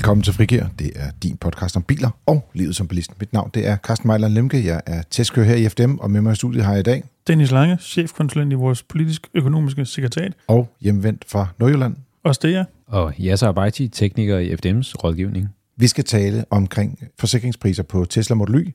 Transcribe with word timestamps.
Velkommen 0.00 0.22
til 0.22 0.32
Frigir. 0.32 0.64
Det 0.78 0.92
er 0.94 1.10
din 1.22 1.36
podcast 1.36 1.76
om 1.76 1.82
biler 1.82 2.10
og 2.26 2.50
livet 2.54 2.76
som 2.76 2.88
bilist. 2.88 3.20
Mit 3.20 3.32
navn 3.32 3.50
det 3.54 3.66
er 3.66 3.76
Carsten 3.76 4.06
Mejler 4.06 4.28
Lemke. 4.28 4.64
Jeg 4.66 4.80
er 4.86 5.02
testkører 5.10 5.46
her 5.46 5.54
i 5.54 5.68
FDM, 5.68 5.94
og 5.94 6.10
med 6.10 6.20
mig 6.20 6.32
i 6.32 6.34
studiet 6.34 6.64
har 6.64 6.72
jeg 6.72 6.80
i 6.80 6.82
dag... 6.82 7.04
Dennis 7.26 7.50
Lange, 7.50 7.78
chefkonsulent 7.80 8.52
i 8.52 8.54
vores 8.54 8.82
politisk-økonomiske 8.82 9.84
sekretariat. 9.84 10.32
Og 10.48 10.76
hjemvendt 10.80 11.24
fra 11.28 11.46
Nordjylland. 11.58 11.96
Og 12.24 12.34
Stea. 12.34 12.64
Og 12.86 13.14
Yasser 13.20 13.48
Abaiti, 13.48 13.88
tekniker 13.88 14.38
i 14.38 14.52
FDM's 14.52 14.94
rådgivning. 15.04 15.48
Vi 15.76 15.86
skal 15.86 16.04
tale 16.04 16.44
omkring 16.50 16.98
forsikringspriser 17.18 17.82
på 17.82 18.04
Tesla 18.04 18.34
Model 18.36 18.54
Y. 18.54 18.74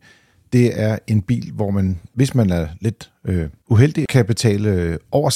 Det 0.54 0.82
er 0.82 0.98
en 1.08 1.22
bil, 1.22 1.52
hvor 1.54 1.72
man, 1.72 2.00
hvis 2.14 2.36
man 2.36 2.50
er 2.50 2.68
lidt 2.82 3.12
øh, 3.26 3.50
uheldig, 3.70 4.06
kan 4.10 4.26
betale 4.26 4.70
øh, 4.70 4.98
over 5.12 5.30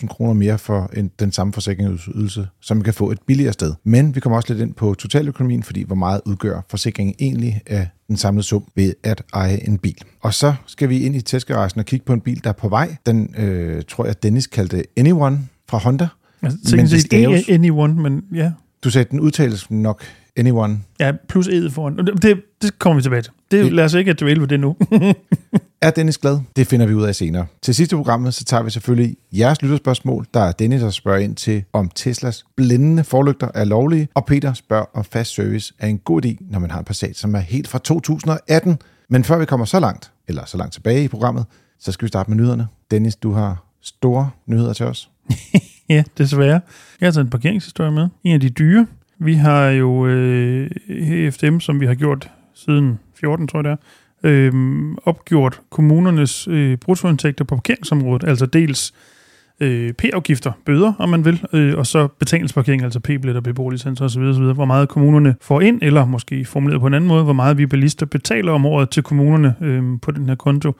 16.000 0.00 0.06
kroner 0.06 0.32
mere 0.32 0.58
for 0.58 0.90
en, 0.96 1.10
den 1.20 1.32
samme 1.32 1.52
forsikringsydelse, 1.52 2.48
som 2.60 2.76
man 2.76 2.84
kan 2.84 2.94
få 2.94 3.10
et 3.10 3.18
billigere 3.26 3.52
sted. 3.52 3.74
Men 3.84 4.14
vi 4.14 4.20
kommer 4.20 4.36
også 4.36 4.52
lidt 4.52 4.62
ind 4.62 4.74
på 4.74 4.94
totaløkonomien, 4.94 5.62
fordi 5.62 5.82
hvor 5.82 5.96
meget 5.96 6.20
udgør 6.24 6.60
forsikringen 6.68 7.14
egentlig 7.18 7.60
af 7.66 7.88
den 8.08 8.16
samlede 8.16 8.46
sum 8.46 8.64
ved 8.74 8.94
at 9.02 9.22
eje 9.34 9.68
en 9.68 9.78
bil. 9.78 9.98
Og 10.20 10.34
så 10.34 10.54
skal 10.66 10.88
vi 10.88 11.00
ind 11.00 11.16
i 11.16 11.20
testgaragen 11.20 11.78
og 11.78 11.84
kigge 11.84 12.06
på 12.06 12.12
en 12.12 12.20
bil, 12.20 12.44
der 12.44 12.50
er 12.50 12.54
på 12.54 12.68
vej. 12.68 12.96
Den 13.06 13.34
øh, 13.38 13.82
tror 13.88 14.06
jeg, 14.06 14.22
Dennis 14.22 14.46
kaldte 14.46 14.84
Anyone 14.96 15.40
fra 15.68 15.78
Honda. 15.78 16.08
Jeg 16.42 16.52
tænkte 16.68 16.94
det 16.94 17.00
staves... 17.00 17.48
anyone, 17.48 17.94
men 17.94 18.24
ja. 18.34 18.52
Du 18.84 18.90
sagde, 18.90 19.04
at 19.04 19.10
den 19.10 19.20
udtales 19.20 19.70
nok 19.70 20.02
Anyone. 20.36 20.80
Ja, 21.00 21.12
plus 21.28 21.48
ed 21.48 21.70
foran. 21.70 21.96
Det, 21.96 22.42
det 22.62 22.78
kommer 22.78 22.96
vi 22.96 23.02
tilbage 23.02 23.22
til. 23.22 23.32
Det, 23.50 23.64
det. 23.64 23.72
Lad 23.72 23.84
os 23.84 23.94
ikke 23.94 24.12
dvæle 24.12 24.40
ved 24.40 24.48
det 24.48 24.60
nu. 24.60 24.76
er 25.82 25.90
Dennis 25.90 26.18
glad? 26.18 26.38
Det 26.56 26.66
finder 26.66 26.86
vi 26.86 26.94
ud 26.94 27.02
af 27.02 27.14
senere. 27.14 27.46
Til 27.62 27.74
sidste 27.74 27.96
programmet, 27.96 28.34
så 28.34 28.44
tager 28.44 28.62
vi 28.62 28.70
selvfølgelig 28.70 29.16
jeres 29.32 29.62
lytterspørgsmål. 29.62 30.26
Der 30.34 30.40
er 30.40 30.52
Dennis, 30.52 30.80
der 30.80 30.90
spørger 30.90 31.18
ind 31.18 31.36
til, 31.36 31.64
om 31.72 31.90
Teslas 31.94 32.44
blændende 32.56 33.04
forlygter 33.04 33.48
er 33.54 33.64
lovlige, 33.64 34.08
og 34.14 34.26
Peter 34.26 34.52
spørger, 34.52 34.84
om 34.94 35.04
fast 35.04 35.34
service 35.34 35.74
er 35.78 35.86
en 35.86 35.98
god 35.98 36.24
idé, 36.24 36.36
når 36.40 36.58
man 36.58 36.70
har 36.70 36.78
en 36.78 36.84
Passat, 36.84 37.16
som 37.16 37.34
er 37.34 37.38
helt 37.38 37.68
fra 37.68 37.78
2018. 37.78 38.78
Men 39.08 39.24
før 39.24 39.38
vi 39.38 39.44
kommer 39.44 39.66
så 39.66 39.80
langt, 39.80 40.12
eller 40.28 40.44
så 40.44 40.56
langt 40.56 40.72
tilbage 40.72 41.04
i 41.04 41.08
programmet, 41.08 41.44
så 41.78 41.92
skal 41.92 42.06
vi 42.06 42.08
starte 42.08 42.30
med 42.30 42.36
nyhederne. 42.36 42.66
Dennis, 42.90 43.16
du 43.16 43.32
har 43.32 43.64
store 43.80 44.30
nyheder 44.46 44.72
til 44.72 44.86
os. 44.86 45.10
ja, 45.88 46.04
desværre. 46.18 46.60
Jeg 47.00 47.06
har 47.06 47.10
taget 47.10 47.24
en 47.24 47.30
parkeringshistorie 47.30 47.90
med. 47.90 48.08
En 48.24 48.34
af 48.34 48.40
de 48.40 48.50
dyre. 48.50 48.86
Vi 49.24 49.34
har 49.34 49.68
jo 49.68 50.06
øh, 50.06 50.70
FDM, 51.32 51.58
som 51.60 51.80
vi 51.80 51.86
har 51.86 51.94
gjort 51.94 52.30
siden 52.54 52.98
14, 53.20 53.48
tror 53.48 53.58
jeg 53.58 53.64
det 53.64 53.70
er, 53.70 53.76
øh, 54.24 54.52
opgjort 55.04 55.60
kommunernes 55.70 56.48
øh, 56.48 56.78
bruttoindtægter 56.78 57.44
på 57.44 57.56
parkeringsområdet, 57.56 58.28
altså 58.28 58.46
dels 58.46 58.94
øh, 59.60 59.92
P-afgifter, 59.92 60.52
bøder, 60.66 60.92
om 60.98 61.08
man 61.08 61.24
vil, 61.24 61.44
øh, 61.52 61.78
og 61.78 61.86
så 61.86 62.08
betalingsparkering, 62.18 62.82
altså 62.82 63.00
P-billetter, 63.00 63.40
beboerlicenser 63.40 64.04
osv., 64.04 64.22
osv., 64.22 64.42
hvor 64.42 64.64
meget 64.64 64.88
kommunerne 64.88 65.34
får 65.40 65.60
ind, 65.60 65.78
eller 65.82 66.04
måske 66.04 66.44
formuleret 66.44 66.80
på 66.80 66.86
en 66.86 66.94
anden 66.94 67.08
måde, 67.08 67.24
hvor 67.24 67.32
meget 67.32 67.58
vi 67.58 67.66
bilister 67.66 68.06
betaler 68.06 68.52
om 68.52 68.66
året 68.66 68.90
til 68.90 69.02
kommunerne 69.02 69.54
øh, 69.60 69.82
på 70.02 70.10
den 70.10 70.28
her 70.28 70.34
konto. 70.34 70.72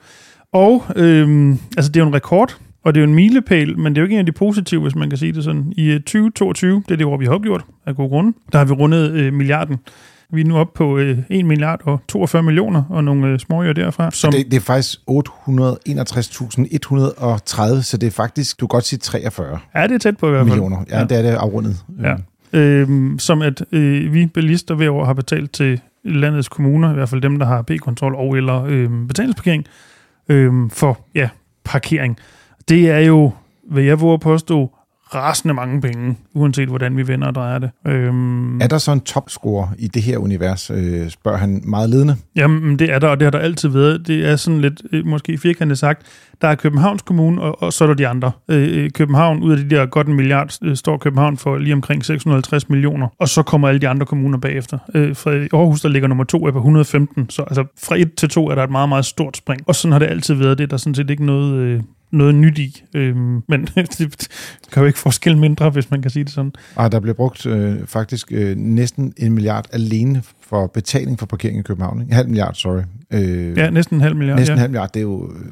Og 0.53 0.83
øh, 0.95 1.49
altså 1.77 1.91
det 1.91 1.95
er 1.99 2.03
jo 2.03 2.07
en 2.07 2.15
rekord, 2.15 2.57
og 2.83 2.95
det 2.95 3.01
er 3.01 3.05
jo 3.05 3.09
en 3.09 3.15
milepæl, 3.15 3.79
men 3.79 3.95
det 3.95 3.97
er 3.97 4.01
jo 4.01 4.05
ikke 4.05 4.13
en 4.13 4.19
af 4.19 4.25
de 4.25 4.31
positive, 4.31 4.81
hvis 4.81 4.95
man 4.95 5.09
kan 5.09 5.17
sige 5.17 5.33
det 5.33 5.43
sådan. 5.43 5.73
I 5.77 5.93
2022, 5.93 6.83
det 6.87 6.91
er 6.91 6.95
det 6.95 7.05
år, 7.05 7.17
vi 7.17 7.25
har 7.25 7.33
opgjort 7.33 7.65
af 7.85 7.95
gode 7.95 8.09
grunde, 8.09 8.33
der 8.51 8.57
har 8.57 8.65
vi 8.65 8.71
rundet 8.71 9.11
øh, 9.11 9.33
milliarden. 9.33 9.77
Vi 10.31 10.41
er 10.41 10.45
nu 10.45 10.57
oppe 10.57 10.77
på 10.77 10.97
øh, 10.97 11.17
1 11.29 11.45
milliard 11.45 11.81
og 11.83 12.01
42 12.07 12.43
millioner 12.43 12.83
og 12.89 13.03
nogle 13.03 13.27
øh, 13.27 13.39
småøger 13.39 13.73
derfra. 13.73 14.11
Som 14.11 14.31
det, 14.31 14.45
det 14.45 14.53
er 14.53 14.61
faktisk 14.61 14.99
861.130, 15.09 17.81
så 17.81 17.97
det 18.01 18.07
er 18.07 18.11
faktisk, 18.11 18.59
du 18.59 18.67
kan 18.67 18.75
godt 18.75 18.85
sige 18.85 18.99
43 18.99 19.59
Ja, 19.75 19.83
det 19.83 19.91
er 19.91 19.97
tæt 19.97 20.17
på 20.17 20.27
i 20.27 20.29
hvert 20.29 20.39
fald. 20.39 20.49
Millioner. 20.49 20.77
Ja, 20.89 20.99
ja. 20.99 21.05
det 21.05 21.17
er 21.17 21.21
det 21.21 21.29
afrundet. 21.29 21.85
Ja. 22.01 22.15
Øhm, 22.53 23.19
som 23.19 23.41
at 23.41 23.63
øh, 23.71 24.13
vi 24.13 24.25
bilister 24.25 24.75
hver 24.75 24.89
år 24.89 25.05
har 25.05 25.13
betalt 25.13 25.51
til 25.51 25.81
landets 26.03 26.49
kommuner, 26.49 26.91
i 26.91 26.93
hvert 26.93 27.09
fald 27.09 27.21
dem, 27.21 27.39
der 27.39 27.45
har 27.45 27.61
B-kontrol 27.61 28.15
og 28.15 28.37
eller 28.37 28.63
øh, 28.63 28.89
betalingsparkering, 29.07 29.65
øh, 30.29 30.53
for 30.71 30.99
ja, 31.15 31.29
parkering. 31.63 32.17
Det 32.69 32.89
er 32.89 32.99
jo, 32.99 33.31
hvad 33.71 33.83
jeg 33.83 34.01
våger 34.01 34.17
påstå, 34.17 34.71
rasende 35.15 35.53
mange 35.53 35.81
penge, 35.81 36.17
uanset 36.33 36.69
hvordan 36.69 36.97
vi 36.97 37.07
vender 37.07 37.27
og 37.27 37.35
drejer 37.35 37.59
det. 37.59 37.71
Øhm, 37.87 38.61
er 38.61 38.67
der 38.67 38.77
så 38.77 38.91
en 38.91 39.01
topscore 39.01 39.69
i 39.77 39.87
det 39.87 40.01
her 40.01 40.17
univers, 40.17 40.69
øh, 40.69 41.09
spørger 41.09 41.37
han 41.37 41.61
meget 41.65 41.89
ledende? 41.89 42.15
Jamen, 42.35 42.79
det 42.79 42.91
er 42.91 42.99
der, 42.99 43.07
og 43.07 43.19
det 43.19 43.25
har 43.25 43.31
der 43.31 43.39
altid 43.39 43.69
været. 43.69 44.07
Det 44.07 44.29
er 44.29 44.35
sådan 44.35 44.61
lidt, 44.61 44.81
øh, 44.91 45.05
måske 45.05 45.37
firkantet 45.37 45.77
sagt, 45.77 46.01
der 46.41 46.47
er 46.47 46.55
Københavns 46.55 47.01
Kommune, 47.01 47.41
og, 47.41 47.61
og 47.61 47.73
så 47.73 47.83
er 47.83 47.87
der 47.87 47.95
de 47.95 48.07
andre. 48.07 48.31
Øh, 48.47 48.91
København, 48.91 49.43
ud 49.43 49.51
af 49.51 49.57
de 49.57 49.75
der 49.75 49.85
godt 49.85 50.07
en 50.07 50.13
milliard, 50.13 50.57
øh, 50.63 50.75
står 50.75 50.97
København 50.97 51.37
for 51.37 51.57
lige 51.57 51.73
omkring 51.73 52.05
650 52.05 52.69
millioner, 52.69 53.07
og 53.19 53.29
så 53.29 53.43
kommer 53.43 53.67
alle 53.67 53.81
de 53.81 53.87
andre 53.87 54.05
kommuner 54.05 54.37
bagefter. 54.37 54.77
Øh, 54.95 55.15
fra 55.15 55.31
Aarhus, 55.31 55.81
der 55.81 55.89
ligger 55.89 56.07
nummer 56.07 56.23
to, 56.23 56.45
er 56.45 56.51
på 56.51 56.57
115, 56.57 57.29
så 57.29 57.41
altså 57.41 57.65
fra 57.83 57.95
1 57.97 58.15
til 58.15 58.29
2 58.29 58.47
er 58.47 58.55
der 58.55 58.63
et 58.63 58.71
meget, 58.71 58.89
meget 58.89 59.05
stort 59.05 59.37
spring. 59.37 59.61
Og 59.67 59.75
sådan 59.75 59.91
har 59.91 59.99
det 59.99 60.07
altid 60.07 60.35
været. 60.35 60.57
Det 60.57 60.63
er 60.63 60.67
der 60.67 60.77
sådan 60.77 60.95
set 60.95 61.09
ikke 61.09 61.25
noget... 61.25 61.53
Øh, 61.53 61.81
noget 62.13 62.35
nyt 62.35 62.57
i. 62.57 62.83
Øhm, 62.93 63.43
men 63.47 63.65
det 63.97 64.27
kan 64.71 64.81
jo 64.81 64.87
ikke 64.87 64.99
forskelle 64.99 65.39
mindre, 65.39 65.69
hvis 65.69 65.91
man 65.91 66.01
kan 66.01 66.11
sige 66.11 66.23
det 66.23 66.33
sådan. 66.33 66.51
Og 66.75 66.91
der 66.91 66.99
bliver 66.99 67.13
brugt 67.13 67.45
øh, 67.45 67.75
faktisk 67.85 68.31
øh, 68.31 68.57
næsten 68.57 69.13
en 69.17 69.33
milliard 69.33 69.65
alene 69.71 70.23
for 70.41 70.67
betaling 70.67 71.19
for 71.19 71.25
parkering 71.25 71.59
i 71.59 71.61
København. 71.61 72.01
En 72.01 72.13
halv 72.13 72.27
milliard, 72.27 72.53
sorry. 72.53 72.81
Øh, 73.11 73.57
ja, 73.57 73.69
næsten 73.69 73.95
en 73.95 74.01
halv 74.01 74.15
milliard. 74.15 74.39
Næsten 74.39 74.53
en 74.53 74.57
ja. 74.57 74.61
halv 74.61 74.71
milliard, 74.71 74.89
det 74.93 74.99
er 74.99 75.03
jo 75.03 75.31
øh, 75.31 75.45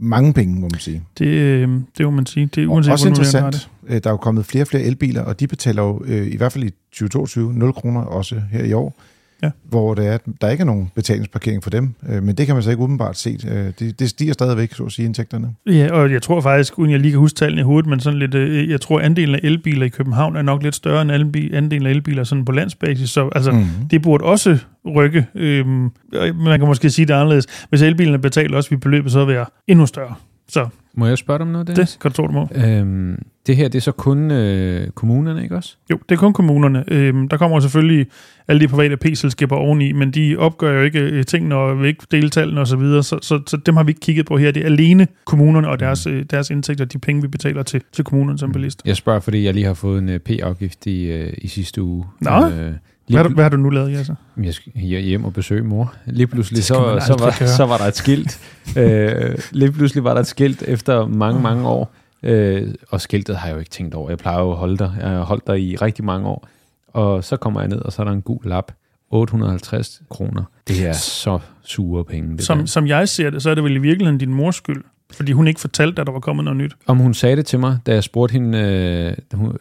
mange 0.00 0.32
penge, 0.32 0.54
må 0.54 0.60
man 0.60 0.80
sige. 0.80 1.02
Det, 1.18 1.26
øh, 1.26 1.68
det 1.98 2.06
må 2.06 2.10
man 2.10 2.26
sige. 2.26 2.46
Det 2.54 2.64
er 2.64 2.66
uanset, 2.66 2.92
også 2.92 3.08
interessant, 3.08 3.54
det. 3.54 3.94
Øh, 3.94 4.00
der 4.04 4.10
er 4.10 4.12
jo 4.12 4.16
kommet 4.16 4.46
flere 4.46 4.64
og 4.64 4.68
flere 4.68 4.82
elbiler, 4.82 5.22
og 5.22 5.40
de 5.40 5.46
betaler 5.46 5.82
jo 5.82 6.02
øh, 6.06 6.26
i 6.26 6.36
hvert 6.36 6.52
fald 6.52 6.64
i 6.64 6.70
2022 6.70 7.52
0 7.52 7.72
kroner 7.72 8.00
også 8.00 8.42
her 8.50 8.64
i 8.64 8.72
år 8.72 9.00
ja. 9.42 9.50
hvor 9.64 9.94
det 9.94 10.06
er, 10.06 10.18
der 10.40 10.48
ikke 10.48 10.60
er 10.62 10.66
nogen 10.66 10.90
betalingsparkering 10.94 11.62
for 11.62 11.70
dem. 11.70 11.94
Øh, 12.08 12.22
men 12.22 12.34
det 12.34 12.46
kan 12.46 12.54
man 12.54 12.62
så 12.62 12.70
ikke 12.70 12.82
udenbart 12.82 13.16
se. 13.16 13.38
Øh, 13.48 13.72
det, 13.78 14.00
det 14.00 14.10
stiger 14.10 14.32
stadigvæk, 14.32 14.72
så 14.72 14.84
at 14.84 14.92
sige, 14.92 15.06
indtægterne. 15.06 15.54
Ja, 15.66 15.92
og 15.92 16.12
jeg 16.12 16.22
tror 16.22 16.40
faktisk, 16.40 16.78
uden 16.78 16.90
jeg 16.90 17.00
lige 17.00 17.12
kan 17.12 17.18
huske 17.18 17.36
tallene 17.36 17.60
i 17.60 17.64
hovedet, 17.64 17.90
men 17.90 18.00
sådan 18.00 18.18
lidt, 18.18 18.34
øh, 18.34 18.70
jeg 18.70 18.80
tror, 18.80 19.00
andelen 19.00 19.34
af 19.34 19.40
elbiler 19.42 19.86
i 19.86 19.88
København 19.88 20.36
er 20.36 20.42
nok 20.42 20.62
lidt 20.62 20.74
større 20.74 21.02
end 21.02 21.12
andelen 21.54 21.86
af 21.86 21.90
elbiler 21.90 22.24
sådan 22.24 22.44
på 22.44 22.52
landsbasis. 22.52 23.10
Så 23.10 23.28
altså, 23.34 23.52
mm. 23.52 23.66
det 23.90 24.02
burde 24.02 24.24
også 24.24 24.58
rykke. 24.96 25.26
Øhm, 25.34 25.90
man 26.34 26.58
kan 26.58 26.66
måske 26.66 26.90
sige 26.90 27.06
det 27.06 27.14
anderledes. 27.14 27.46
Hvis 27.68 27.82
elbilerne 27.82 28.18
betaler 28.18 28.56
også, 28.56 28.70
vi 28.70 28.76
beløbet 28.76 29.12
så 29.12 29.24
være 29.24 29.46
endnu 29.68 29.86
større. 29.86 30.14
Så 30.50 30.68
må 30.94 31.06
jeg 31.06 31.18
spørge 31.18 31.38
dig 31.38 31.46
om 31.46 31.52
noget, 31.52 31.66
Dennis? 31.66 31.90
Det 31.90 32.00
kan 32.00 32.10
du 32.10 32.16
tro, 32.16 32.26
du 32.26 32.32
må. 32.32 32.48
Øhm, 32.54 33.22
det 33.46 33.56
her, 33.56 33.68
det 33.68 33.78
er 33.78 33.82
så 33.82 33.92
kun 33.92 34.30
øh, 34.30 34.90
kommunerne, 34.90 35.42
ikke 35.42 35.56
også? 35.56 35.76
Jo, 35.90 35.98
det 36.08 36.14
er 36.14 36.18
kun 36.18 36.32
kommunerne. 36.32 36.84
Øhm, 36.88 37.28
der 37.28 37.36
kommer 37.36 37.60
selvfølgelig 37.60 38.06
alle 38.48 38.60
de 38.60 38.68
private 38.68 38.96
P-selskaber 38.96 39.56
oveni, 39.56 39.92
men 39.92 40.10
de 40.10 40.36
opgør 40.36 40.78
jo 40.78 40.82
ikke 40.82 41.00
øh, 41.00 41.24
tingene 41.24 41.54
og 41.54 41.78
vil 41.78 41.88
ikke 41.88 42.06
dele 42.10 42.30
tallene 42.30 42.60
osv., 42.60 42.80
så, 42.80 43.02
så, 43.02 43.18
så, 43.22 43.40
så 43.46 43.56
dem 43.56 43.76
har 43.76 43.84
vi 43.84 43.90
ikke 43.90 44.00
kigget 44.00 44.26
på 44.26 44.36
her. 44.36 44.50
Det 44.50 44.62
er 44.62 44.66
alene 44.66 45.08
kommunerne 45.24 45.68
og 45.68 45.80
deres, 45.80 46.06
mm. 46.06 46.26
deres 46.26 46.50
indtægter, 46.50 46.84
de 46.84 46.98
penge, 46.98 47.22
vi 47.22 47.28
betaler 47.28 47.62
til, 47.62 47.82
til 47.92 48.04
kommunerne 48.04 48.38
som 48.38 48.52
bilist. 48.52 48.82
Jeg 48.84 48.96
spørger, 48.96 49.20
fordi 49.20 49.44
jeg 49.44 49.54
lige 49.54 49.66
har 49.66 49.74
fået 49.74 49.98
en 49.98 50.08
øh, 50.08 50.18
P-afgift 50.18 50.86
i, 50.86 51.10
øh, 51.10 51.32
i 51.38 51.48
sidste 51.48 51.82
uge. 51.82 52.04
Nå, 52.20 52.48
øh, 52.48 52.72
hvad, 53.10 53.30
hvad 53.30 53.44
har 53.44 53.48
du 53.48 53.56
nu 53.56 53.70
lavet, 53.70 53.92
Jesse? 53.92 54.16
Jeg 54.42 54.54
skal 54.54 54.72
hjem 54.82 55.24
og 55.24 55.32
besøge 55.32 55.62
mor. 55.62 55.94
Lige 56.06 56.26
pludselig 56.26 56.64
så, 56.64 56.74
så, 57.06 57.16
var, 57.18 57.46
så 57.46 57.66
var 57.66 57.78
der 57.78 57.84
et 57.84 57.96
skilt. 57.96 58.40
øh, 58.76 59.38
lige 59.50 59.72
pludselig 59.72 60.04
var 60.04 60.14
der 60.14 60.20
et 60.20 60.26
skilt 60.26 60.62
efter 60.62 61.06
mange, 61.06 61.40
mange 61.40 61.68
år. 61.68 61.92
Øh, 62.22 62.74
og 62.88 63.00
skiltet 63.00 63.36
har 63.36 63.48
jeg 63.48 63.54
jo 63.54 63.58
ikke 63.58 63.70
tænkt 63.70 63.94
over. 63.94 64.08
Jeg 64.10 64.18
plejer 64.18 64.40
jo 64.40 64.50
at 64.50 64.56
holde 64.56 64.76
der. 64.76 64.92
Jeg 65.00 65.08
har 65.08 65.22
holdt 65.22 65.46
der 65.46 65.54
i 65.54 65.76
rigtig 65.76 66.04
mange 66.04 66.28
år. 66.28 66.48
Og 66.88 67.24
så 67.24 67.36
kommer 67.36 67.60
jeg 67.60 67.68
ned, 67.68 67.78
og 67.78 67.92
så 67.92 68.02
er 68.02 68.06
der 68.06 68.12
en 68.12 68.22
gul 68.22 68.42
lap. 68.44 68.72
850 69.10 70.02
kroner. 70.10 70.44
Det 70.68 70.86
er 70.86 70.92
så 70.92 71.38
sure 71.62 72.04
penge. 72.04 72.36
Det 72.36 72.44
som, 72.44 72.58
der. 72.58 72.66
som 72.66 72.86
jeg 72.86 73.08
ser 73.08 73.30
det, 73.30 73.42
så 73.42 73.50
er 73.50 73.54
det 73.54 73.64
vel 73.64 73.76
i 73.76 73.78
virkeligheden 73.78 74.18
din 74.18 74.34
mors 74.34 74.56
skyld. 74.56 74.84
Fordi 75.12 75.32
hun 75.32 75.48
ikke 75.48 75.60
fortalte, 75.60 76.00
at 76.00 76.06
der 76.06 76.12
var 76.12 76.20
kommet 76.20 76.44
noget 76.44 76.56
nyt. 76.56 76.76
Om 76.86 76.96
hun 76.96 77.14
sagde 77.14 77.36
det 77.36 77.46
til 77.46 77.60
mig, 77.60 77.78
da 77.86 77.94
jeg 77.94 78.04
spurgte 78.04 78.32
hende, 78.32 78.58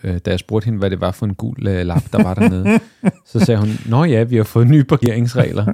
øh, 0.04 0.19
da 0.25 0.31
jeg 0.31 0.40
spurgte 0.40 0.66
hende 0.66 0.80
hvad 0.80 0.90
det 0.90 1.01
var 1.01 1.12
for 1.12 1.25
en 1.25 1.36
gul 1.36 1.68
øh, 1.68 1.86
lap, 1.86 2.04
der 2.12 2.24
var 2.24 2.34
dernede. 2.34 2.80
så 3.31 3.40
sagde 3.40 3.60
hun, 3.60 3.69
nå 3.86 4.04
ja, 4.04 4.24
vi 4.24 4.36
har 4.36 4.44
fået 4.44 4.68
nye 4.68 4.84
parkeringsregler. 4.84 5.66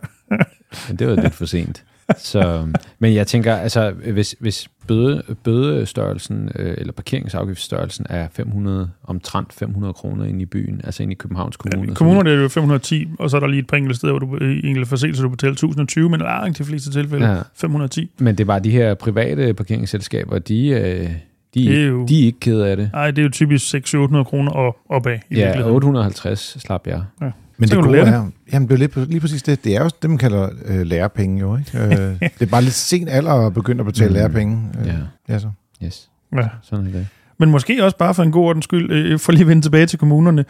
Men 0.88 1.00
det 1.00 1.08
var 1.08 1.16
lidt 1.16 1.34
for 1.34 1.46
sent. 1.46 1.84
Så, 2.18 2.68
men 3.00 3.14
jeg 3.14 3.28
tænker, 3.28 3.56
altså, 3.56 3.92
hvis, 3.92 4.36
hvis 4.40 4.70
bøde, 4.88 5.24
bødestørrelsen 5.44 6.52
øh, 6.56 6.76
eller 6.78 6.94
parkeringsafgiftsstørrelsen 6.94 8.06
er 8.10 8.28
500, 8.32 8.90
omtrent 9.04 9.54
500 9.54 9.94
kroner 9.94 10.26
ind 10.26 10.42
i 10.42 10.46
byen, 10.46 10.82
altså 10.84 11.04
ind 11.04 11.12
i 11.12 11.16
Københavns 11.16 11.58
Kommune. 11.58 11.90
Ja, 11.90 11.94
kommunerne 11.94 12.30
er 12.30 12.36
jo 12.36 12.48
510, 12.48 13.08
og 13.20 13.30
så 13.30 13.36
er 13.36 13.40
der 13.40 13.48
lige 13.48 13.60
et 13.60 13.68
par 13.68 13.78
enkelte 13.78 13.98
steder, 13.98 14.14
hvor 14.14 14.38
du 14.38 14.46
i 14.46 14.68
enkelte 14.68 14.90
forseelser, 14.90 15.24
du 15.24 15.30
betaler 15.30 15.52
1020, 15.52 16.10
men 16.10 16.20
langt 16.20 16.58
de 16.58 16.64
fleste 16.64 16.92
tilfælde 16.92 17.28
ja. 17.28 17.42
510. 17.56 18.12
Men 18.20 18.36
det 18.36 18.44
er 18.44 18.46
bare 18.46 18.60
de 18.60 18.72
her 18.72 18.94
private 18.94 19.54
parkeringsselskaber, 19.54 20.40
de, 20.40 20.68
øh, 20.68 21.10
de, 21.54 21.82
er 21.82 21.88
jo, 21.88 22.06
de 22.06 22.22
er 22.22 22.26
ikke 22.26 22.40
kede 22.40 22.68
af 22.68 22.78
det. 22.78 22.90
Nej, 22.94 23.12
det 23.12 23.18
er 23.18 23.24
jo 23.24 23.30
typisk 23.30 23.76
600-800 23.76 24.24
kroner 24.24 24.52
op, 24.52 24.76
opad. 24.90 25.20
I 25.30 25.36
ja, 25.36 25.70
850 25.70 26.58
slap 26.60 26.88
jeg. 26.88 27.04
Ja. 27.22 27.32
Men 27.58 27.70
det 27.70 27.84
gode 27.84 28.00
er, 28.00 28.30
jamen 28.54 28.70
det 28.70 28.74
er 28.74 28.78
lige, 28.78 29.06
lige 29.06 29.20
præcis 29.20 29.44
det, 29.44 29.64
det 29.64 29.76
er 29.76 29.84
jo 29.84 29.90
det, 30.02 30.10
man 30.10 30.18
kalder 30.18 30.50
øh, 30.66 30.82
lærepenge 30.82 31.40
jo, 31.40 31.58
ikke? 31.58 31.80
Øh, 31.80 31.90
det 32.20 32.42
er 32.42 32.46
bare 32.46 32.62
lidt 32.62 32.74
sent 32.74 33.10
alder 33.10 33.32
at 33.32 33.54
begynde 33.54 33.80
at 33.80 33.86
betale 33.86 34.10
mm. 34.10 34.14
lærepenge. 34.14 34.70
Øh, 34.82 34.88
ja. 34.88 34.94
ja. 35.30 35.40
så. 35.40 35.50
Yes. 35.84 36.10
Ja. 36.36 36.48
Sådan 36.62 36.88
er 36.88 36.92
det. 36.92 37.08
Men 37.38 37.52
måske 37.52 37.84
også 37.84 37.98
bare 37.98 38.14
for 38.14 38.24
en 38.24 38.32
god 38.32 38.46
ordens 38.46 38.64
skyld, 38.64 38.92
øh, 38.92 39.20
for 39.20 39.32
lige 39.32 39.42
at 39.42 39.48
vende 39.48 39.62
tilbage 39.62 39.86
til 39.86 40.00
kommunerne, 40.00 40.46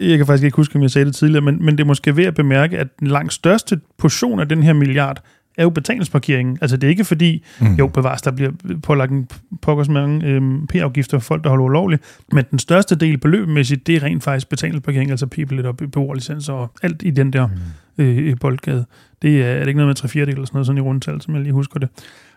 jeg 0.00 0.18
kan 0.18 0.26
faktisk 0.26 0.44
ikke 0.44 0.56
huske, 0.56 0.76
om 0.76 0.82
jeg 0.82 0.90
sagde 0.90 1.06
det 1.06 1.14
tidligere, 1.14 1.44
men, 1.44 1.64
men 1.64 1.78
det 1.78 1.84
er 1.84 1.86
måske 1.86 2.16
ved 2.16 2.24
at 2.24 2.34
bemærke, 2.34 2.78
at 2.78 3.00
den 3.00 3.06
langt 3.06 3.32
største 3.32 3.80
portion 3.98 4.40
af 4.40 4.48
den 4.48 4.62
her 4.62 4.72
milliard 4.72 5.22
er 5.56 5.62
jo 5.62 5.70
betalingsparkeringen. 5.70 6.58
Altså 6.60 6.76
det 6.76 6.86
er 6.86 6.88
ikke 6.88 7.04
fordi, 7.04 7.44
mm. 7.60 7.74
jo 7.74 7.86
bevares, 7.86 8.22
der 8.22 8.30
bliver 8.30 8.50
pålagt 8.82 9.12
en 9.12 9.28
pokkers 9.62 9.88
mange 9.88 10.26
øhm, 10.26 10.66
p-afgifter 10.66 11.18
for 11.18 11.24
folk, 11.24 11.44
der 11.44 11.50
holder 11.50 11.64
ulovligt, 11.64 12.02
men 12.32 12.44
den 12.50 12.58
største 12.58 12.94
del 12.94 13.18
beløbmæssigt, 13.18 13.86
det 13.86 13.96
er 13.96 14.02
rent 14.02 14.22
faktisk 14.22 14.48
betalingsparkering, 14.48 15.10
altså 15.10 15.26
people 15.26 15.68
og 15.68 15.76
beboerlicenser 15.76 16.52
og 16.52 16.72
alt 16.82 17.02
i 17.02 17.10
den 17.10 17.32
der 17.32 17.46
mm. 17.96 18.04
øh, 18.04 18.36
boldgade. 18.40 18.86
Det 19.22 19.42
er, 19.42 19.46
er 19.46 19.58
det 19.58 19.68
ikke 19.68 19.78
noget 19.78 19.88
med 19.88 19.94
3 19.94 20.08
4 20.08 20.22
eller 20.22 20.34
sådan 20.34 20.48
noget 20.52 20.66
sådan 20.66 20.78
i 20.78 20.80
rundtal, 20.80 21.20
som 21.20 21.34
jeg 21.34 21.42
lige 21.42 21.52
husker 21.52 21.80
det. 21.80 21.88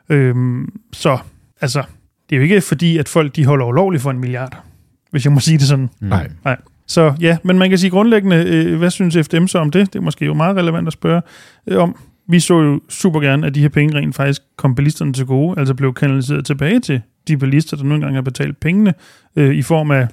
Øhm, 0.09 0.79
så 0.93 1.17
altså, 1.61 1.83
det 2.29 2.35
er 2.35 2.37
jo 2.37 2.43
ikke 2.43 2.61
fordi, 2.61 2.97
at 2.97 3.09
folk 3.09 3.35
de 3.35 3.45
holder 3.45 3.65
ulovligt 3.65 4.03
for 4.03 4.11
en 4.11 4.19
milliard, 4.19 4.63
hvis 5.11 5.25
jeg 5.25 5.33
må 5.33 5.39
sige 5.39 5.57
det 5.57 5.67
sådan. 5.67 5.89
Mm. 5.99 6.07
Nej. 6.07 6.29
Nej. 6.45 6.57
Så 6.87 7.13
ja, 7.21 7.37
men 7.43 7.57
man 7.57 7.69
kan 7.69 7.77
sige 7.77 7.89
grundlæggende, 7.89 8.35
øh, 8.47 8.77
hvad 8.77 8.89
synes 8.89 9.17
FDM 9.27 9.45
så 9.45 9.59
om 9.59 9.71
det? 9.71 9.93
Det 9.93 9.99
er 9.99 10.03
måske 10.03 10.25
jo 10.25 10.33
meget 10.33 10.55
relevant 10.55 10.87
at 10.87 10.93
spørge 10.93 11.21
øh, 11.67 11.77
om. 11.77 11.97
Vi 12.27 12.39
så 12.39 12.61
jo 12.61 12.81
super 12.89 13.19
gerne, 13.19 13.47
at 13.47 13.55
de 13.55 13.61
her 13.61 13.69
penge 13.69 13.97
rent 13.97 14.15
faktisk 14.15 14.41
kom 14.55 14.75
bilisterne 14.75 15.13
til 15.13 15.25
gode, 15.25 15.59
altså 15.59 15.73
blev 15.73 15.93
kanaliseret 15.93 16.45
tilbage 16.45 16.79
til 16.79 17.01
de 17.27 17.37
bilister, 17.37 17.77
der 17.77 17.83
nu 17.83 17.95
engang 17.95 18.15
har 18.15 18.21
betalt 18.21 18.59
pengene 18.59 18.93
øh, 19.35 19.55
i 19.55 19.61
form 19.61 19.91
af 19.91 20.07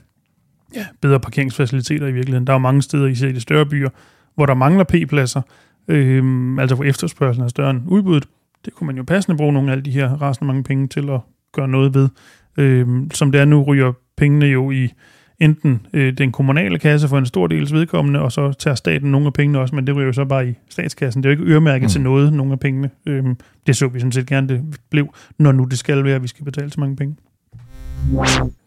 ja, 0.74 0.86
bedre 1.00 1.20
parkeringsfaciliteter 1.20 2.06
i 2.06 2.12
virkeligheden. 2.12 2.46
Der 2.46 2.52
er 2.52 2.54
jo 2.54 2.58
mange 2.58 2.82
steder, 2.82 3.06
især 3.06 3.28
i 3.28 3.32
de 3.32 3.40
større 3.40 3.66
byer, 3.66 3.88
hvor 4.34 4.46
der 4.46 4.54
mangler 4.54 4.84
P-pladser, 4.84 5.42
øh, 5.88 6.56
altså 6.58 6.76
hvor 6.76 6.84
efterspørgselen 6.84 7.44
er 7.44 7.48
større 7.48 7.70
end 7.70 7.82
udbuddet. 7.86 8.28
Det 8.64 8.74
kunne 8.74 8.86
man 8.86 8.96
jo 8.96 9.02
passende 9.02 9.36
bruge 9.36 9.52
nogle 9.52 9.68
af 9.68 9.72
alle 9.72 9.84
de 9.84 9.90
her 9.90 10.08
rasende 10.08 10.46
mange 10.46 10.62
penge 10.62 10.88
til 10.88 11.10
at 11.10 11.20
gøre 11.52 11.68
noget 11.68 11.94
ved. 11.94 12.08
Øh, 12.58 12.86
som 13.14 13.32
det 13.32 13.40
er 13.40 13.44
nu, 13.44 13.62
ryger 13.62 13.92
pengene 14.16 14.46
jo 14.46 14.70
i 14.70 14.92
enten 15.40 15.86
øh, 15.92 16.12
den 16.12 16.32
kommunale 16.32 16.78
kasse 16.78 17.08
for 17.08 17.18
en 17.18 17.26
stor 17.26 17.46
dels 17.46 17.72
vedkommende, 17.72 18.20
og 18.20 18.32
så 18.32 18.52
tager 18.52 18.74
staten 18.74 19.10
nogle 19.10 19.26
af 19.26 19.32
pengene 19.32 19.58
også, 19.58 19.74
men 19.74 19.86
det 19.86 19.96
ryger 19.96 20.06
jo 20.06 20.12
så 20.12 20.24
bare 20.24 20.48
i 20.48 20.54
statskassen. 20.68 21.22
Det 21.22 21.28
er 21.28 21.34
jo 21.34 21.40
ikke 21.40 21.52
øremærket 21.52 21.86
mm. 21.86 21.88
til 21.88 22.00
noget, 22.00 22.32
nogle 22.32 22.52
af 22.52 22.60
pengene. 22.60 22.90
Øhm, 23.06 23.36
det 23.66 23.76
så 23.76 23.88
vi 23.88 24.00
sådan 24.00 24.12
set 24.12 24.26
gerne, 24.26 24.48
det 24.48 24.62
blev, 24.90 25.14
når 25.38 25.52
nu 25.52 25.64
det 25.64 25.78
skal 25.78 26.04
være, 26.04 26.14
at 26.14 26.22
vi 26.22 26.28
skal 26.28 26.44
betale 26.44 26.70
så 26.70 26.80
mange 26.80 26.96
penge. 26.96 27.16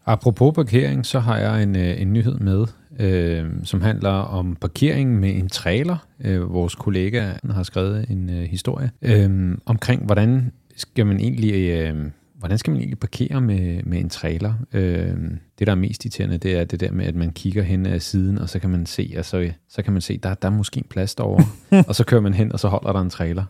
Apropos 0.06 0.54
parkering, 0.54 1.06
så 1.06 1.20
har 1.20 1.36
jeg 1.36 1.62
en, 1.62 1.76
øh, 1.76 2.00
en 2.00 2.12
nyhed 2.12 2.38
med, 2.38 2.66
øh, 3.00 3.50
som 3.64 3.80
handler 3.82 4.10
om 4.10 4.56
parkering 4.60 5.20
med 5.20 5.30
en 5.30 5.48
trailer. 5.48 6.06
Øh, 6.24 6.52
vores 6.52 6.74
kollega 6.74 7.32
har 7.50 7.62
skrevet 7.62 8.06
en 8.10 8.30
øh, 8.30 8.42
historie 8.42 8.90
øh, 9.02 9.58
omkring, 9.66 10.04
hvordan 10.04 10.52
skal 10.76 11.06
man 11.06 11.20
egentlig... 11.20 11.54
Øh, 11.54 12.10
hvordan 12.44 12.58
skal 12.58 12.70
man 12.70 12.80
egentlig 12.80 12.98
parkere 12.98 13.40
med, 13.40 13.82
med 13.82 13.98
en 14.00 14.08
trailer? 14.08 14.54
Øh, 14.72 15.14
det, 15.58 15.66
der 15.66 15.70
er 15.70 15.74
mest 15.74 16.04
irriterende, 16.04 16.38
det 16.38 16.58
er 16.58 16.64
det 16.64 16.80
der 16.80 16.92
med, 16.92 17.06
at 17.06 17.14
man 17.14 17.30
kigger 17.30 17.62
hen 17.62 17.86
ad 17.86 18.00
siden, 18.00 18.38
og 18.38 18.48
så 18.48 18.58
kan 18.58 18.70
man 18.70 18.86
se, 18.86 19.12
altså, 19.16 19.50
så 19.68 19.82
kan 19.82 19.92
man 19.92 20.02
se, 20.02 20.18
der, 20.18 20.34
der 20.34 20.48
er 20.48 20.52
måske 20.52 20.78
en 20.78 20.86
plads 20.90 21.14
derovre, 21.14 21.44
og 21.88 21.94
så 21.94 22.04
kører 22.04 22.20
man 22.20 22.34
hen, 22.34 22.52
og 22.52 22.60
så 22.60 22.68
holder 22.68 22.92
der 22.92 23.00
en 23.00 23.10
trailer. 23.10 23.44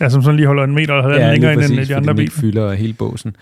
ja, 0.00 0.08
som 0.08 0.22
sådan 0.22 0.36
lige 0.36 0.46
holder 0.46 0.64
en 0.64 0.74
meter 0.74 0.94
eller 0.94 1.20
ja, 1.20 1.32
længere 1.32 1.52
end 1.52 1.86
de 1.86 1.96
andre 1.96 2.14
biler. 2.14 2.30
fylder 2.30 2.72
hele 2.72 2.92
båsen. 2.92 3.36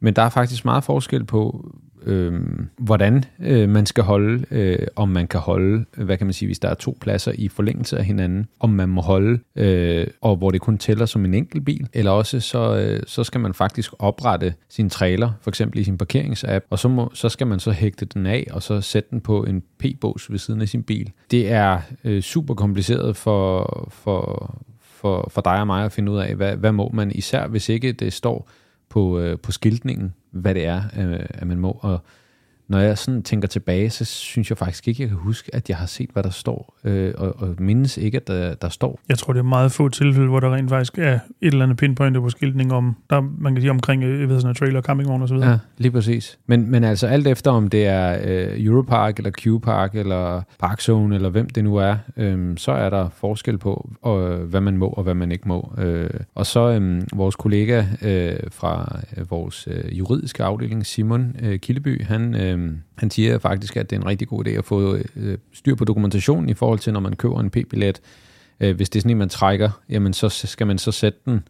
Men 0.00 0.14
der 0.14 0.22
er 0.22 0.28
faktisk 0.28 0.64
meget 0.64 0.84
forskel 0.84 1.24
på, 1.24 1.70
øh, 2.06 2.40
hvordan 2.78 3.24
øh, 3.40 3.68
man 3.68 3.86
skal 3.86 4.04
holde, 4.04 4.44
øh, 4.50 4.86
om 4.96 5.08
man 5.08 5.26
kan 5.26 5.40
holde, 5.40 5.84
hvad 5.96 6.18
kan 6.18 6.26
man 6.26 6.32
sige, 6.32 6.46
hvis 6.46 6.58
der 6.58 6.68
er 6.68 6.74
to 6.74 6.98
pladser 7.00 7.32
i 7.34 7.48
forlængelse 7.48 7.98
af 7.98 8.04
hinanden, 8.04 8.48
om 8.60 8.70
man 8.70 8.88
må 8.88 9.00
holde, 9.00 9.38
øh, 9.56 10.06
og 10.20 10.36
hvor 10.36 10.50
det 10.50 10.60
kun 10.60 10.78
tæller 10.78 11.06
som 11.06 11.24
en 11.24 11.34
enkelt 11.34 11.64
bil, 11.64 11.88
eller 11.92 12.10
også 12.10 12.40
så, 12.40 12.76
øh, 12.76 13.02
så 13.06 13.24
skal 13.24 13.40
man 13.40 13.54
faktisk 13.54 13.92
oprette 13.98 14.54
sin 14.68 14.90
trailer, 14.90 15.30
for 15.40 15.50
eksempel 15.50 15.80
i 15.80 15.84
sin 15.84 15.98
parkeringsapp, 15.98 16.64
og 16.70 16.78
så, 16.78 16.88
må, 16.88 17.10
så 17.14 17.28
skal 17.28 17.46
man 17.46 17.60
så 17.60 17.70
hægte 17.70 18.04
den 18.04 18.26
af, 18.26 18.46
og 18.50 18.62
så 18.62 18.80
sætte 18.80 19.08
den 19.10 19.20
på 19.20 19.44
en 19.44 19.62
p-bås 19.78 20.30
ved 20.30 20.38
siden 20.38 20.60
af 20.60 20.68
sin 20.68 20.82
bil. 20.82 21.12
Det 21.30 21.50
er 21.50 21.80
øh, 22.04 22.22
super 22.22 22.54
kompliceret 22.54 23.16
for, 23.16 23.88
for, 23.92 24.54
for, 24.80 25.28
for 25.30 25.40
dig 25.40 25.60
og 25.60 25.66
mig 25.66 25.84
at 25.84 25.92
finde 25.92 26.12
ud 26.12 26.18
af, 26.18 26.34
hvad, 26.34 26.56
hvad 26.56 26.72
må 26.72 26.90
man, 26.94 27.12
især 27.14 27.46
hvis 27.46 27.68
ikke 27.68 27.92
det 27.92 28.12
står 28.12 28.48
på, 28.92 29.18
øh, 29.18 29.38
på 29.38 29.52
skiltningen, 29.52 30.14
hvad 30.30 30.54
det 30.54 30.64
er, 30.64 30.82
øh, 30.98 31.26
at 31.28 31.46
man 31.46 31.58
må. 31.58 31.78
Og 31.80 32.00
når 32.72 32.78
jeg 32.78 32.98
sådan 32.98 33.22
tænker 33.22 33.48
tilbage, 33.48 33.90
så 33.90 34.04
synes 34.04 34.50
jeg 34.50 34.58
faktisk 34.58 34.88
ikke, 34.88 35.02
jeg 35.02 35.08
kan 35.08 35.18
huske, 35.18 35.54
at 35.54 35.68
jeg 35.68 35.76
har 35.76 35.86
set, 35.86 36.10
hvad 36.12 36.22
der 36.22 36.30
står, 36.30 36.78
øh, 36.84 37.14
og, 37.18 37.34
og 37.38 37.54
mindes 37.58 37.96
ikke, 37.96 38.16
at 38.16 38.28
der, 38.28 38.54
der 38.54 38.68
står. 38.68 39.00
Jeg 39.08 39.18
tror, 39.18 39.32
det 39.32 39.40
er 39.40 39.44
meget 39.44 39.72
få 39.72 39.88
tilfælde, 39.88 40.28
hvor 40.28 40.40
der 40.40 40.54
rent 40.54 40.70
faktisk 40.70 40.98
er 40.98 41.14
et 41.14 41.20
eller 41.40 41.62
andet 41.62 41.78
pinpoint 41.78 42.16
på 42.16 42.28
skiltning 42.28 42.72
om, 42.72 42.96
der 43.10 43.20
man 43.38 43.54
kan 43.54 43.62
sige 43.62 43.70
omkring, 43.70 44.04
øh, 44.04 44.20
jeg 44.20 44.28
ved 44.28 44.40
sådan 44.40 44.50
en 44.50 44.54
trailer, 44.54 44.82
campingvogn 44.82 45.22
og 45.22 45.28
så 45.28 45.34
videre. 45.34 45.50
Ja, 45.50 45.58
lige 45.78 45.92
præcis. 45.92 46.38
Men, 46.46 46.70
men 46.70 46.84
altså 46.84 47.06
alt 47.06 47.26
efter, 47.26 47.50
om 47.50 47.68
det 47.68 47.86
er 47.86 48.18
øh, 48.24 48.64
Europark, 48.64 49.18
eller 49.18 49.30
Q-Park, 49.40 49.98
eller 49.98 50.42
Parkzone, 50.58 51.14
eller 51.14 51.28
hvem 51.28 51.50
det 51.50 51.64
nu 51.64 51.76
er, 51.76 51.96
øh, 52.16 52.56
så 52.56 52.72
er 52.72 52.90
der 52.90 53.08
forskel 53.08 53.58
på, 53.58 53.90
og, 54.02 54.36
hvad 54.36 54.60
man 54.60 54.76
må, 54.76 54.86
og 54.86 55.02
hvad 55.02 55.14
man 55.14 55.32
ikke 55.32 55.48
må. 55.48 55.74
Øh, 55.78 56.10
og 56.34 56.46
så 56.46 56.70
øh, 56.70 57.02
vores 57.14 57.36
kollega 57.36 57.84
øh, 58.02 58.36
fra 58.50 59.00
øh, 59.16 59.30
vores 59.30 59.68
øh, 59.70 59.98
juridiske 59.98 60.44
afdeling, 60.44 60.86
Simon 60.86 61.36
øh, 61.42 61.58
Kildeby, 61.58 62.04
han... 62.04 62.34
Øh, 62.34 62.61
han 62.98 63.10
siger 63.10 63.38
faktisk, 63.38 63.76
at 63.76 63.90
det 63.90 63.96
er 63.96 64.00
en 64.00 64.06
rigtig 64.06 64.28
god 64.28 64.46
idé 64.46 64.50
at 64.50 64.64
få 64.64 64.98
øh, 65.16 65.38
styr 65.52 65.74
på 65.74 65.84
dokumentationen 65.84 66.48
i 66.48 66.54
forhold 66.54 66.78
til, 66.78 66.92
når 66.92 67.00
man 67.00 67.16
køber 67.16 67.40
en 67.40 67.50
p-billet. 67.50 68.00
Øh, 68.60 68.76
hvis 68.76 68.90
det 68.90 68.98
er 68.98 69.00
sådan 69.00 69.10
en, 69.10 69.18
man 69.18 69.28
trækker, 69.28 69.70
jamen 69.88 70.12
så 70.12 70.28
skal 70.28 70.66
man 70.66 70.78
så 70.78 70.92
sætte 70.92 71.18
den 71.26 71.40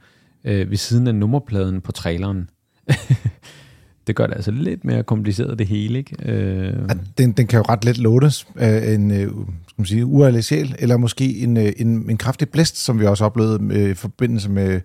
øh, 0.44 0.70
ved 0.70 0.76
siden 0.76 1.06
af 1.06 1.14
nummerpladen 1.14 1.81
på 1.81 1.93
traileren. 1.93 2.50
det 4.06 4.17
gør 4.17 4.26
det 4.26 4.35
altså 4.35 4.50
lidt 4.50 4.85
mere 4.85 5.03
kompliceret 5.03 5.59
det 5.59 5.67
hele, 5.67 5.99
ikke? 5.99 6.17
Øh. 6.25 6.64
Ja, 6.88 6.94
den, 7.19 7.32
den 7.32 7.47
kan 7.47 7.56
jo 7.56 7.64
ret 7.69 7.85
let 7.85 7.99
lånes 7.99 8.47
af 8.56 8.94
en 8.94 9.11
øh, 9.11 9.29
skal 9.29 9.75
man 9.76 9.87
sige, 9.87 10.06
urealiseret, 10.06 10.76
eller 10.79 10.97
måske 10.97 11.38
en, 11.38 11.56
øh, 11.56 11.73
en, 11.76 12.11
en 12.11 12.19
kraftig 12.19 12.49
blæst, 12.49 12.76
som 12.85 13.00
vi 13.00 13.06
også 13.06 13.25
oplevede 13.25 13.91
i 13.91 13.94
forbindelse 13.94 14.50
med 14.50 14.81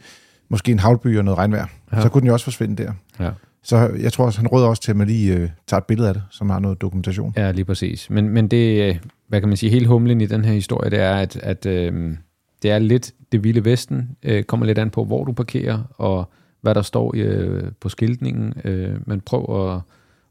måske 0.49 0.71
en 0.71 0.79
havlby 0.79 1.17
og 1.17 1.25
noget 1.25 1.37
regnvejr. 1.37 1.67
Ja. 1.91 2.01
Så 2.01 2.09
kunne 2.09 2.19
den 2.19 2.27
jo 2.27 2.33
også 2.33 2.43
forsvinde 2.43 2.83
der. 2.83 2.91
Ja. 3.19 3.31
Så 3.67 3.77
jeg 3.77 4.13
tror 4.13 4.25
også, 4.25 4.39
han 4.39 4.47
råder 4.47 4.67
også 4.67 4.81
til, 4.81 4.91
at 4.91 4.97
man 4.97 5.07
lige 5.07 5.35
øh, 5.35 5.49
tager 5.67 5.81
et 5.81 5.85
billede 5.85 6.07
af 6.07 6.13
det, 6.13 6.23
som 6.29 6.49
har 6.49 6.59
noget 6.59 6.81
dokumentation. 6.81 7.33
Ja, 7.37 7.51
lige 7.51 7.65
præcis. 7.65 8.09
Men, 8.09 8.29
men 8.29 8.47
det, 8.47 8.89
øh, 8.89 8.99
hvad 9.27 9.39
kan 9.39 9.49
man 9.49 9.57
sige, 9.57 9.69
hele 9.69 9.87
humlen 9.87 10.21
i 10.21 10.25
den 10.25 10.45
her 10.45 10.53
historie, 10.53 10.89
det 10.89 10.99
er, 10.99 11.13
at, 11.15 11.35
at 11.35 11.65
øh, 11.65 12.17
det 12.61 12.71
er 12.71 12.79
lidt 12.79 13.13
det 13.31 13.43
vilde 13.43 13.65
vesten, 13.65 14.17
øh, 14.23 14.43
kommer 14.43 14.65
lidt 14.65 14.77
an 14.77 14.89
på, 14.89 15.05
hvor 15.05 15.23
du 15.23 15.31
parkerer, 15.31 15.83
og 15.97 16.31
hvad 16.61 16.75
der 16.75 16.81
står 16.81 17.13
øh, 17.15 17.63
på 17.79 17.89
skiltningen. 17.89 18.53
Øh, 18.63 18.95
men 19.05 19.21
prøv 19.21 19.73
at, 19.73 19.81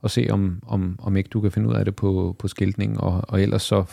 at 0.04 0.10
se, 0.10 0.26
om, 0.30 0.62
om, 0.66 0.98
om 1.02 1.16
ikke 1.16 1.28
du 1.28 1.40
kan 1.40 1.50
finde 1.52 1.68
ud 1.68 1.74
af 1.74 1.84
det 1.84 1.96
på, 1.96 2.36
på 2.38 2.48
skiltningen, 2.48 3.00
og, 3.00 3.22
og 3.28 3.42
ellers 3.42 3.62
så 3.62 3.84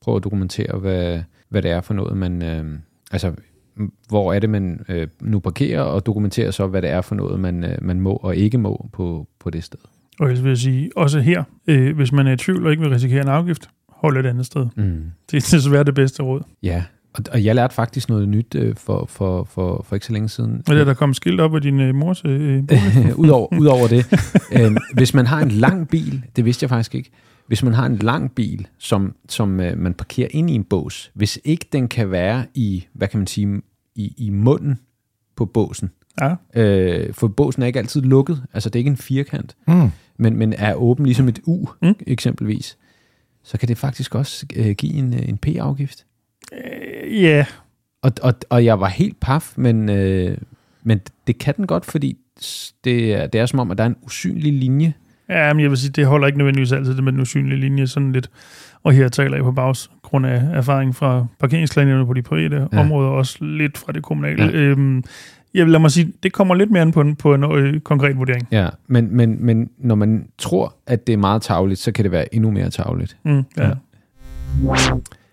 prøv 0.00 0.16
at 0.16 0.24
dokumentere, 0.24 0.78
hvad, 0.78 1.22
hvad 1.48 1.62
det 1.62 1.70
er 1.70 1.80
for 1.80 1.94
noget, 1.94 2.16
man... 2.16 2.42
Øh, 2.42 2.78
altså, 3.12 3.32
hvor 4.08 4.32
er 4.32 4.38
det, 4.38 4.50
man 4.50 4.80
øh, 4.88 5.08
nu 5.20 5.38
parkerer, 5.38 5.80
og 5.80 6.06
dokumenterer 6.06 6.50
så, 6.50 6.66
hvad 6.66 6.82
det 6.82 6.90
er 6.90 7.00
for 7.00 7.14
noget, 7.14 7.40
man, 7.40 7.64
øh, 7.64 7.78
man 7.82 8.00
må 8.00 8.12
og 8.12 8.36
ikke 8.36 8.58
må 8.58 8.88
på, 8.92 9.26
på 9.40 9.50
det 9.50 9.64
sted. 9.64 9.78
Og 10.20 10.26
ellers 10.26 10.44
vil 10.44 10.48
jeg 10.48 10.58
sige, 10.58 10.90
også 10.96 11.20
her, 11.20 11.44
øh, 11.66 11.96
hvis 11.96 12.12
man 12.12 12.26
er 12.26 12.32
i 12.32 12.36
tvivl 12.36 12.64
og 12.66 12.70
ikke 12.70 12.82
vil 12.82 12.92
risikere 12.92 13.22
en 13.22 13.28
afgift, 13.28 13.68
hold 13.88 14.16
et 14.16 14.26
andet 14.26 14.46
sted. 14.46 14.66
Mm. 14.76 15.02
Det 15.30 15.36
er 15.36 15.56
desværre 15.56 15.84
det 15.84 15.94
bedste 15.94 16.22
råd. 16.22 16.42
Ja, 16.62 16.84
og, 17.12 17.24
og 17.32 17.44
jeg 17.44 17.54
lærte 17.54 17.74
faktisk 17.74 18.08
noget 18.08 18.28
nyt 18.28 18.54
øh, 18.54 18.76
for, 18.76 19.06
for, 19.08 19.44
for, 19.44 19.84
for 19.88 19.96
ikke 19.96 20.06
så 20.06 20.12
længe 20.12 20.28
siden. 20.28 20.62
Er 20.68 20.74
det, 20.74 20.86
der 20.86 20.94
kom 20.94 21.14
skilt 21.14 21.40
op 21.40 21.54
af 21.54 21.62
din 21.62 21.80
øh, 21.80 21.94
mors 21.94 22.22
øh, 22.24 22.62
udover, 23.16 23.48
udover 23.58 23.88
det. 23.88 24.06
øh, 24.52 24.76
hvis 24.94 25.14
man 25.14 25.26
har 25.26 25.42
en 25.42 25.50
lang 25.50 25.88
bil, 25.88 26.24
det 26.36 26.44
vidste 26.44 26.64
jeg 26.64 26.70
faktisk 26.70 26.94
ikke, 26.94 27.10
hvis 27.46 27.62
man 27.62 27.74
har 27.74 27.86
en 27.86 27.96
lang 27.96 28.32
bil, 28.32 28.66
som, 28.78 29.14
som 29.28 29.60
øh, 29.60 29.78
man 29.78 29.94
parkerer 29.94 30.28
ind 30.30 30.50
i 30.50 30.54
en 30.54 30.64
bås, 30.64 31.10
hvis 31.14 31.38
ikke 31.44 31.66
den 31.72 31.88
kan 31.88 32.10
være 32.10 32.46
i, 32.54 32.86
hvad 32.92 33.08
kan 33.08 33.18
man 33.18 33.26
sige, 33.26 33.62
i, 33.94 34.14
i 34.16 34.30
munden 34.30 34.78
på 35.36 35.44
båsen, 35.44 35.90
ja. 36.20 36.34
øh, 36.54 37.14
for 37.14 37.28
båsen 37.28 37.62
er 37.62 37.66
ikke 37.66 37.78
altid 37.78 38.02
lukket, 38.02 38.42
altså 38.52 38.68
det 38.68 38.76
er 38.76 38.80
ikke 38.80 38.90
en 38.90 38.96
firkant, 38.96 39.56
mm. 39.68 39.90
men, 40.16 40.36
men 40.36 40.52
er 40.52 40.74
åben 40.74 41.06
ligesom 41.06 41.28
et 41.28 41.40
U, 41.44 41.66
mm. 41.82 41.94
eksempelvis, 42.06 42.78
så 43.42 43.58
kan 43.58 43.68
det 43.68 43.78
faktisk 43.78 44.14
også 44.14 44.46
øh, 44.56 44.70
give 44.70 44.92
en, 44.92 45.14
øh, 45.14 45.28
en 45.28 45.38
P-afgift. 45.38 46.06
Øh, 46.52 47.22
ja. 47.22 47.28
Yeah. 47.28 47.46
Og, 48.02 48.12
og, 48.22 48.34
og 48.50 48.64
jeg 48.64 48.80
var 48.80 48.88
helt 48.88 49.20
paf, 49.20 49.52
men, 49.56 49.88
øh, 49.88 50.38
men 50.82 51.00
det 51.26 51.38
kan 51.38 51.54
den 51.56 51.66
godt, 51.66 51.84
fordi 51.84 52.18
det 52.84 53.14
er, 53.14 53.26
det 53.26 53.40
er 53.40 53.46
som 53.46 53.58
om, 53.58 53.70
at 53.70 53.78
der 53.78 53.84
er 53.84 53.88
en 53.88 53.96
usynlig 54.02 54.52
linje 54.52 54.94
Ja, 55.28 55.52
men 55.52 55.60
jeg 55.60 55.70
vil 55.70 55.78
sige, 55.78 55.90
det 55.90 56.06
holder 56.06 56.26
ikke 56.26 56.38
nødvendigvis 56.38 56.72
altid 56.72 56.94
det 56.94 57.04
med 57.04 57.12
den 57.12 57.20
usynlige 57.20 57.60
linje, 57.60 57.86
sådan 57.86 58.12
lidt. 58.12 58.30
Og 58.82 58.92
her 58.92 59.08
taler 59.08 59.36
jeg 59.36 59.44
på 59.44 59.52
baggrund 59.52 60.26
af 60.26 60.42
erfaring 60.52 60.96
fra 60.96 61.26
parkeringsklagerne 61.40 62.06
på 62.06 62.12
de 62.12 62.22
private 62.22 62.68
ja. 62.72 62.80
områder, 62.80 63.08
også 63.08 63.44
lidt 63.44 63.78
fra 63.78 63.92
det 63.92 64.02
kommunale. 64.02 64.44
Ja. 64.44 64.50
Øhm, 64.50 65.04
jeg 65.54 65.64
vil 65.64 65.72
lade 65.72 65.80
mig 65.80 65.90
sige, 65.90 66.12
det 66.22 66.32
kommer 66.32 66.54
lidt 66.54 66.70
mere 66.70 66.82
an 66.82 66.92
på 66.92 67.00
en, 67.00 67.16
på 67.16 67.34
en 67.34 67.44
øh, 67.44 67.80
konkret 67.80 68.16
vurdering. 68.16 68.48
Ja, 68.50 68.68
men, 68.86 69.16
men, 69.16 69.36
men 69.40 69.70
når 69.78 69.94
man 69.94 70.28
tror, 70.38 70.74
at 70.86 71.06
det 71.06 71.12
er 71.12 71.16
meget 71.16 71.42
tavligt, 71.42 71.80
så 71.80 71.92
kan 71.92 72.04
det 72.04 72.12
være 72.12 72.34
endnu 72.34 72.50
mere 72.50 72.70
tavligt. 72.70 73.16
Mm, 73.24 73.44
ja. 73.56 73.66
ja. 73.66 73.74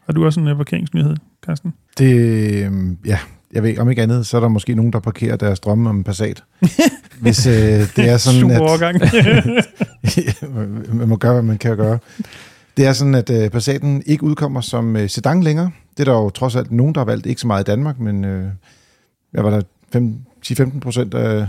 Har 0.05 0.13
du 0.13 0.25
også 0.25 0.39
en 0.39 0.47
uh, 0.47 0.57
parkeringsnyhed, 0.57 1.15
Carsten? 1.45 1.73
Det, 1.97 2.15
øh, 2.15 2.71
ja, 3.05 3.17
jeg 3.53 3.63
ved 3.63 3.77
om 3.77 3.89
ikke 3.89 4.01
andet, 4.01 4.25
så 4.25 4.37
er 4.37 4.41
der 4.41 4.47
måske 4.47 4.75
nogen, 4.75 4.93
der 4.93 4.99
parkerer 4.99 5.35
deres 5.35 5.59
drømme 5.59 5.89
om 5.89 6.03
Passat. 6.03 6.43
Hvis 7.21 7.47
øh, 7.47 7.53
det 7.53 8.09
er 8.09 8.17
sådan, 8.17 8.39
Super 8.39 8.85
at... 8.85 9.63
man 10.93 11.07
må 11.07 11.15
gøre, 11.15 11.33
hvad 11.33 11.43
man 11.43 11.57
kan 11.57 11.77
gøre. 11.77 11.99
Det 12.77 12.85
er 12.85 12.93
sådan, 12.93 13.15
at 13.15 13.29
øh, 13.29 13.49
Passaten 13.49 14.03
ikke 14.05 14.23
udkommer 14.23 14.61
som 14.61 14.95
øh, 14.95 15.09
sedan 15.09 15.43
længere. 15.43 15.71
Det 15.97 16.07
er 16.07 16.11
der 16.11 16.19
jo 16.19 16.29
trods 16.29 16.55
alt 16.55 16.71
nogen, 16.71 16.95
der 16.95 17.01
har 17.01 17.05
valgt. 17.05 17.25
Ikke 17.25 17.41
så 17.41 17.47
meget 17.47 17.63
i 17.63 17.71
Danmark, 17.71 17.99
men 17.99 18.25
øh, 18.25 18.47
jeg 19.33 19.43
var 19.43 19.49
der 19.49 19.61
10-15 20.45 20.79
procent 20.79 21.13
af, 21.13 21.41
øh, 21.41 21.47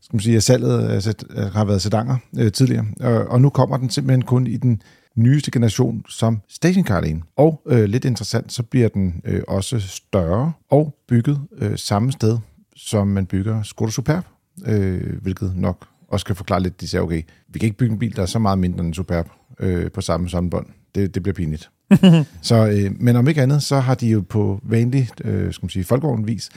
skal 0.00 0.16
man 0.16 0.20
sige, 0.20 0.36
af 0.36 0.42
salget 0.42 0.84
øh, 0.84 0.96
af, 0.96 1.14
øh, 1.30 1.52
har 1.52 1.64
været 1.64 1.82
sedanger 1.82 2.16
øh, 2.38 2.52
tidligere. 2.52 2.84
Og, 3.00 3.26
og 3.26 3.40
nu 3.40 3.50
kommer 3.50 3.76
den 3.76 3.90
simpelthen 3.90 4.22
kun 4.22 4.46
i 4.46 4.56
den 4.56 4.82
nyeste 5.14 5.50
generation 5.50 6.04
som 6.08 6.40
stationcar. 6.48 7.04
Og 7.36 7.62
øh, 7.66 7.84
lidt 7.84 8.04
interessant, 8.04 8.52
så 8.52 8.62
bliver 8.62 8.88
den 8.88 9.20
øh, 9.24 9.42
også 9.48 9.80
større 9.80 10.52
og 10.70 10.94
bygget 11.08 11.40
øh, 11.58 11.78
samme 11.78 12.12
sted, 12.12 12.38
som 12.76 13.08
man 13.08 13.26
bygger 13.26 13.62
Skoda 13.62 13.90
Superb, 13.90 14.24
øh, 14.66 15.22
hvilket 15.22 15.52
nok 15.56 15.86
også 16.12 16.26
kan 16.26 16.36
forklare 16.36 16.62
lidt, 16.62 16.80
de 16.80 16.88
siger, 16.88 17.02
okay, 17.02 17.22
vi 17.48 17.58
kan 17.58 17.66
ikke 17.66 17.78
bygge 17.78 17.92
en 17.92 17.98
bil, 17.98 18.16
der 18.16 18.22
er 18.22 18.26
så 18.26 18.38
meget 18.38 18.58
mindre 18.58 18.80
end 18.80 18.88
en 18.88 18.94
Superb 18.94 19.28
øh, 19.60 19.90
på 19.90 20.00
samme 20.00 20.28
sammenbånd. 20.28 20.66
Det, 20.94 21.14
det 21.14 21.22
bliver 21.22 21.34
pinligt. 21.34 21.70
så, 22.42 22.66
øh, 22.66 22.90
men 23.00 23.16
om 23.16 23.28
ikke 23.28 23.42
andet, 23.42 23.62
så 23.62 23.80
har 23.80 23.94
de 23.94 24.08
jo 24.08 24.24
på 24.28 24.60
vanlig, 24.62 25.08
øh, 25.24 25.52
skal 25.52 25.64
man 25.64 25.70
sige, 25.70 25.84
folkevognvis, 25.84 26.50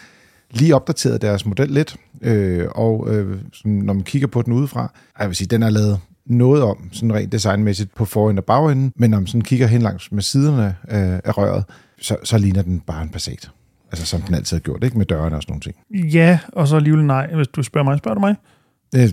lige 0.51 0.75
opdateret 0.75 1.21
deres 1.21 1.45
model 1.45 1.69
lidt, 1.69 1.95
øh, 2.21 2.67
og 2.71 3.15
øh, 3.15 3.39
sådan, 3.53 3.71
når 3.71 3.93
man 3.93 4.03
kigger 4.03 4.27
på 4.27 4.41
den 4.41 4.53
udefra, 4.53 4.93
jeg 5.19 5.27
vil 5.27 5.35
sige, 5.35 5.47
den 5.47 5.63
er 5.63 5.69
lavet 5.69 5.99
noget 6.25 6.63
om, 6.63 6.89
sådan 6.91 7.13
rent 7.13 7.31
designmæssigt 7.31 7.95
på 7.95 8.05
forenden 8.05 8.37
og 8.37 8.45
bagenden, 8.45 8.93
men 8.95 9.09
når 9.09 9.19
man 9.19 9.27
sådan 9.27 9.41
kigger 9.41 9.67
hen 9.67 9.81
langs 9.81 10.11
med 10.11 10.21
siderne 10.21 10.75
af, 10.83 11.21
af 11.23 11.37
røret, 11.37 11.63
så, 12.01 12.17
så 12.23 12.37
ligner 12.37 12.61
den 12.61 12.79
bare 12.79 13.03
en 13.03 13.09
Passat. 13.09 13.51
Altså 13.91 14.05
som 14.05 14.21
den 14.21 14.35
altid 14.35 14.57
har 14.57 14.61
gjort, 14.61 14.83
ikke? 14.83 14.97
Med 14.97 15.05
dørene 15.05 15.35
og 15.35 15.41
sådan 15.41 15.51
nogle 15.51 15.61
ting. 15.61 16.11
Ja, 16.13 16.39
og 16.47 16.67
så 16.67 16.75
alligevel 16.75 17.05
nej, 17.05 17.35
hvis 17.35 17.47
du 17.47 17.63
spørger 17.63 17.85
mig. 17.85 17.97
Spørger 17.97 18.15
du 18.15 18.21
mig? 18.21 18.35
Øh, 18.95 19.09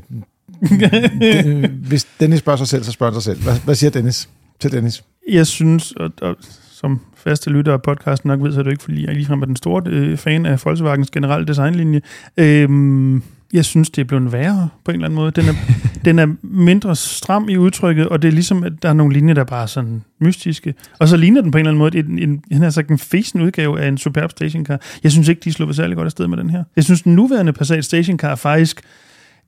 det, 0.62 1.70
hvis 1.70 2.06
Dennis 2.20 2.38
spørger 2.38 2.56
sig 2.56 2.68
selv, 2.68 2.84
så 2.84 2.92
spørger 2.92 3.12
han 3.12 3.20
sig 3.20 3.34
selv. 3.34 3.42
Hvad, 3.42 3.60
hvad 3.64 3.74
siger 3.74 3.90
Dennis 3.90 4.28
til 4.60 4.72
Dennis? 4.72 5.04
Jeg 5.30 5.46
synes, 5.46 5.92
og, 5.92 6.10
og 6.22 6.36
som 6.82 7.00
faste 7.16 7.50
lytter 7.50 7.72
af 7.72 7.82
podcasten 7.82 8.28
nok 8.28 8.42
ved, 8.42 8.52
så 8.52 8.58
er 8.58 8.64
du 8.64 8.70
ikke, 8.70 8.82
fordi 8.82 9.06
jeg 9.06 9.14
ligefrem 9.14 9.42
er 9.42 9.46
den 9.46 9.56
store 9.56 9.82
øh, 9.86 10.16
fan 10.16 10.46
af 10.46 10.60
Volkswagens 10.64 11.10
generelle 11.10 11.46
designlinje. 11.46 12.00
Øhm, 12.36 13.22
jeg 13.52 13.64
synes, 13.64 13.90
det 13.90 14.02
er 14.02 14.04
blevet 14.04 14.32
værre 14.32 14.68
på 14.84 14.90
en 14.90 14.94
eller 14.94 15.04
anden 15.04 15.14
måde. 15.14 15.30
Den 15.30 15.44
er, 15.48 15.54
den 16.04 16.18
er 16.18 16.26
mindre 16.42 16.96
stram 16.96 17.48
i 17.48 17.56
udtrykket, 17.56 18.08
og 18.08 18.22
det 18.22 18.28
er 18.28 18.32
ligesom, 18.32 18.64
at 18.64 18.72
der 18.82 18.88
er 18.88 18.92
nogle 18.92 19.12
linjer, 19.12 19.34
der 19.34 19.44
bare 19.44 19.62
er 19.62 19.66
sådan 19.66 20.02
mystiske. 20.20 20.74
Og 20.98 21.08
så 21.08 21.16
ligner 21.16 21.40
den 21.40 21.50
på 21.50 21.58
en 21.58 21.60
eller 21.60 21.70
anden 21.70 21.78
måde 21.78 21.98
en, 21.98 22.18
en, 22.18 22.42
en, 22.50 22.62
en, 22.62 22.86
en 22.90 22.98
fesen 22.98 23.40
udgave 23.40 23.80
af 23.80 23.88
en 23.88 23.98
Superb 23.98 24.30
stationcar. 24.30 24.80
Jeg 25.02 25.12
synes 25.12 25.28
ikke, 25.28 25.40
de 25.44 25.52
slår 25.52 25.72
særlig 25.72 25.96
godt 25.96 26.06
afsted 26.06 26.26
med 26.26 26.38
den 26.38 26.50
her. 26.50 26.64
Jeg 26.76 26.84
synes, 26.84 27.02
den 27.02 27.14
nuværende 27.14 27.52
Passat 27.52 27.84
stationcar 27.84 28.34
faktisk 28.34 28.82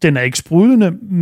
den 0.05 0.17
er 0.17 0.21
ikke 0.21 0.39
sprudlende, 0.39 0.91
mm, 0.91 1.17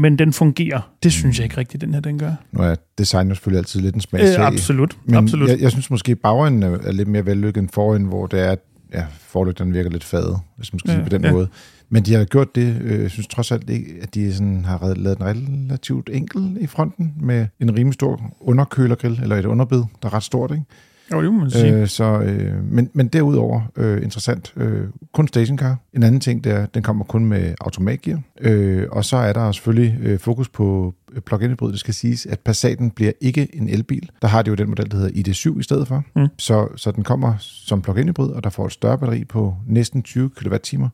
men 0.00 0.18
den 0.18 0.32
fungerer. 0.32 0.90
Det 1.02 1.12
synes 1.12 1.38
jeg 1.38 1.44
ikke 1.44 1.56
rigtigt, 1.56 1.80
den 1.80 1.94
her 1.94 2.00
den 2.00 2.18
gør. 2.18 2.32
Nu 2.52 2.62
er 2.62 2.74
design 2.98 3.28
selvfølgelig 3.28 3.58
altid 3.58 3.80
lidt 3.80 3.94
en 3.94 4.00
smagssag. 4.00 4.40
Øh, 4.40 4.46
absolut. 4.46 4.98
Men 5.04 5.14
absolut. 5.14 5.48
Jeg, 5.48 5.60
jeg 5.60 5.70
synes 5.70 5.90
måske, 5.90 6.16
bagenden 6.16 6.62
er, 6.62 6.92
lidt 6.92 7.08
mere 7.08 7.26
vellykket 7.26 7.60
end 7.60 7.68
forenden, 7.72 8.08
hvor 8.08 8.26
det 8.26 8.40
er, 8.40 8.50
at 8.50 8.58
ja, 8.94 9.04
forlygterne 9.20 9.72
virker 9.72 9.90
lidt 9.90 10.04
fade, 10.04 10.38
hvis 10.56 10.72
man 10.72 10.78
skal 10.78 10.90
ja, 10.90 10.96
sige 10.96 11.04
på 11.04 11.08
den 11.08 11.24
ja. 11.24 11.32
måde. 11.32 11.48
Men 11.88 12.02
de 12.02 12.14
har 12.14 12.24
gjort 12.24 12.54
det, 12.54 12.76
øh, 12.80 13.02
jeg 13.02 13.10
synes 13.10 13.26
trods 13.26 13.52
alt 13.52 13.70
ikke, 13.70 13.86
at 14.02 14.14
de 14.14 14.34
sådan 14.34 14.64
har 14.64 14.94
lavet 14.94 15.18
den 15.18 15.26
relativt 15.26 16.10
enkel 16.12 16.56
i 16.60 16.66
fronten, 16.66 17.14
med 17.20 17.46
en 17.60 17.76
rimelig 17.76 17.94
stor 17.94 18.36
underkølergrill, 18.40 19.18
eller 19.22 19.36
et 19.36 19.44
underbed, 19.44 19.82
der 20.02 20.08
er 20.08 20.14
ret 20.14 20.22
stort, 20.22 20.50
ikke? 20.50 20.64
Jo, 21.12 21.22
det 21.22 21.32
må 21.32 21.38
man 21.38 21.50
sige. 21.50 21.74
Øh, 21.74 21.88
så, 21.88 22.04
øh, 22.04 22.64
men, 22.64 22.90
men 22.92 23.08
derudover, 23.08 23.60
øh, 23.76 24.02
interessant, 24.02 24.52
øh, 24.56 24.86
kun 25.12 25.28
stationcar. 25.28 25.76
En 25.94 26.02
anden 26.02 26.20
ting, 26.20 26.44
det 26.44 26.52
er, 26.52 26.66
den 26.66 26.82
kommer 26.82 27.04
kun 27.04 27.24
med 27.24 27.54
automatgear. 27.60 28.20
Øh, 28.40 28.86
og 28.90 29.04
så 29.04 29.16
er 29.16 29.32
der 29.32 29.52
selvfølgelig 29.52 29.98
øh, 30.02 30.18
fokus 30.18 30.48
på 30.48 30.94
plug-in 31.26 31.50
hybrid. 31.50 31.72
Det 31.72 31.80
skal 31.80 31.94
siges, 31.94 32.26
at 32.26 32.40
Passaten 32.40 32.90
bliver 32.90 33.12
ikke 33.20 33.56
en 33.56 33.68
elbil. 33.68 34.10
Der 34.22 34.28
har 34.28 34.42
de 34.42 34.48
jo 34.48 34.54
den 34.54 34.68
model, 34.68 34.90
der 34.90 34.96
hedder 34.96 35.32
ID7 35.32 35.60
i 35.60 35.62
stedet 35.62 35.88
for. 35.88 36.04
Mm. 36.16 36.28
Så, 36.38 36.68
så 36.76 36.90
den 36.90 37.04
kommer 37.04 37.34
som 37.38 37.82
plug-in 37.82 38.08
hybrid, 38.08 38.28
og 38.30 38.44
der 38.44 38.50
får 38.50 38.66
et 38.66 38.72
større 38.72 38.98
batteri 38.98 39.24
på 39.24 39.56
næsten 39.66 40.02
20 40.02 40.30
kWh. 40.30 40.88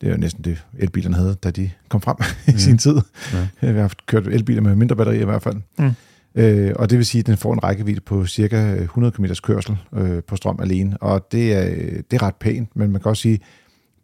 Det 0.00 0.06
er 0.06 0.10
jo 0.10 0.16
næsten 0.16 0.44
det, 0.44 0.64
elbilerne 0.78 1.16
havde, 1.16 1.34
da 1.34 1.50
de 1.50 1.70
kom 1.88 2.00
frem 2.00 2.16
i 2.56 2.58
sin 2.58 2.78
tid. 2.78 2.94
Ja. 3.32 3.48
Vi 3.60 3.66
har 3.66 3.80
haft 3.80 4.06
kørt 4.06 4.26
elbiler 4.26 4.62
med 4.62 4.76
mindre 4.76 4.96
batteri 4.96 5.20
i 5.20 5.24
hvert 5.24 5.42
fald. 5.42 5.56
Mm. 5.78 5.90
Øh, 6.34 6.72
og 6.76 6.90
det 6.90 6.98
vil 6.98 7.06
sige, 7.06 7.20
at 7.20 7.26
den 7.26 7.36
får 7.36 7.52
en 7.52 7.64
rækkevidde 7.64 8.00
på 8.00 8.26
cirka 8.26 8.56
100 8.56 9.12
km 9.12 9.24
kørsel 9.42 9.76
øh, 9.96 10.22
på 10.22 10.36
strøm 10.36 10.60
alene. 10.62 10.96
Og 11.00 11.32
det 11.32 11.54
er, 11.54 11.70
øh, 11.70 12.02
det 12.10 12.12
er 12.12 12.22
ret 12.22 12.36
pænt, 12.36 12.76
men 12.76 12.92
man 12.92 13.00
kan 13.00 13.08
også 13.08 13.22
sige, 13.22 13.40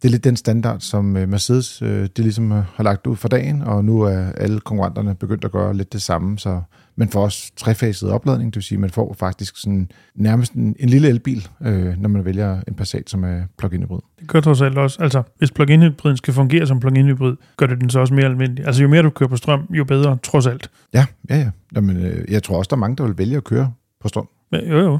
det 0.01 0.07
er 0.07 0.11
lidt 0.11 0.23
den 0.23 0.35
standard, 0.35 0.79
som 0.79 1.17
øh, 1.17 1.29
Mercedes 1.29 1.81
øh, 1.81 2.01
det 2.01 2.19
ligesom 2.19 2.51
øh, 2.51 2.63
har 2.75 2.83
lagt 2.83 3.07
ud 3.07 3.15
for 3.15 3.27
dagen, 3.27 3.61
og 3.61 3.85
nu 3.85 4.01
er 4.01 4.31
alle 4.37 4.59
konkurrenterne 4.59 5.15
begyndt 5.15 5.45
at 5.45 5.51
gøre 5.51 5.73
lidt 5.73 5.93
det 5.93 6.01
samme, 6.01 6.39
så 6.39 6.61
man 6.95 7.09
får 7.09 7.23
også 7.23 7.51
trefaset 7.55 8.11
opladning, 8.11 8.53
det 8.53 8.55
vil 8.55 8.63
sige, 8.63 8.75
at 8.75 8.79
man 8.79 8.89
får 8.89 9.15
faktisk 9.19 9.57
sådan 9.57 9.91
nærmest 10.15 10.53
en, 10.53 10.75
en 10.79 10.89
lille 10.89 11.07
elbil, 11.07 11.47
øh, 11.61 12.01
når 12.01 12.09
man 12.09 12.25
vælger 12.25 12.61
en 12.67 12.73
Passat, 12.73 13.09
som 13.09 13.23
er 13.23 13.41
plug-in 13.57 13.83
hybrid. 13.83 13.99
Det 14.19 14.27
gør 14.27 14.41
trods 14.41 14.61
alt 14.61 14.77
også. 14.77 15.03
Altså, 15.03 15.23
hvis 15.37 15.51
plug-in 15.51 15.81
hybriden 15.81 16.17
skal 16.17 16.33
fungere 16.33 16.67
som 16.67 16.79
plug-in 16.79 17.05
hybrid, 17.05 17.35
gør 17.57 17.65
det 17.65 17.81
den 17.81 17.89
så 17.89 17.99
også 17.99 18.13
mere 18.13 18.25
almindelig. 18.25 18.65
Altså, 18.65 18.81
jo 18.81 18.87
mere 18.87 19.01
du 19.01 19.09
kører 19.09 19.29
på 19.29 19.37
strøm, 19.37 19.67
jo 19.69 19.83
bedre, 19.83 20.17
trods 20.23 20.47
alt. 20.47 20.69
Ja, 20.93 21.05
ja, 21.29 21.37
ja. 21.37 21.49
Jamen, 21.75 21.97
øh, 21.97 22.31
jeg 22.31 22.43
tror 22.43 22.57
også, 22.57 22.69
der 22.69 22.75
er 22.75 22.79
mange, 22.79 22.95
der 22.95 23.03
vil 23.03 23.17
vælge 23.17 23.37
at 23.37 23.43
køre 23.43 23.71
på 24.01 24.07
strøm. 24.07 24.27
Men, 24.51 24.67
jo, 24.67 24.77
jo. 24.79 24.99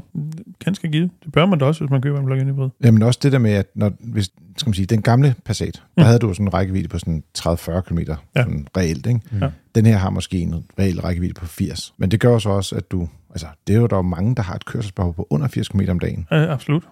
Ganske 0.64 0.88
givet. 0.88 1.10
Det 1.24 1.32
bør 1.32 1.46
man 1.46 1.58
da 1.58 1.64
også, 1.64 1.80
hvis 1.84 1.90
man 1.90 2.02
køber 2.02 2.18
en 2.20 2.26
plug-in 2.26 2.46
hybrid. 2.46 2.68
Jamen 2.84 3.02
også 3.02 3.20
det 3.22 3.32
der 3.32 3.38
med, 3.38 3.50
at 3.52 3.66
når, 3.74 3.92
hvis, 4.00 4.30
skal 4.56 4.68
man 4.68 4.74
sige, 4.74 4.86
den 4.86 5.02
gamle 5.02 5.34
Passat, 5.44 5.82
mm. 5.84 5.90
der 5.96 6.04
havde 6.04 6.18
du 6.18 6.34
sådan 6.34 6.46
en 6.46 6.54
rækkevidde 6.54 6.88
på 6.88 6.98
sådan 6.98 7.22
30-40 7.38 7.80
km, 7.80 7.98
Ja. 7.98 8.14
sådan 8.36 8.66
reelt, 8.76 9.06
ikke? 9.06 9.20
Ja. 9.40 9.50
Den 9.74 9.86
her 9.86 9.96
har 9.96 10.10
måske 10.10 10.38
en 10.38 10.54
reel 10.78 11.00
rækkevidde 11.00 11.34
på 11.34 11.46
80. 11.46 11.94
Men 11.96 12.10
det 12.10 12.20
gør 12.20 12.38
så 12.38 12.48
også, 12.50 12.76
at 12.76 12.90
du, 12.90 13.08
altså 13.30 13.46
det 13.66 13.76
er 13.76 13.80
jo 13.80 13.86
der 13.86 13.98
er 13.98 14.02
mange, 14.02 14.34
der 14.34 14.42
har 14.42 14.54
et 14.54 14.64
kørselsbehov 14.64 15.14
på 15.14 15.26
under 15.30 15.48
80 15.48 15.68
km 15.68 15.80
om 15.88 15.98
dagen. 15.98 16.26
Ja, 16.30 16.52
absolut. 16.52 16.82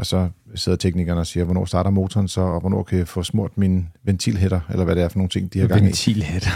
Og 0.00 0.06
så 0.06 0.28
sidder 0.54 0.78
teknikerne 0.78 1.20
og 1.20 1.26
siger, 1.26 1.44
hvornår 1.44 1.64
starter 1.64 1.90
motoren 1.90 2.28
så, 2.28 2.40
og 2.40 2.60
hvornår 2.60 2.82
kan 2.82 2.98
jeg 2.98 3.08
få 3.08 3.22
smurt 3.22 3.58
mine 3.58 3.86
ventilhætter, 4.04 4.60
eller 4.70 4.84
hvad 4.84 4.96
det 4.96 5.02
er 5.02 5.08
for 5.08 5.18
nogle 5.18 5.28
ting, 5.28 5.52
de 5.52 5.60
har 5.60 5.66
gang 5.66 5.80
i. 5.80 5.84
Ventilhæt. 5.84 6.48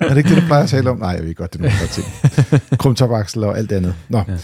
Er 0.00 0.08
det 0.08 0.16
ikke 0.16 0.28
det, 0.30 0.42
du 0.42 0.46
plejer 0.46 0.62
at 0.62 0.68
tale 0.68 0.90
om? 0.90 0.98
Nej, 0.98 1.08
jeg 1.08 1.24
ved 1.24 1.34
godt, 1.34 1.52
det 1.52 1.60
er 1.60 1.62
nogle 1.62 1.88
ting. 1.88 2.06
Krumtopaksel 2.80 3.44
og 3.44 3.58
alt 3.58 3.70
det 3.70 3.76
andet. 3.76 3.94
Nå. 4.08 4.18
Ja. 4.28 4.36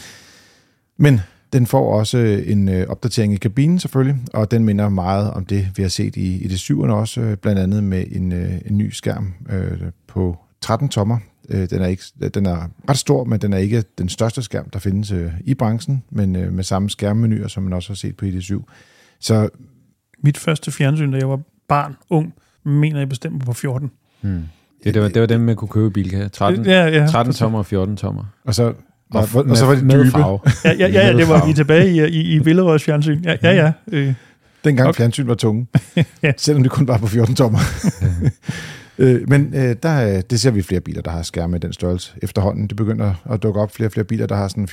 Men 0.97 1.21
den 1.53 1.67
får 1.67 1.99
også 1.99 2.19
en 2.47 2.69
øh, 2.69 2.89
opdatering 2.89 3.33
i 3.33 3.37
kabinen 3.37 3.79
selvfølgelig, 3.79 4.17
og 4.35 4.51
den 4.51 4.65
minder 4.65 4.89
meget 4.89 5.31
om 5.31 5.45
det, 5.45 5.69
vi 5.77 5.83
har 5.83 5.89
set 5.89 6.17
i, 6.17 6.45
i 6.45 6.49
det 6.49 6.59
syvende 6.59 6.95
også, 6.95 7.21
øh, 7.21 7.37
blandt 7.37 7.61
andet 7.61 7.85
med 7.85 8.05
en, 8.11 8.33
øh, 8.33 8.53
en 8.67 8.79
ny 8.79 8.91
skærm 8.91 9.35
øh, 9.51 9.79
på 10.09 10.37
13 10.61 10.89
tommer. 10.89 11.19
Øh, 11.49 11.71
den, 11.71 11.83
er 11.83 11.87
ikke, 11.87 12.03
den 12.35 12.47
er 12.47 12.69
ret 12.91 12.99
stor, 12.99 13.25
men 13.25 13.41
den 13.41 13.53
er 13.53 13.59
ikke 13.59 13.85
den 13.99 14.09
største 14.09 14.43
skærm, 14.43 14.71
der 14.71 14.79
findes 14.79 15.11
øh, 15.11 15.33
i 15.45 15.55
branchen, 15.55 16.03
men 16.11 16.37
øh, 16.37 16.53
med 16.53 16.65
samme 16.65 16.91
skærmmenuer, 16.91 17.49
som 17.49 17.63
man 17.63 17.73
også 17.73 17.89
har 17.91 17.95
set 17.95 18.17
på 18.17 18.25
ID7. 18.27 18.63
Så 19.21 19.49
Mit 20.23 20.39
første 20.39 20.73
fjernsyn, 20.73 21.13
da 21.13 21.19
jeg 21.19 21.29
var 21.29 21.41
barn, 21.69 21.97
ung, 22.11 22.35
mener 22.65 22.99
jeg 22.99 23.09
bestemt 23.09 23.45
på 23.45 23.53
14. 23.53 23.91
Hmm. 24.21 24.43
Det, 24.85 24.95
det, 24.95 25.03
var, 25.03 25.09
det 25.09 25.21
var 25.21 25.27
dem, 25.27 25.41
man 25.41 25.57
kunne 25.57 25.69
købe 25.69 25.87
i 25.87 25.91
Bilka. 25.93 26.29
13, 26.29 26.67
Ja, 26.67 26.87
ja. 26.87 27.07
13 27.07 27.35
tommer 27.35 27.59
og 27.59 27.67
14 27.67 27.97
tommer. 27.97 28.25
og 28.45 28.55
så, 28.55 28.63
og, 28.65 28.75
Og, 29.11 29.29
og, 29.35 29.45
og 29.51 29.57
så 29.57 29.67
var 29.67 29.75
det 29.75 29.85
med 29.85 29.99
dybe. 30.05 30.11
farve. 30.11 30.39
Ja, 30.65 30.73
ja, 30.73 30.87
ja, 30.89 31.07
ja 31.07 31.17
det 31.17 31.29
var 31.29 31.47
vi 31.47 31.53
tilbage 31.53 31.91
i, 31.91 32.01
i, 32.21 32.37
i 32.37 32.41
Billerøds 32.41 32.85
fjernsyn. 32.85 33.23
Ja, 33.25 33.37
ja, 33.43 33.51
ja. 33.55 33.73
Øh, 33.93 34.15
Dengang 34.65 34.89
okay. 34.89 34.97
fjernsyn 34.97 35.27
var 35.27 35.35
tunge, 35.35 35.67
Ja. 36.23 36.33
selvom 36.37 36.63
det 36.63 36.73
kun 36.73 36.89
var 36.89 36.99
på 36.99 37.07
14 37.07 37.35
tommer. 37.35 37.59
øh, 38.99 39.29
men 39.31 39.55
øh, 39.55 39.77
der, 39.83 39.89
er- 39.89 40.21
det 40.21 40.41
ser 40.41 40.51
vi 40.51 40.63
flere 40.63 40.81
biler, 40.81 41.03
der 41.03 41.11
har 41.11 41.23
skærme 41.23 41.57
i 41.57 41.61
den 41.61 41.73
størrelse 41.73 42.13
efterhånden. 42.23 42.67
Det 42.67 42.77
begynder 42.77 43.15
at 43.31 43.43
dukke 43.43 43.61
op 43.61 43.71
flere 43.71 43.89
og 43.89 43.93
flere 43.93 44.05
biler, 44.05 44.27
der 44.27 44.35
har 44.37 44.49
sådan 44.49 44.69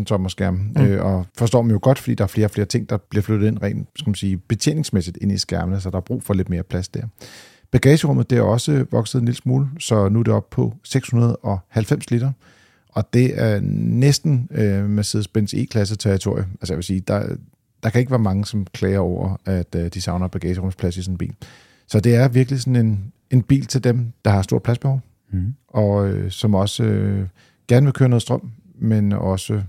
14-15 0.00 0.04
tommer 0.04 0.28
skærm. 0.28 0.54
Mm. 0.54 0.70
Mm. 0.76 0.82
Øh, 0.82 1.04
og 1.04 1.26
forstår 1.38 1.62
man 1.62 1.70
jo 1.72 1.78
godt, 1.82 1.98
fordi 1.98 2.14
der 2.14 2.24
er 2.24 2.28
flere 2.28 2.46
og 2.46 2.50
flere 2.50 2.66
ting, 2.66 2.90
der 2.90 2.96
bliver 3.10 3.22
flyttet 3.22 3.46
ind 3.46 3.62
rent 3.62 3.88
skal 3.96 4.08
man 4.10 4.14
sige, 4.14 4.36
betjeningsmæssigt 4.36 5.18
ind 5.20 5.32
i 5.32 5.38
skærmene, 5.38 5.80
så 5.80 5.90
der 5.90 5.96
er 5.96 6.00
brug 6.00 6.22
for 6.22 6.34
lidt 6.34 6.48
mere 6.48 6.62
plads 6.62 6.88
der. 6.88 7.02
Bagagerummet 7.72 8.30
det 8.30 8.38
er 8.38 8.42
også 8.42 8.84
vokset 8.90 9.18
en 9.20 9.24
lille 9.24 9.36
smule, 9.36 9.66
så 9.78 10.08
nu 10.08 10.18
er 10.18 10.22
det 10.22 10.32
op 10.34 10.50
på 10.50 10.74
690 10.84 12.10
liter. 12.10 12.32
Og 12.88 13.04
det 13.12 13.42
er 13.42 13.60
næsten 13.62 14.48
øh, 14.50 14.98
Mercedes-Benz 14.98 15.52
E-klasse 15.56 15.96
territorie. 15.96 16.46
Altså 16.60 16.72
jeg 16.72 16.76
vil 16.76 16.84
sige, 16.84 17.00
der, 17.00 17.36
der 17.82 17.90
kan 17.90 17.98
ikke 17.98 18.10
være 18.10 18.18
mange, 18.20 18.44
som 18.44 18.66
klager 18.74 18.98
over, 18.98 19.36
at 19.46 19.74
øh, 19.76 19.88
de 19.94 20.00
savner 20.00 20.28
bagagerumsplads 20.28 20.96
i 20.96 21.02
sådan 21.02 21.14
en 21.14 21.18
bil. 21.18 21.34
Så 21.88 22.00
det 22.00 22.14
er 22.14 22.28
virkelig 22.28 22.60
sådan 22.60 22.76
en, 22.76 23.12
en 23.30 23.42
bil 23.42 23.66
til 23.66 23.84
dem, 23.84 24.12
der 24.24 24.30
har 24.30 24.42
stort 24.42 24.62
pladsbehov, 24.62 25.00
Mm. 25.32 25.54
og 25.68 26.08
øh, 26.08 26.30
som 26.30 26.54
også 26.54 26.84
øh, 26.84 27.26
gerne 27.68 27.86
vil 27.86 27.92
køre 27.92 28.08
noget 28.08 28.22
strøm, 28.22 28.50
men 28.80 29.12
også 29.12 29.62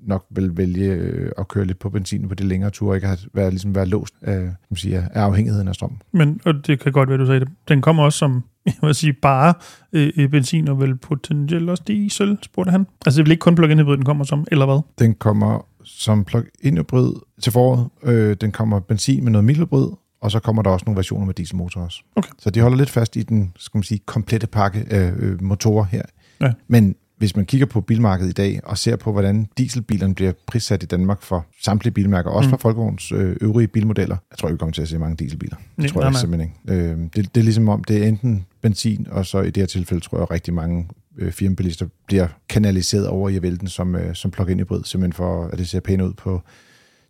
nok 0.00 0.26
vil 0.30 0.56
vælge 0.56 0.86
øh, 0.92 1.30
at 1.38 1.48
køre 1.48 1.64
lidt 1.64 1.78
på 1.78 1.90
benzin 1.90 2.28
på 2.28 2.34
de 2.34 2.44
længere 2.44 2.70
ture, 2.70 2.90
og 2.90 2.96
ikke 2.96 3.06
have, 3.06 3.18
være, 3.34 3.50
ligesom 3.50 3.74
være 3.74 3.86
låst 3.86 4.14
af, 4.22 4.40
man 4.40 4.76
sige, 4.76 4.96
af 4.98 5.20
afhængigheden 5.20 5.68
af 5.68 5.74
strøm. 5.74 5.98
men 6.12 6.40
og 6.44 6.66
det 6.66 6.80
kan 6.80 6.92
godt 6.92 7.08
være, 7.08 7.18
du 7.18 7.26
sagde 7.26 7.40
det. 7.40 7.48
Den 7.68 7.80
kommer 7.80 8.02
også 8.02 8.18
som, 8.18 8.44
jeg 8.66 8.74
vil 8.82 8.94
sige, 8.94 9.12
bare 9.12 9.54
øh, 9.92 10.30
benzin 10.30 10.68
og 10.68 10.80
vel 10.80 10.96
potentielt 10.96 11.70
også 11.70 11.82
diesel, 11.86 12.38
spurgte 12.42 12.70
han. 12.70 12.86
Altså 13.06 13.18
det 13.18 13.24
vel 13.26 13.30
ikke 13.30 13.40
kun 13.40 13.54
plug-in 13.54 13.78
hybrid, 13.78 13.96
den 13.96 14.04
kommer 14.04 14.24
som, 14.24 14.46
eller 14.52 14.66
hvad? 14.66 14.80
Den 14.98 15.14
kommer 15.14 15.66
som 15.84 16.24
plug-in 16.24 16.78
hybrid 16.78 17.12
til 17.42 17.52
foråret. 17.52 17.88
Øh, 18.02 18.36
den 18.40 18.52
kommer 18.52 18.80
benzin 18.80 19.24
med 19.24 19.32
noget 19.32 19.44
mildhybrid, 19.44 19.88
og 20.20 20.30
så 20.30 20.38
kommer 20.40 20.62
der 20.62 20.70
også 20.70 20.84
nogle 20.86 20.96
versioner 20.96 21.26
med 21.26 21.34
dieselmotor 21.34 21.80
også. 21.80 22.02
Okay. 22.16 22.30
Så 22.38 22.50
de 22.50 22.60
holder 22.60 22.76
lidt 22.76 22.90
fast 22.90 23.16
i 23.16 23.22
den, 23.22 23.52
skal 23.58 23.78
man 23.78 23.82
sige, 23.82 24.00
komplette 24.06 24.46
pakke 24.46 24.86
af 24.90 25.12
øh, 25.16 25.42
motorer 25.42 25.84
her. 25.84 26.02
Ja. 26.40 26.52
Men 26.68 26.94
hvis 27.18 27.36
man 27.36 27.46
kigger 27.46 27.66
på 27.66 27.80
bilmarkedet 27.80 28.30
i 28.30 28.32
dag 28.32 28.60
og 28.64 28.78
ser 28.78 28.96
på, 28.96 29.12
hvordan 29.12 29.48
dieselbilerne 29.58 30.14
bliver 30.14 30.32
prissat 30.46 30.82
i 30.82 30.86
Danmark 30.86 31.22
for 31.22 31.46
samtlige 31.64 31.92
bilmærker, 31.94 32.30
også 32.30 32.46
Mm. 32.46 32.50
for 32.50 32.56
Folkevogns 32.56 33.12
øh, 33.12 33.36
øvrige 33.40 33.68
bilmodeller. 33.68 34.16
Jeg 34.30 34.38
tror 34.38 34.48
ikke, 34.48 34.54
vi 34.54 34.58
kommer 34.58 34.72
til 34.72 34.82
at 34.82 34.88
se 34.88 34.98
mange 34.98 35.16
dieselbiler. 35.16 35.56
Det 35.56 35.64
Nej, 35.78 35.88
tror 35.88 36.02
jeg 36.02 36.10
nej. 36.10 36.20
simpelthen 36.20 36.52
ikke. 36.68 36.82
Øh, 36.84 36.98
det, 37.16 37.34
det 37.34 37.40
er 37.40 37.44
ligesom 37.44 37.68
om, 37.68 37.84
det 37.84 38.02
er 38.04 38.08
enten 38.08 38.46
benzin, 38.62 39.06
og 39.10 39.26
så 39.26 39.40
i 39.42 39.46
det 39.50 39.56
her 39.56 39.66
tilfælde 39.66 40.04
tror 40.04 40.18
jeg 40.18 40.30
rigtig 40.30 40.54
mange 40.54 40.88
øh, 41.18 41.32
firmabilister 41.32 41.86
bliver 42.06 42.28
kanaliseret 42.48 43.06
over 43.08 43.28
i 43.28 43.36
at 43.36 43.42
vælge 43.42 43.56
den 43.56 43.68
som, 43.68 43.94
øh, 43.96 44.14
som 44.14 44.30
plug-in 44.30 44.58
hybrid, 44.60 44.84
simpelthen 44.84 45.12
for, 45.12 45.44
at 45.46 45.58
det 45.58 45.68
ser 45.68 45.80
pænt 45.80 46.02
ud 46.02 46.12
på 46.12 46.42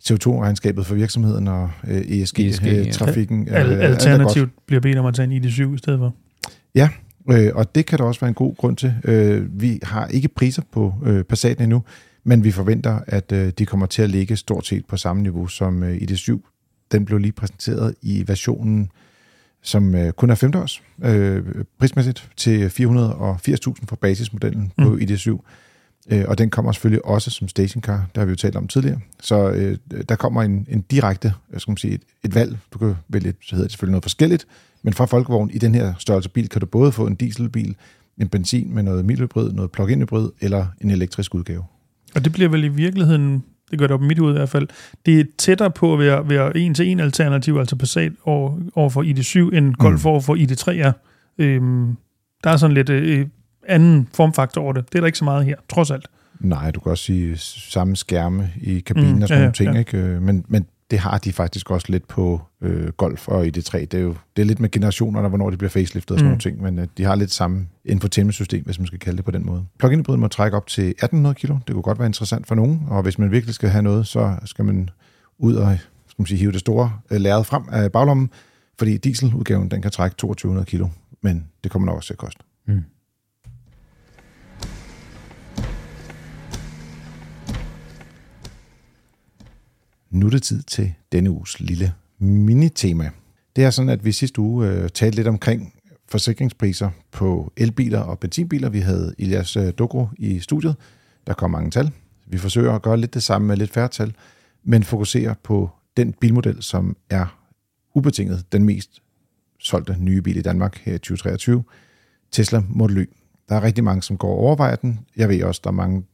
CO2-regnskabet 0.04 0.86
for 0.86 0.94
virksomheden 0.94 1.48
og 1.48 1.70
øh, 1.88 2.00
ESG, 2.00 2.38
ja. 2.40 2.48
ESG-trafikken. 2.48 3.48
Al- 3.48 3.72
alternativt 3.72 4.50
bliver 4.66 4.80
bedt 4.80 4.98
om 4.98 5.06
at 5.06 5.14
tage 5.14 5.32
en 5.36 5.44
ID7 5.44 5.74
i 5.74 5.78
stedet 5.78 5.98
for. 5.98 6.14
Øh, 7.30 7.50
og 7.54 7.74
det 7.74 7.86
kan 7.86 7.98
der 7.98 8.04
også 8.04 8.20
være 8.20 8.28
en 8.28 8.34
god 8.34 8.56
grund 8.56 8.76
til. 8.76 8.94
Øh, 9.04 9.60
vi 9.60 9.78
har 9.82 10.06
ikke 10.06 10.28
priser 10.28 10.62
på 10.72 10.94
øh, 11.06 11.24
Passaten 11.24 11.62
endnu, 11.64 11.82
men 12.24 12.44
vi 12.44 12.50
forventer, 12.50 12.98
at 13.06 13.32
øh, 13.32 13.52
de 13.58 13.66
kommer 13.66 13.86
til 13.86 14.02
at 14.02 14.10
ligge 14.10 14.36
stort 14.36 14.66
set 14.66 14.86
på 14.86 14.96
samme 14.96 15.22
niveau 15.22 15.46
som 15.46 15.82
øh, 15.82 15.96
ID7. 15.96 16.38
Den 16.92 17.04
blev 17.04 17.18
lige 17.18 17.32
præsenteret 17.32 17.94
i 18.02 18.24
versionen, 18.26 18.90
som 19.62 19.94
øh, 19.94 20.12
kun 20.12 20.30
er 20.30 20.34
5 20.34 20.50
års 20.56 20.82
øh, 21.04 21.42
prismæssigt, 21.78 22.30
til 22.36 22.68
480.000 22.68 23.72
for 23.88 23.96
basismodellen 24.00 24.72
på 24.82 24.88
Mm. 24.88 24.96
ID7. 25.02 25.38
Øh, 26.10 26.24
og 26.28 26.38
den 26.38 26.50
kommer 26.50 26.72
selvfølgelig 26.72 27.04
også 27.04 27.30
som 27.30 27.48
stationcar, 27.48 28.06
der 28.14 28.20
har 28.20 28.26
vi 28.26 28.30
jo 28.30 28.36
talt 28.36 28.56
om 28.56 28.68
tidligere. 28.68 29.00
Så 29.20 29.50
øh, 29.50 29.78
der 30.08 30.16
kommer 30.16 30.42
en, 30.42 30.66
en 30.70 30.80
direkte, 30.80 31.32
hvad 31.48 31.60
skal 31.60 31.70
man 31.70 31.76
sige, 31.76 31.94
et, 31.94 32.02
et 32.24 32.34
valg. 32.34 32.58
Du 32.72 32.78
kan 32.78 32.94
vælge, 33.08 33.34
så 33.42 33.54
hedder 33.54 33.64
det 33.64 33.72
selvfølgelig 33.72 33.92
noget 33.92 34.04
forskelligt, 34.04 34.46
men 34.82 34.94
fra 34.94 35.04
Folkevogn 35.06 35.50
i 35.50 35.58
den 35.58 35.74
her 35.74 35.94
størrelse 35.98 36.28
bil, 36.30 36.48
kan 36.48 36.60
du 36.60 36.66
både 36.66 36.92
få 36.92 37.06
en 37.06 37.14
dieselbil, 37.14 37.74
en 38.18 38.28
benzin 38.28 38.74
med 38.74 38.82
noget 38.82 39.04
mildhybrid, 39.04 39.52
noget 39.52 39.70
plug-in 39.70 40.00
hybrid, 40.00 40.30
eller 40.40 40.66
en 40.80 40.90
elektrisk 40.90 41.34
udgave. 41.34 41.64
Og 42.14 42.24
det 42.24 42.32
bliver 42.32 42.48
vel 42.48 42.64
i 42.64 42.68
virkeligheden, 42.68 43.44
det 43.70 43.78
gør 43.78 43.86
det 43.86 43.94
op 43.94 44.02
i 44.02 44.06
mit 44.06 44.18
hoved 44.18 44.34
i 44.34 44.38
hvert 44.38 44.48
fald, 44.48 44.68
det 45.06 45.20
er 45.20 45.24
tættere 45.38 45.70
på 45.70 45.92
at 45.92 45.98
være, 45.98 46.28
være 46.28 46.56
en 46.56 46.74
til 46.74 46.86
en 46.88 47.00
alternativ, 47.00 47.56
altså 47.56 47.76
Passat 47.76 48.12
over, 48.24 48.58
over 48.74 48.90
for 48.90 49.02
ID7, 49.02 49.56
end 49.56 49.74
Golf 49.74 50.04
Mm. 50.04 50.10
over 50.10 50.20
for 50.20 50.36
ID3 50.36 50.70
er. 50.86 50.92
Øhm, 51.38 51.96
der 52.44 52.50
er 52.50 52.56
sådan 52.56 52.74
lidt 52.74 52.88
øh, 52.90 53.26
anden 53.68 54.08
formfaktor 54.14 54.62
over 54.62 54.72
det. 54.72 54.84
Det 54.92 54.94
er 54.94 55.00
der 55.00 55.06
ikke 55.06 55.18
så 55.18 55.24
meget 55.24 55.44
her, 55.44 55.56
trods 55.68 55.90
alt. 55.90 56.06
Nej, 56.40 56.70
du 56.70 56.80
kan 56.80 56.90
også 56.92 57.04
sige 57.04 57.36
samme 57.36 57.96
skærme 57.96 58.50
i 58.60 58.80
kabinen 58.80 59.16
Mm, 59.16 59.22
og 59.22 59.28
sådan 59.28 59.40
ja, 59.40 59.44
nogle 59.44 59.54
ting, 59.54 59.72
ja. 59.72 59.78
ikke? 59.78 59.98
Øh, 59.98 60.22
Men, 60.22 60.44
men 60.48 60.66
det 60.90 60.98
har 60.98 61.18
de 61.18 61.32
faktisk 61.32 61.70
også 61.70 61.86
lidt 61.90 62.08
på 62.08 62.40
øh, 62.62 62.88
Golf 62.88 63.28
og 63.28 63.44
ID3. 63.46 63.78
Det 63.80 63.94
er 63.94 63.98
jo 63.98 64.14
det 64.36 64.42
er 64.42 64.46
lidt 64.46 64.60
med 64.60 64.70
generationerne, 64.70 65.28
hvornår 65.28 65.50
de 65.50 65.56
bliver 65.56 65.70
faceliftet 65.70 66.10
og 66.10 66.18
sådan 66.18 66.26
Mm. 66.26 66.30
nogle 66.30 66.40
ting, 66.40 66.62
men 66.62 66.78
øh, 66.78 66.86
de 66.98 67.04
har 67.04 67.14
lidt 67.14 67.30
samme 67.30 67.66
infotainment-system, 67.84 68.64
hvis 68.64 68.78
man 68.78 68.86
skal 68.86 68.98
kalde 68.98 69.16
det 69.16 69.24
på 69.24 69.30
den 69.30 69.46
måde. 69.46 69.64
Plug-in 69.78 69.98
hybriden 69.98 70.20
må 70.20 70.28
trække 70.28 70.56
op 70.56 70.66
til 70.66 70.84
1800 70.88 71.34
kilo. 71.34 71.54
Det 71.66 71.72
kunne 71.74 71.82
godt 71.82 71.98
være 71.98 72.06
interessant 72.06 72.46
for 72.46 72.54
nogen, 72.54 72.82
og 72.88 73.02
hvis 73.02 73.18
man 73.18 73.30
virkelig 73.30 73.54
skal 73.54 73.68
have 73.68 73.82
noget, 73.82 74.06
så 74.06 74.36
skal 74.44 74.64
man 74.64 74.90
ud 75.38 75.54
og 75.54 75.78
skal 76.08 76.20
man 76.22 76.26
sige, 76.26 76.38
hive 76.38 76.52
det 76.52 76.60
store 76.60 76.92
øh, 77.10 77.20
lærred 77.20 77.44
frem 77.44 77.62
af 77.72 77.92
baglommen, 77.92 78.30
fordi 78.78 78.96
dieseludgaven 78.96 79.70
den 79.70 79.82
kan 79.82 79.90
trække 79.90 80.16
2200 80.16 80.66
kilo, 80.66 80.88
men 81.22 81.44
det 81.64 81.72
kommer 81.72 81.86
nok 81.86 81.96
også 81.96 82.06
til 82.06 82.14
at 82.14 82.18
koste. 82.18 82.40
Mm. 82.66 82.82
Nu 90.10 90.26
er 90.26 90.30
det 90.30 90.42
tid 90.42 90.62
til 90.62 90.94
denne 91.12 91.30
uges 91.30 91.60
lille 91.60 91.94
minitema. 92.18 93.10
Det 93.56 93.64
er 93.64 93.70
sådan, 93.70 93.88
at 93.88 94.04
vi 94.04 94.12
sidste 94.12 94.40
uge 94.40 94.68
øh, 94.68 94.88
talte 94.88 95.16
lidt 95.16 95.28
omkring 95.28 95.74
forsikringspriser 96.08 96.90
på 97.12 97.52
elbiler 97.56 98.00
og 98.00 98.18
benzinbiler. 98.18 98.68
Vi 98.68 98.78
havde 98.78 99.14
Ilias 99.18 99.56
øh, 99.56 99.72
Dogro 99.78 100.08
i 100.18 100.40
studiet. 100.40 100.76
Der 101.26 101.34
kom 101.34 101.50
mange 101.50 101.70
tal. 101.70 101.90
Vi 102.26 102.38
forsøger 102.38 102.72
at 102.72 102.82
gøre 102.82 102.96
lidt 102.96 103.14
det 103.14 103.22
samme 103.22 103.48
med 103.48 103.56
lidt 103.56 103.70
færre 103.70 103.88
tal, 103.88 104.14
men 104.64 104.82
fokuserer 104.82 105.34
på 105.42 105.70
den 105.96 106.12
bilmodel, 106.12 106.62
som 106.62 106.96
er 107.10 107.38
ubetinget 107.94 108.52
den 108.52 108.64
mest 108.64 109.02
solgte 109.58 109.96
nye 109.98 110.22
bil 110.22 110.36
i 110.36 110.42
Danmark 110.42 110.78
her 110.78 110.94
i 110.94 110.98
2023, 110.98 111.64
Tesla 112.32 112.62
Model 112.68 112.98
Y. 112.98 113.10
Der 113.48 113.54
er 113.54 113.62
rigtig 113.62 113.84
mange, 113.84 114.02
som 114.02 114.16
går 114.16 114.30
og 114.30 114.38
overvejer 114.38 114.76
den. 114.76 115.00
Jeg 115.16 115.28
ved 115.28 115.42
også, 115.42 115.60
der 115.64 115.70
er 115.70 115.74
mange, 115.74 116.04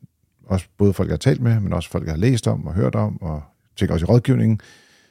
også 0.46 0.66
både 0.78 0.92
folk, 0.92 1.08
jeg 1.08 1.12
har 1.12 1.18
talt 1.18 1.40
med, 1.40 1.60
men 1.60 1.72
også 1.72 1.90
folk, 1.90 2.04
jeg 2.04 2.12
har 2.12 2.18
læst 2.18 2.48
om 2.48 2.66
og 2.66 2.74
hørt 2.74 2.94
om, 2.94 3.22
og 3.22 3.42
tænker 3.76 3.94
også 3.94 4.06
i 4.06 4.08
rådgivningen, 4.08 4.60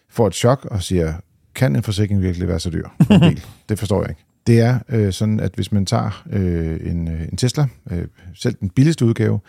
får 0.09 0.27
et 0.27 0.33
chok 0.33 0.65
og 0.65 0.83
siger, 0.83 1.13
kan 1.55 1.75
en 1.75 1.83
forsikring 1.83 2.21
virkelig 2.21 2.47
være 2.47 2.59
så 2.59 2.69
dyr 2.69 2.87
en 3.11 3.19
bil? 3.19 3.45
Det 3.69 3.79
forstår 3.79 4.01
jeg 4.01 4.09
ikke. 4.09 4.25
Det 4.47 4.59
er 4.59 4.79
øh, 4.89 5.13
sådan, 5.13 5.39
at 5.39 5.51
hvis 5.55 5.71
man 5.71 5.85
tager 5.85 6.23
øh, 6.29 6.91
en, 6.91 7.07
øh, 7.07 7.21
en 7.21 7.37
Tesla, 7.37 7.67
øh, 7.91 8.07
selv 8.33 8.55
den 8.59 8.69
billigste 8.69 9.05
udgave, 9.05 9.39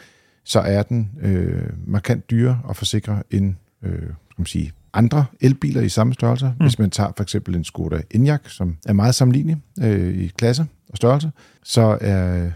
så 0.45 0.61
er 0.61 0.83
den 0.83 1.11
øh, 1.21 1.71
markant 1.87 2.31
dyrere 2.31 2.61
at 2.71 2.77
forsikre 2.77 3.23
end 3.31 3.55
øh, 3.83 3.93
skal 3.93 4.41
man 4.41 4.47
sige, 4.47 4.73
andre 4.95 5.25
elbiler 5.41 5.81
i 5.81 5.89
samme 5.89 6.15
størrelse. 6.15 6.47
Mm. 6.47 6.67
Hvis 6.67 6.79
man 6.79 6.91
tager 6.91 7.13
for 7.17 7.23
eksempel 7.23 7.57
en 7.57 7.65
Skoda 7.65 8.03
Enyaq, 8.11 8.41
som 8.49 8.77
er 8.87 8.93
meget 8.93 9.15
sammenlignelig 9.15 9.57
øh, 9.83 10.15
i 10.15 10.27
klasse 10.27 10.67
og 10.91 10.97
størrelse, 10.97 11.31
så 11.63 11.99
er, 12.01 12.51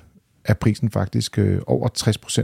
er 0.44 0.54
prisen 0.54 0.90
faktisk 0.90 1.38
øh, 1.38 1.60
over 1.66 1.88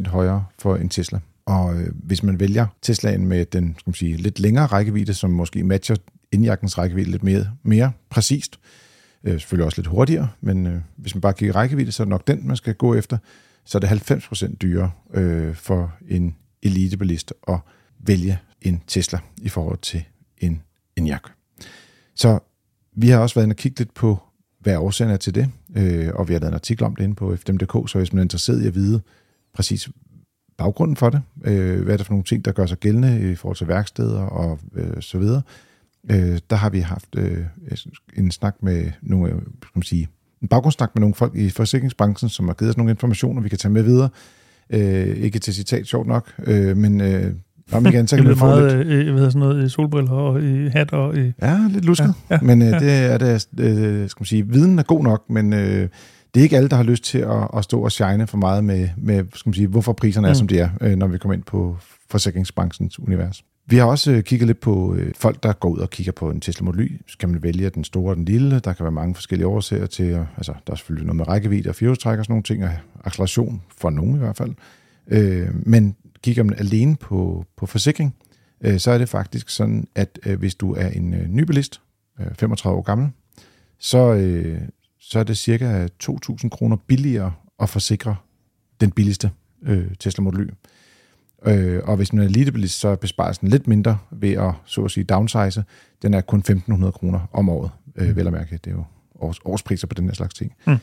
60% 0.05 0.09
højere 0.09 0.45
for 0.59 0.77
en 0.77 0.89
Tesla. 0.89 1.19
Og 1.47 1.81
øh, 1.81 1.89
hvis 1.95 2.23
man 2.23 2.41
vælger 2.41 2.67
Teslaen 2.83 3.27
med 3.27 3.45
den 3.45 3.75
skal 3.79 3.91
man 3.91 3.95
sige, 3.95 4.17
lidt 4.17 4.41
længere 4.41 4.67
rækkevidde, 4.67 5.15
som 5.15 5.31
måske 5.31 5.65
matcher 5.65 5.97
Enyaqens 6.33 6.79
rækkevidde 6.79 7.11
lidt 7.11 7.23
mere, 7.23 7.51
mere 7.63 7.93
præcist, 8.11 8.61
øh, 9.25 9.33
selvfølgelig 9.33 9.65
også 9.65 9.79
lidt 9.79 9.87
hurtigere, 9.87 10.29
men 10.41 10.67
øh, 10.67 10.81
hvis 10.97 11.15
man 11.15 11.21
bare 11.21 11.35
kigger 11.35 11.57
rækkevidde, 11.57 11.93
så 11.93 12.03
er 12.03 12.05
det 12.05 12.11
nok 12.11 12.27
den, 12.27 12.47
man 12.47 12.57
skal 12.57 12.75
gå 12.75 12.95
efter, 12.95 13.19
så 13.65 13.79
er 13.79 13.81
det 13.81 14.11
90% 14.11 14.57
dyrere 14.57 14.91
øh, 15.15 15.55
for 15.55 15.95
en 16.09 16.37
elitebilist 16.63 17.33
at 17.49 17.59
vælge 17.99 18.39
en 18.63 18.83
Tesla 18.87 19.19
i 19.37 19.49
forhold 19.49 19.79
til 19.79 20.05
en 20.39 20.63
Enyaq. 20.97 21.29
Så 22.15 22.39
vi 22.97 23.09
har 23.09 23.19
også 23.19 23.35
været 23.35 23.45
inde 23.45 23.53
og 23.53 23.57
kigge 23.57 23.79
lidt 23.79 23.95
på, 23.95 24.23
hvad 24.61 24.77
årsagen 24.77 25.13
er 25.13 25.17
til 25.17 25.35
det, 25.35 25.51
øh, 25.77 26.11
og 26.15 26.29
vi 26.29 26.33
har 26.33 26.41
lavet 26.41 26.51
en 26.51 26.55
artikel 26.55 26.85
om 26.85 26.97
det 26.97 27.05
inde 27.05 27.15
på 27.15 27.37
fdm.dk, 27.37 27.91
så 27.91 27.99
hvis 27.99 28.13
man 28.13 28.19
er 28.19 28.23
interesseret 28.23 28.63
i 28.63 28.67
at 28.67 28.75
vide 28.75 29.01
præcis 29.55 29.89
baggrunden 30.59 30.97
for 30.97 31.11
det, 31.11 31.23
øh, 31.45 31.83
hvad 31.83 31.93
er 31.93 31.97
det 31.97 32.07
for 32.07 32.13
nogle 32.13 32.25
ting, 32.25 32.45
der 32.45 32.53
gør 32.53 32.67
sig 32.67 32.79
gældende 32.79 33.33
i 33.33 33.35
forhold 33.35 33.57
til 33.57 33.69
værksteder 33.69 34.21
og 34.21 34.59
øh, 34.75 35.01
så 35.01 35.19
videre, 35.19 35.43
øh, 36.11 36.39
der 36.51 36.57
har 36.57 36.71
vi 36.71 36.81
haft 36.81 37.17
øh, 37.17 37.39
en 38.17 38.31
snak 38.31 38.57
med 38.61 38.91
nogle, 39.03 39.33
øh, 39.33 39.39
skal 39.63 39.71
man 39.75 39.83
sige, 39.83 40.09
en 40.43 40.49
baggrundssnak 40.49 40.91
med 40.95 41.01
nogle 41.01 41.15
folk 41.15 41.37
i 41.37 41.51
forsikringsbranchen, 41.51 42.29
som 42.29 42.47
har 42.47 42.55
givet 42.55 42.71
os 42.71 42.77
nogle 42.77 42.91
informationer, 42.91 43.43
vi 43.43 43.49
kan 43.49 43.59
tage 43.59 43.73
med 43.73 43.83
videre. 43.83 44.09
Øh, 44.71 45.17
ikke 45.17 45.39
til 45.39 45.55
citat, 45.55 45.87
sjovt 45.87 46.07
nok, 46.07 46.33
øh, 46.47 46.77
men 46.77 47.01
øh, 47.01 47.33
om 47.73 47.87
igen, 47.87 48.07
så 48.07 48.17
kan 48.17 48.25
man 48.25 48.35
bliver 48.35 48.39
få 48.39 48.47
meget 48.47 48.87
lidt... 48.87 49.05
hvad 49.05 49.15
hedder 49.15 49.31
sådan 49.31 49.39
noget, 49.39 49.63
øh, 49.63 49.69
solbriller 49.69 50.13
og 50.13 50.41
øh, 50.41 50.73
hat 50.73 50.93
og... 50.93 51.17
Øh, 51.17 51.33
Ja, 51.43 51.59
lidt 51.71 51.85
lusket, 51.85 52.15
ja, 52.31 52.35
ja, 52.35 52.41
men 52.41 52.63
øh, 52.63 52.69
ja. 52.69 52.79
det 52.79 52.93
er 52.93 53.19
det, 53.19 53.49
øh, 53.61 54.09
skal 54.09 54.21
man 54.21 54.27
sige, 54.27 54.49
viden 54.49 54.79
er 54.79 54.83
god 54.83 55.05
nok, 55.05 55.31
men 55.31 55.53
øh, 55.53 55.89
det 56.35 56.41
er 56.41 56.43
ikke 56.43 56.57
alle, 56.57 56.69
der 56.69 56.77
har 56.77 56.83
lyst 56.83 57.05
til 57.05 57.19
at, 57.19 57.49
at 57.57 57.65
stå 57.65 57.81
og 57.81 57.93
shine 57.93 58.27
for 58.27 58.37
meget 58.37 58.65
med, 58.65 58.89
med 58.97 59.25
skal 59.35 59.49
man 59.49 59.55
sige, 59.55 59.67
hvorfor 59.67 59.93
priserne 59.93 60.29
er, 60.29 60.33
Mm. 60.33 60.35
som 60.35 60.49
de 60.49 60.59
er, 60.59 60.69
øh, 60.81 60.97
når 60.97 61.07
vi 61.07 61.19
kommer 61.19 61.35
ind 61.35 61.43
på 61.43 61.77
forsikringsbranchens 62.11 62.99
univers. 62.99 63.45
Vi 63.67 63.77
har 63.77 63.85
også 63.85 64.13
øh, 64.13 64.23
kigget 64.23 64.47
lidt 64.47 64.61
på 64.61 64.95
øh, 64.95 65.13
folk, 65.17 65.43
der 65.43 65.53
går 65.53 65.69
ud 65.69 65.79
og 65.79 65.91
kigger 65.91 66.13
på 66.13 66.31
en 66.31 66.41
Tesla 66.41 66.65
Model 66.65 66.81
Y. 66.81 67.01
Skal 67.09 67.29
man 67.29 67.43
vælge 67.43 67.71
den 67.71 67.85
store 67.85 68.11
og 68.13 68.17
den 68.17 68.25
lille? 68.25 68.61
Der 68.61 68.73
kan 68.73 68.85
være 68.85 68.93
mange 68.93 69.15
forskellige 69.15 69.47
årsager 69.47 69.87
til, 69.87 70.27
altså 70.37 70.55
der 70.67 70.73
er 70.73 70.77
selvfølgelig 70.77 71.07
noget 71.07 71.17
med 71.17 71.29
rækkevidde 71.29 71.69
og 71.69 71.75
firehjulstræk 71.75 72.19
og 72.19 72.25
sådan 72.25 72.33
nogle 72.33 72.43
ting, 72.43 72.65
og 72.65 72.71
acceleration 73.05 73.63
for 73.79 73.91
nogen 73.91 74.15
i 74.15 74.19
hvert 74.19 74.37
fald. 74.37 74.53
Øh, 75.09 75.49
men 75.67 75.97
kigger 76.23 76.43
man 76.43 76.59
alene 76.59 76.97
på, 76.97 77.45
på 77.57 77.67
forsikring, 77.67 78.15
øh, 78.61 78.79
så 78.79 78.91
er 78.91 78.99
det 78.99 79.09
faktisk 79.09 79.49
sådan, 79.49 79.87
at 79.95 80.19
øh, 80.27 80.39
hvis 80.39 80.55
du 80.55 80.73
er 80.73 80.89
en 80.89 81.15
øh, 81.15 81.29
ny 81.29 81.43
bilist, 81.43 81.81
øh, 82.21 82.27
35 82.39 82.79
år 82.79 82.83
gammel, 82.83 83.09
så, 83.79 83.99
øh, 84.15 84.61
så 85.11 85.19
er 85.19 85.23
det 85.25 85.39
cirka 85.39 85.87
2.000 86.03 86.49
kroner 86.49 86.77
billigere 86.77 87.33
at 87.61 87.69
forsikre 87.69 88.17
den 88.81 88.91
billigste 88.91 89.31
øh, 89.63 89.87
Tesla 90.01 90.23
Model 90.23 90.41
Y. 90.41 90.51
Øh, 91.47 91.83
og 91.85 91.97
hvis 91.97 92.13
man 92.13 92.23
er 92.23 92.29
elitebilist, 92.29 92.81
så 92.81 92.89
er 92.89 92.97
besparelsen 92.97 93.49
lidt 93.49 93.67
mindre 93.67 93.99
ved 94.11 94.33
at, 94.33 94.53
så 94.65 94.85
at 94.85 94.91
sige, 94.91 95.05
downsize. 95.05 95.65
Den 96.03 96.15
er 96.15 96.21
kun 96.21 96.43
1.500 96.51 96.91
kroner 96.91 97.21
om 97.33 97.49
året, 97.49 97.71
øh, 97.97 98.17
vel 98.17 98.27
at 98.27 98.33
mærke. 98.33 98.59
Det 98.65 98.71
er 98.71 98.75
jo 98.75 98.85
års, 99.15 99.39
årspriser 99.45 99.87
på 99.87 99.95
den 99.95 100.05
her 100.05 100.15
slags 100.15 100.35
ting. 100.35 100.53
Mm. 100.67 100.77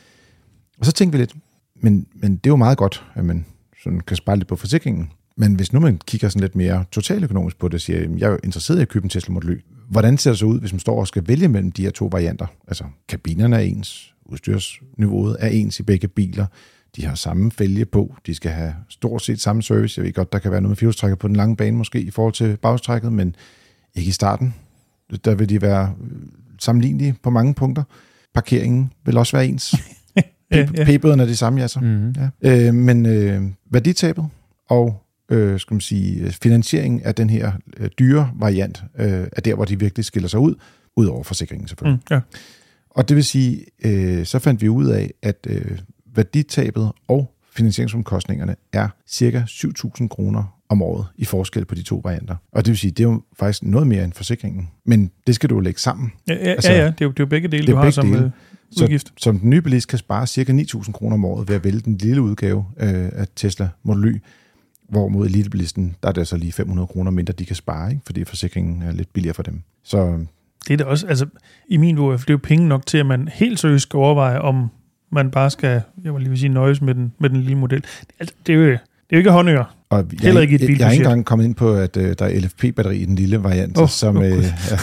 Og 0.80 0.86
så 0.86 0.92
tænkte 0.92 1.18
vi 1.18 1.22
lidt, 1.22 1.36
men, 1.76 2.08
men 2.14 2.32
det 2.36 2.46
er 2.46 2.52
jo 2.52 2.56
meget 2.56 2.78
godt, 2.78 3.06
at 3.16 3.26
man 3.26 3.46
sådan 3.84 4.00
kan 4.00 4.18
spare 4.18 4.36
lidt 4.36 4.48
på 4.48 4.56
forsikringen. 4.56 5.12
Men 5.38 5.56
hvis 5.56 5.74
nu 5.74 5.80
man 5.80 6.02
kigger 6.08 6.30
sådan 6.30 6.42
lidt 6.42 6.56
mere 6.56 6.86
totaløkonomisk 6.92 7.58
på 7.58 7.68
det, 7.68 7.74
og 7.74 7.82
siger, 7.82 8.00
jeg 8.18 8.26
er 8.26 8.32
jo 8.32 8.40
interesseret 8.44 8.80
i 8.80 8.82
at 8.82 8.90
købe 8.90 9.04
en 9.04 9.10
Tesla 9.10 9.34
Model 9.34 9.50
Y. 9.50 9.64
Hvordan 9.92 10.18
ser 10.18 10.32
det 10.32 10.40
så 10.40 10.46
ud, 10.46 10.60
hvis 10.60 10.74
man 10.74 10.80
står 10.80 11.00
og 11.00 11.08
skal 11.08 11.28
vælge 11.28 11.48
mellem 11.48 11.72
de 11.72 11.82
her 11.82 11.92
to 11.92 12.10
varianter? 12.12 12.46
Altså, 12.68 12.84
kabinerne 13.10 13.56
er 13.56 13.60
ens, 13.60 14.14
udstyrsniveauet 14.26 15.38
er 15.40 15.48
ens 15.48 15.80
i 15.80 15.84
begge 15.84 16.08
biler, 16.08 16.46
de 16.96 17.06
har 17.06 17.16
samme 17.16 17.52
fælge 17.52 17.86
på, 17.86 18.16
de 18.26 18.36
skal 18.36 18.52
have 18.52 18.74
stort 18.90 19.22
set 19.22 19.42
samme 19.42 19.64
service. 19.64 20.00
Jeg 20.00 20.06
ved 20.06 20.14
godt, 20.14 20.34
der 20.34 20.40
kan 20.40 20.52
være 20.52 20.62
noget 20.62 20.72
med 20.72 20.76
firehjulstrækker 20.76 21.16
på 21.16 21.28
den 21.28 21.36
lange 21.36 21.56
bane 21.56 21.78
måske 21.78 22.02
i 22.02 22.12
forhold 22.12 22.34
til 22.34 22.58
bagstrækket, 22.58 23.14
men 23.14 23.36
ikke 23.96 24.10
i 24.10 24.12
starten. 24.12 24.54
Der 25.26 25.36
vil 25.36 25.50
de 25.50 25.62
være 25.62 25.94
øh, 26.04 26.12
sammenlignelige 26.60 27.16
på 27.24 27.30
mange 27.30 27.54
punkter. 27.54 27.84
Parkeringen 28.34 28.94
vil 29.06 29.18
også 29.18 29.38
være 29.38 29.48
ens. 29.48 29.76
P-bøderne 30.86 31.24
er 31.24 31.28
de 31.28 31.36
samme, 31.36 31.62
ja 31.62 31.68
så. 31.68 31.80
Mm-hmm. 31.80 32.16
Ja. 32.44 32.68
Øh, 32.68 32.74
men 32.74 33.06
øh, 33.06 33.42
værditabet 33.72 34.28
og 34.70 35.04
øh, 35.32 35.60
skal 35.60 35.74
man 35.74 35.82
sige, 35.82 36.32
finansieringen 36.32 37.02
af 37.02 37.16
den 37.16 37.30
her 37.30 37.52
øh, 37.78 37.90
dyre 38.00 38.32
variant 38.36 38.84
øh, 39.00 39.28
er 39.32 39.42
der, 39.42 39.56
hvor 39.56 39.66
de 39.66 39.80
virkelig 39.80 40.06
skiller 40.06 40.30
sig 40.30 40.40
ud, 40.40 40.56
ud 40.96 41.06
over 41.06 41.24
forsikringen 41.24 41.68
selvfølgelig. 41.68 42.02
Mm, 42.10 42.16
ja. 42.16 42.20
Og 42.90 43.10
det 43.10 43.16
vil 43.16 43.24
sige, 43.24 43.66
øh, 43.86 44.26
så 44.26 44.40
fandt 44.40 44.62
vi 44.62 44.70
ud 44.70 44.86
af, 44.88 45.12
at 45.22 45.48
øh, 45.50 45.78
værditabet 46.16 46.92
og 47.08 47.32
finansieringsomkostningerne 47.54 48.56
er 48.74 48.88
cirka 49.08 49.42
7.000 49.48 50.08
kroner 50.08 50.58
om 50.70 50.82
året 50.82 51.06
i 51.16 51.26
forskel 51.26 51.66
på 51.66 51.76
de 51.76 51.82
to 51.84 52.02
varianter. 52.04 52.36
Og 52.52 52.66
det 52.66 52.72
vil 52.72 52.78
sige, 52.78 52.92
det 52.92 53.04
er 53.04 53.10
jo 53.10 53.22
faktisk 53.40 53.64
noget 53.64 53.88
mere 53.88 54.04
end 54.04 54.14
forsikringen. 54.14 54.70
Men 54.86 55.12
det 55.28 55.36
skal 55.36 55.50
du 55.50 55.56
jo 55.56 55.60
lægge 55.62 55.80
sammen. 55.80 56.12
Ja, 56.28 56.34
ja, 56.34 56.40
Altså, 56.40 56.72
ja, 56.72 56.78
ja. 56.80 56.86
Det, 56.86 57.02
er 57.02 57.06
jo, 57.06 57.12
det 57.12 57.20
er 57.20 57.24
jo 57.24 57.26
begge 57.26 57.48
dele, 57.48 57.62
det 57.68 57.70
er 57.70 57.76
du 57.76 57.84
har 57.84 57.90
som 57.92 58.08
dele. 58.12 58.26
øh, 58.26 58.32
Så, 58.72 58.84
udgift. 58.84 59.14
som 59.18 59.40
den 59.40 59.50
nye 59.50 59.62
bilist 59.62 59.88
kan 59.88 60.00
spare 60.00 60.28
cirka 60.28 60.54
9.000 60.54 60.92
kroner 60.92 61.14
om 61.14 61.26
året 61.26 61.48
ved 61.48 61.56
at 61.56 61.64
vælge 61.64 61.80
den 61.80 61.98
lille 61.98 62.22
udgave 62.22 62.66
øh, 62.80 63.10
af 63.14 63.28
Tesla 63.36 63.70
Model 63.84 64.06
Y, 64.16 64.22
hvorimod 64.92 65.26
elitebilisten, 65.26 65.96
der 66.04 66.10
er 66.10 66.14
det 66.14 66.28
så 66.28 66.38
lige 66.38 66.52
500 66.52 66.88
kroner 66.88 67.12
mindre, 67.12 67.34
de 67.34 67.46
kan 67.46 67.56
spare, 67.56 67.90
ikke? 67.92 68.02
fordi 68.06 68.24
forsikringen 68.24 68.82
er 68.82 68.92
lidt 68.92 69.14
billigere 69.14 69.34
for 69.34 69.44
dem. 69.44 69.62
Så 69.84 70.26
Det 70.68 70.74
er 70.74 70.78
da 70.78 70.84
også, 70.84 71.08
altså 71.08 71.26
i 71.70 71.78
min 71.78 71.96
bog, 71.96 72.14
det 72.14 72.20
er 72.30 72.34
jo 72.34 72.40
penge 72.44 72.68
nok 72.68 72.86
til, 72.86 72.98
at 72.98 73.06
man 73.06 73.28
helt 73.34 73.60
seriøst 73.60 73.82
skal 73.84 73.98
overveje, 73.98 74.40
om 74.40 74.68
man 75.12 75.32
bare 75.32 75.50
skal, 75.50 75.82
jeg 76.04 76.14
vil 76.14 76.22
lige 76.22 76.30
vil 76.30 76.40
sige, 76.40 76.50
nøjes 76.50 76.82
med 76.82 76.96
den, 76.96 77.14
med 77.20 77.30
den 77.30 77.38
lille 77.42 77.58
model. 77.58 77.84
Altså, 78.20 78.36
det 78.48 78.54
er 78.54 78.58
jo, 78.58 78.64
det 78.66 78.74
er 78.74 78.78
jo 79.14 79.18
ikke 79.18 79.32
håndører. 79.32 79.76
Og 79.90 79.98
jeg, 79.98 80.20
Heller 80.22 80.42
ikke 80.42 80.56
et 80.56 80.62
jeg, 80.62 80.70
jeg 80.70 80.78
bilbudget. 80.78 80.94
ikke 80.94 81.04
engang 81.04 81.26
kommet 81.26 81.46
ind 81.46 81.56
på, 81.56 81.74
at 81.74 81.98
øh, 81.98 82.16
der 82.20 82.26
er 82.26 82.40
LFP-batteri 82.40 82.98
i 82.98 83.06
den 83.06 83.16
lille 83.16 83.44
variant, 83.44 83.78
oh, 83.78 83.88
som, 83.90 84.18
åh, 84.18 84.24
øh, 84.26 84.44
ja. 84.44 84.78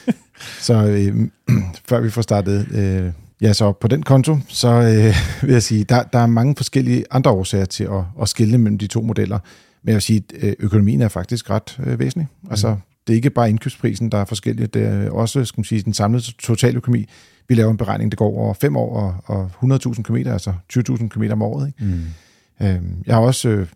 så 0.66 0.86
øh, 0.86 1.28
før 1.88 2.00
vi 2.00 2.10
får 2.10 2.22
startet, 2.22 2.66
øh, 2.74 3.12
ja, 3.44 3.52
så 3.52 3.72
på 3.72 3.88
den 3.88 4.02
konto, 4.02 4.38
så 4.48 4.68
øh, 4.68 5.14
vil 5.46 5.52
jeg 5.52 5.62
sige, 5.62 5.84
der, 5.84 6.02
der 6.02 6.18
er 6.18 6.26
mange 6.26 6.56
forskellige 6.56 7.04
andre 7.10 7.30
årsager 7.30 7.64
til 7.64 7.84
at, 7.84 8.02
at 8.22 8.28
skille 8.28 8.58
mellem 8.58 8.78
de 8.78 8.86
to 8.86 9.00
modeller. 9.02 9.38
Men 9.82 9.88
jeg 9.88 9.94
vil 9.94 10.02
sige, 10.02 10.24
at 10.34 10.44
øh, 10.44 10.54
økonomien 10.58 11.02
er 11.02 11.08
faktisk 11.08 11.50
ret 11.50 11.80
øh, 11.86 11.98
væsentlig. 11.98 12.28
Altså, 12.50 12.76
det 13.06 13.12
er 13.12 13.16
ikke 13.16 13.30
bare 13.30 13.50
indkøbsprisen, 13.50 14.08
der 14.12 14.18
er 14.18 14.24
forskellig, 14.24 14.74
det 14.74 14.82
er 14.82 15.10
også 15.10 15.44
skal 15.44 15.60
man 15.60 15.64
sige, 15.64 15.82
den 15.82 15.94
samlede 15.94 16.32
totaløkonomi. 16.38 17.06
Vi 17.48 17.54
laver 17.54 17.70
en 17.70 17.76
beregning, 17.76 18.12
der 18.12 18.16
går 18.16 18.38
over 18.38 18.54
fem 18.54 18.76
år 18.76 18.96
og, 19.26 19.50
og 19.60 19.74
100.000 19.76 20.02
km, 20.02 20.16
altså 20.16 20.52
20.000 20.72 21.08
km 21.08 21.22
om 21.32 21.42
året. 21.42 21.66
Ikke? 21.66 21.94
Mm. 21.94 22.66
Øhm, 22.66 23.02
Jeg 23.06 23.14
har 23.14 23.22
også 23.22 23.48
øh, 23.48 23.66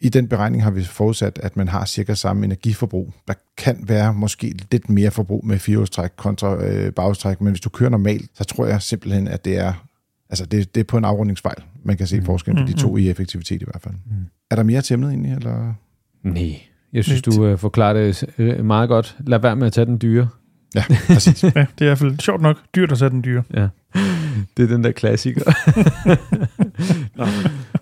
i 0.00 0.08
den 0.08 0.28
beregning 0.28 0.62
har 0.62 0.70
vi 0.70 0.84
forudsat, 0.84 1.38
at 1.42 1.56
man 1.56 1.68
har 1.68 1.84
cirka 1.84 2.14
samme 2.14 2.44
energiforbrug. 2.44 3.12
Der 3.28 3.34
kan 3.56 3.76
være 3.88 4.14
måske 4.14 4.54
lidt 4.70 4.88
mere 4.90 5.10
forbrug 5.10 5.46
med 5.46 5.58
firehjulstræk 5.58 6.10
kontra 6.16 6.64
øh, 6.64 6.92
bagstræk, 6.92 7.40
men 7.40 7.50
hvis 7.52 7.60
du 7.60 7.68
kører 7.68 7.90
normalt, 7.90 8.30
så 8.34 8.44
tror 8.44 8.66
jeg 8.66 8.82
simpelthen, 8.82 9.28
at 9.28 9.44
det 9.44 9.58
er 9.58 9.72
altså 10.30 10.46
det, 10.46 10.74
det 10.74 10.80
er 10.80 10.84
på 10.84 10.96
en 10.98 11.04
afrundingsfejl. 11.04 11.62
Man 11.82 11.96
kan 11.96 12.06
se 12.06 12.18
Mm. 12.20 12.24
forskellen 12.26 12.66
på 12.66 12.72
de 12.72 12.76
to 12.78 12.96
i 12.96 13.10
effektivitet 13.10 13.62
i 13.62 13.64
hvert 13.64 13.82
fald. 13.82 13.94
Mm. 13.94 14.26
Er 14.50 14.56
der 14.56 14.62
mere 14.62 14.82
til 14.82 14.94
emnet 14.94 15.10
egentlig? 15.10 15.32
Eller? 15.32 15.74
Nej, 16.22 16.60
jeg 16.92 17.04
synes, 17.04 17.22
du 17.22 17.46
øh, 17.46 17.58
forklarer 17.58 17.92
det 17.92 18.24
øh, 18.38 18.64
meget 18.64 18.88
godt. 18.88 19.16
Lad 19.26 19.38
være 19.38 19.56
med 19.56 19.66
at 19.66 19.72
tage 19.72 19.84
den 19.86 19.98
dyre. 20.02 20.28
Ja, 20.74 20.84
præcis. 21.14 21.44
Ja, 21.44 21.48
det 21.50 21.56
er 21.58 21.82
i 21.82 21.84
hvert 21.84 21.98
fald 21.98 22.18
sjovt 22.20 22.42
nok 22.42 22.56
dyrt 22.74 22.92
at 22.92 22.98
sætte 22.98 23.14
den 23.14 23.24
dyre. 23.24 23.42
Ja. 23.54 23.68
Det 24.56 24.62
er 24.62 24.66
den 24.68 24.84
der 24.84 24.92
klassiker. 24.92 25.52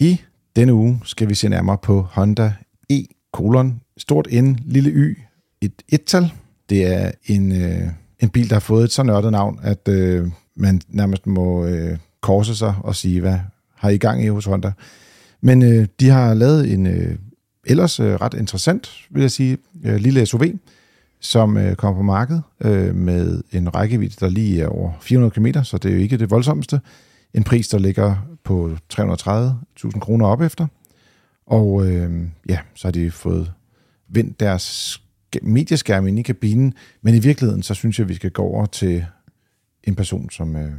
I 0.00 0.20
denne 0.56 0.74
uge 0.74 1.00
skal 1.04 1.28
vi 1.28 1.34
se 1.34 1.48
nærmere 1.48 1.78
på 1.78 2.00
Honda 2.10 2.52
E 2.90 3.04
kolon 3.32 3.80
stort 3.96 4.28
N 4.32 4.56
lille 4.64 4.90
Y 4.90 5.18
et 5.60 5.72
et-tal. 5.88 6.32
Det 6.70 6.86
er 6.86 7.10
en, 7.24 7.62
øh, 7.62 7.88
en 8.20 8.28
bil, 8.28 8.48
der 8.48 8.54
har 8.54 8.60
fået 8.60 8.84
et 8.84 8.92
så 8.92 9.02
nørdet 9.02 9.32
navn, 9.32 9.60
at 9.62 9.88
øh, 9.88 10.28
man 10.56 10.80
nærmest 10.88 11.26
må 11.26 11.66
øh, 11.66 11.98
korse 12.20 12.56
sig 12.56 12.74
og 12.82 12.96
sige, 12.96 13.20
hvad 13.20 13.38
har 13.74 13.90
I 13.90 13.96
gang 13.96 14.24
i 14.24 14.28
hos 14.28 14.44
Honda? 14.44 14.72
Men 15.40 15.62
øh, 15.62 15.86
de 16.00 16.08
har 16.08 16.34
lavet 16.34 16.72
en 16.72 16.86
øh, 16.86 17.18
ellers 17.66 18.00
øh, 18.00 18.14
ret 18.14 18.34
interessant, 18.34 18.90
vil 19.10 19.20
jeg 19.20 19.30
sige, 19.30 19.58
øh, 19.84 19.96
lille 19.96 20.26
SUV, 20.26 20.44
som 21.20 21.56
øh, 21.56 21.76
kommer 21.76 21.98
på 21.98 22.02
markedet 22.02 22.42
øh, 22.60 22.94
med 22.94 23.42
en 23.52 23.74
rækkevidde, 23.74 24.16
der 24.20 24.28
lige 24.28 24.62
er 24.62 24.68
over 24.68 24.92
400 25.00 25.30
km, 25.30 25.62
så 25.62 25.78
det 25.78 25.90
er 25.90 25.94
jo 25.94 26.00
ikke 26.00 26.18
det 26.18 26.30
voldsomste. 26.30 26.80
En 27.34 27.44
pris, 27.44 27.68
der 27.68 27.78
ligger 27.78 28.16
på 28.44 28.76
330.000 28.92 29.98
kroner 30.00 30.26
op 30.26 30.40
efter. 30.40 30.66
Og 31.46 31.86
øh, 31.86 32.22
ja, 32.48 32.58
så 32.74 32.86
har 32.88 32.92
de 32.92 33.10
fået 33.10 33.52
vendt 34.08 34.40
deres 34.40 34.96
sk- 35.36 35.38
medieskærm 35.42 36.06
ind 36.06 36.18
i 36.18 36.22
kabinen, 36.22 36.74
men 37.02 37.14
i 37.14 37.18
virkeligheden, 37.18 37.62
så 37.62 37.74
synes 37.74 37.98
jeg, 37.98 38.08
vi 38.08 38.14
skal 38.14 38.30
gå 38.30 38.42
over 38.42 38.66
til 38.66 39.06
en 39.84 39.94
person, 39.94 40.30
som 40.30 40.56
øh, 40.56 40.70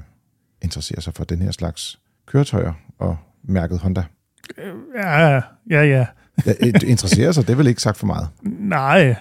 interesserer 0.61 1.01
sig 1.01 1.13
for 1.13 1.23
den 1.23 1.41
her 1.41 1.51
slags 1.51 1.99
køretøjer 2.25 2.73
og 2.99 3.17
mærket 3.43 3.79
Honda. 3.79 4.03
Øh, 4.57 4.73
Ja, 4.95 5.41
ja, 5.69 5.81
ja. 5.97 6.05
Øh, 6.47 6.73
interesserer 6.87 7.31
sig, 7.31 7.47
det 7.47 7.53
er 7.53 7.57
vel 7.57 7.67
ikke 7.67 7.81
sagt 7.81 7.97
for 7.97 8.05
meget. 8.07 8.27
Nej, 8.59 9.15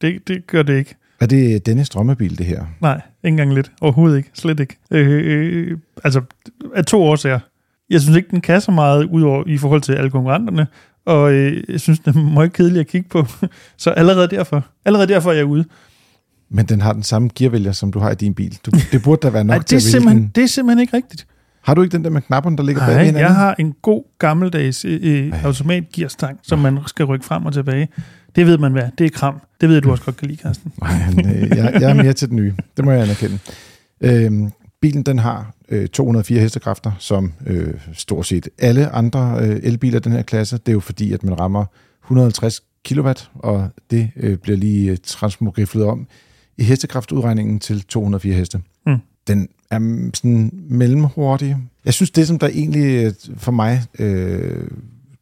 det, 0.00 0.28
det 0.28 0.46
gør 0.46 0.62
det 0.62 0.78
ikke. 0.78 0.94
Er 1.20 1.26
det 1.26 1.66
Dennis 1.66 1.88
drømmebil, 1.88 2.38
det 2.38 2.46
her? 2.46 2.66
Nej, 2.80 2.94
ikke 2.96 3.02
engang 3.28 3.54
lidt. 3.54 3.72
Overhovedet 3.80 4.16
ikke. 4.16 4.30
Slet 4.34 4.60
ikke. 4.60 4.76
Øh, 4.90 5.20
øh, 5.70 5.78
altså, 6.04 6.22
af 6.74 6.84
to 6.84 7.02
årsager. 7.02 7.40
Jeg 7.90 8.00
synes 8.00 8.16
ikke, 8.16 8.28
den 8.30 8.40
kan 8.40 8.60
så 8.60 8.70
meget 8.70 9.04
ud 9.04 9.22
over, 9.22 9.44
i 9.46 9.58
forhold 9.58 9.80
til 9.80 9.92
alle 9.92 10.10
konkurrenterne, 10.10 10.66
og 11.06 11.32
øh, 11.32 11.62
jeg 11.68 11.80
synes, 11.80 11.98
den 11.98 12.18
er 12.18 12.22
meget 12.22 12.52
kedelig 12.52 12.80
at 12.80 12.86
kigge 12.86 13.08
på. 13.08 13.26
Så 13.76 13.90
allerede 13.90 14.28
derfor, 14.28 14.64
allerede 14.84 15.08
derfor 15.08 15.30
er 15.30 15.34
jeg 15.34 15.44
ude. 15.46 15.64
Men 16.50 16.66
den 16.66 16.80
har 16.80 16.92
den 16.92 17.02
samme 17.02 17.30
gearvælger, 17.34 17.72
som 17.72 17.92
du 17.92 17.98
har 17.98 18.10
i 18.10 18.14
din 18.14 18.34
bil. 18.34 18.58
Du, 18.66 18.70
det 18.92 19.02
burde 19.02 19.20
da 19.22 19.30
være 19.30 19.44
nok 19.44 19.56
Ej, 19.56 19.62
til 19.62 19.66
det, 19.66 19.72
er 19.72 19.76
at 19.76 19.82
vælge 19.84 19.90
simpelthen, 19.92 20.22
den. 20.22 20.32
det 20.34 20.42
er 20.42 20.48
simpelthen 20.48 20.80
ikke 20.80 20.96
rigtigt. 20.96 21.26
Har 21.62 21.74
du 21.74 21.82
ikke 21.82 21.92
den 21.92 22.04
der 22.04 22.10
med 22.10 22.22
knapperne, 22.22 22.56
der 22.56 22.62
ligger 22.62 22.86
bag 22.86 22.94
Nej, 22.94 23.04
hinanden? 23.04 23.22
jeg 23.22 23.34
har 23.34 23.54
en 23.58 23.74
god 23.82 24.02
gammeldags 24.18 24.84
øh, 24.84 25.00
øh, 25.02 25.28
Ej. 25.32 25.40
automatgearstang, 25.44 26.38
som 26.42 26.58
man 26.58 26.78
skal 26.86 27.04
rykke 27.04 27.24
frem 27.26 27.46
og 27.46 27.52
tilbage. 27.52 27.88
Det 28.36 28.46
ved 28.46 28.58
man 28.58 28.72
hvad. 28.72 28.82
Det 28.98 29.06
er 29.06 29.10
kram. 29.10 29.40
Det 29.60 29.68
ved 29.68 29.76
jeg, 29.76 29.82
du 29.84 29.90
også 29.90 30.04
godt 30.04 30.16
kan 30.16 30.28
lide, 30.28 30.38
Carsten. 30.42 30.72
Nej, 30.80 30.92
øh, 31.18 31.48
jeg, 31.48 31.78
jeg 31.80 31.90
er 31.90 31.94
mere 31.94 32.12
til 32.12 32.28
den 32.28 32.36
nye. 32.36 32.54
Det 32.76 32.84
må 32.84 32.90
jeg 32.92 33.02
anerkende. 33.02 33.38
Øhm, 34.00 34.50
bilen 34.82 35.02
den 35.02 35.18
har 35.18 35.52
øh, 35.68 35.88
204 35.88 36.40
hestekræfter, 36.40 36.92
som 36.98 37.32
øh, 37.46 37.74
stort 37.92 38.26
set 38.26 38.48
alle 38.58 38.88
andre 38.88 39.38
øh, 39.40 39.60
elbiler 39.62 39.98
i 39.98 40.00
den 40.00 40.12
her 40.12 40.22
klasse. 40.22 40.58
Det 40.58 40.68
er 40.68 40.72
jo 40.72 40.80
fordi, 40.80 41.12
at 41.12 41.24
man 41.24 41.40
rammer 41.40 41.64
150 42.04 42.62
kW, 42.88 43.12
og 43.34 43.68
det 43.90 44.10
øh, 44.16 44.38
bliver 44.38 44.56
lige 44.56 44.90
øh, 44.90 44.96
transmogriflet 45.02 45.84
om 45.84 46.06
i 46.58 46.62
hestekraftudregningen 46.62 47.60
til 47.60 47.82
204 47.82 48.34
heste. 48.34 48.60
Mm. 48.86 48.96
Den 49.26 49.48
er 49.70 50.10
sådan 50.14 50.50
mellemhurtig. 50.54 51.56
Jeg 51.84 51.94
synes, 51.94 52.10
det 52.10 52.26
som 52.26 52.38
der 52.38 52.48
egentlig 52.48 53.04
øh, 53.04 53.12
for 53.36 53.52
mig 53.52 53.82
øh, 53.98 54.68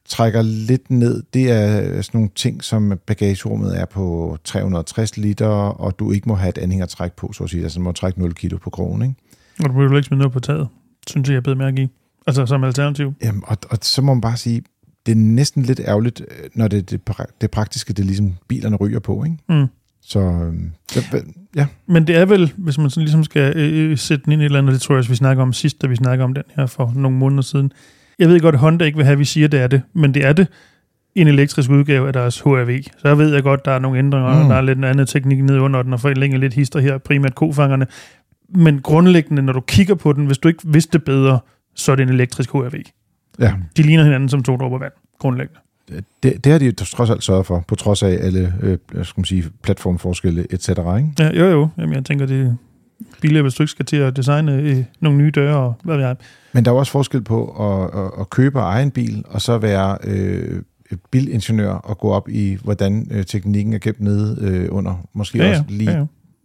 trækker 0.08 0.42
lidt 0.42 0.90
ned, 0.90 1.22
det 1.34 1.50
er 1.50 2.02
sådan 2.02 2.18
nogle 2.18 2.30
ting, 2.34 2.64
som 2.64 2.98
bagagerummet 3.06 3.80
er 3.80 3.84
på 3.84 4.38
360 4.44 5.16
liter, 5.16 5.46
og 5.46 5.98
du 5.98 6.12
ikke 6.12 6.28
må 6.28 6.34
have 6.34 6.48
et 6.48 6.58
anhængertræk 6.58 7.12
på, 7.12 7.32
så 7.32 7.44
at 7.44 7.50
sige. 7.50 7.62
Altså, 7.62 7.78
du 7.78 7.84
må 7.84 7.92
trække 7.92 8.20
0 8.20 8.34
kilo 8.34 8.58
på 8.58 8.70
krogen, 8.70 9.02
ikke? 9.02 9.14
Og 9.64 9.70
du 9.70 9.82
jo 9.82 9.96
ikke 9.96 10.06
smide 10.06 10.18
noget 10.18 10.32
på 10.32 10.40
taget, 10.40 10.68
synes 11.06 11.28
jeg, 11.28 11.34
jeg 11.34 11.42
bed 11.42 11.54
mærke 11.54 11.82
i. 11.82 11.88
Altså 12.26 12.46
som 12.46 12.64
alternativ. 12.64 13.14
Jamen, 13.22 13.42
og, 13.46 13.56
og 13.70 13.78
så 13.82 14.02
må 14.02 14.14
man 14.14 14.20
bare 14.20 14.36
sige, 14.36 14.62
det 15.06 15.12
er 15.12 15.16
næsten 15.16 15.62
lidt 15.62 15.80
ærgerligt, 15.80 16.20
øh, 16.20 16.48
når 16.54 16.68
det, 16.68 16.90
det, 16.90 17.00
det 17.40 17.50
praktiske, 17.50 17.92
det 17.92 18.02
er 18.02 18.06
ligesom 18.06 18.34
bilerne 18.48 18.76
ryger 18.76 19.00
på, 19.00 19.24
ikke? 19.24 19.36
Mm. 19.48 19.66
Så 20.02 20.20
øhm, 20.20 20.72
ja, 21.56 21.66
Men 21.86 22.06
det 22.06 22.16
er 22.16 22.24
vel, 22.24 22.52
hvis 22.56 22.78
man 22.78 22.90
sådan 22.90 23.02
ligesom 23.02 23.24
skal 23.24 23.56
øh, 23.56 23.90
øh, 23.90 23.98
sætte 23.98 24.24
den 24.24 24.32
ind 24.32 24.42
i 24.42 24.44
et 24.44 24.46
eller 24.46 24.58
andet, 24.58 24.72
det 24.72 24.80
tror 24.80 24.94
jeg 24.94 24.98
også, 24.98 25.10
vi 25.10 25.16
snakker 25.16 25.42
om 25.42 25.52
sidst, 25.52 25.82
da 25.82 25.86
vi 25.86 25.96
snakker 25.96 26.24
om 26.24 26.34
den 26.34 26.42
her 26.56 26.66
for 26.66 26.92
nogle 26.96 27.16
måneder 27.16 27.42
siden. 27.42 27.72
Jeg 28.18 28.28
ved 28.28 28.40
godt, 28.40 28.54
at 28.54 28.60
Honda 28.60 28.84
ikke 28.84 28.96
vil 28.96 29.04
have, 29.04 29.12
at 29.12 29.18
vi 29.18 29.24
siger, 29.24 29.44
at 29.44 29.52
det 29.52 29.60
er 29.60 29.66
det, 29.66 29.82
men 29.92 30.14
det 30.14 30.24
er 30.24 30.32
det 30.32 30.46
en 31.14 31.28
elektrisk 31.28 31.70
udgave 31.70 32.06
af 32.06 32.12
deres 32.12 32.40
HRV. 32.40 32.82
Så 32.82 33.08
jeg 33.08 33.18
ved 33.18 33.34
jeg 33.34 33.42
godt, 33.42 33.64
der 33.64 33.70
er 33.70 33.78
nogle 33.78 33.98
ændringer, 33.98 34.34
mm. 34.34 34.40
Og 34.40 34.50
der 34.50 34.56
er 34.56 34.60
lidt 34.60 34.78
en 34.78 34.84
anden 34.84 35.06
teknik 35.06 35.44
ned 35.44 35.58
under 35.58 35.82
den, 35.82 35.92
og 35.92 36.00
forlænge 36.00 36.38
lidt 36.38 36.54
hister 36.54 36.80
her, 36.80 36.98
primært 36.98 37.34
kofangerne. 37.34 37.86
Men 38.48 38.80
grundlæggende, 38.80 39.42
når 39.42 39.52
du 39.52 39.60
kigger 39.60 39.94
på 39.94 40.12
den, 40.12 40.26
hvis 40.26 40.38
du 40.38 40.48
ikke 40.48 40.62
vidste 40.64 40.98
bedre, 40.98 41.38
så 41.74 41.92
er 41.92 41.96
det 41.96 42.02
en 42.02 42.08
elektrisk 42.08 42.50
HRV. 42.50 42.74
ja. 43.38 43.54
De 43.76 43.82
ligner 43.82 44.04
hinanden 44.04 44.28
som 44.28 44.42
to 44.42 44.56
dråber 44.56 44.78
vand, 44.78 44.92
grundlæggende. 45.18 45.60
Det, 46.22 46.44
det 46.44 46.52
har 46.52 46.58
de 46.58 46.72
trods 46.72 47.10
alt 47.10 47.24
sørget 47.24 47.46
for, 47.46 47.64
på 47.68 47.74
trods 47.74 48.02
af 48.02 48.08
alle 48.20 48.54
øh, 48.62 48.78
skal 49.04 49.20
man 49.20 49.24
sige, 49.24 49.44
platformforskelle, 49.62 50.46
et 50.50 50.62
cetera, 50.62 50.96
ikke? 50.96 51.10
Ja, 51.18 51.30
jo 51.38 51.46
jo, 51.46 51.68
Jamen, 51.78 51.94
jeg 51.94 52.04
tænker, 52.04 52.26
det 52.26 52.46
er 52.46 52.54
billigere, 53.20 53.42
hvis 53.42 53.54
du 53.54 53.62
ikke 53.62 53.70
skal 53.70 53.84
til 53.84 53.96
at 53.96 54.16
designe 54.16 54.52
øh, 54.52 54.84
nogle 55.00 55.18
nye 55.18 55.30
døre, 55.30 55.56
og 55.56 55.74
hvad 55.82 55.96
ved 55.96 56.04
jeg. 56.06 56.16
Men 56.52 56.64
der 56.64 56.70
er 56.70 56.74
også 56.74 56.92
forskel 56.92 57.22
på 57.22 57.46
at, 57.46 58.00
at, 58.00 58.10
at 58.20 58.30
købe 58.30 58.60
og 58.60 58.64
eje 58.64 58.82
en 58.82 58.90
bil, 58.90 59.24
og 59.26 59.42
så 59.42 59.58
være 59.58 59.98
øh, 60.04 60.62
bilingeniør 61.10 61.70
og 61.70 61.98
gå 61.98 62.10
op 62.10 62.28
i, 62.28 62.58
hvordan 62.64 63.08
øh, 63.10 63.24
teknikken 63.24 63.74
er 63.74 63.78
gemt 63.78 64.00
nede 64.00 64.38
øh, 64.40 64.68
under. 64.70 65.06
Måske 65.12 65.38
Ja, 65.38 65.44
ja, 65.44 65.50
også 65.50 65.64
lige, 65.68 65.90
ja, 65.90 65.98
ja. 65.98 66.04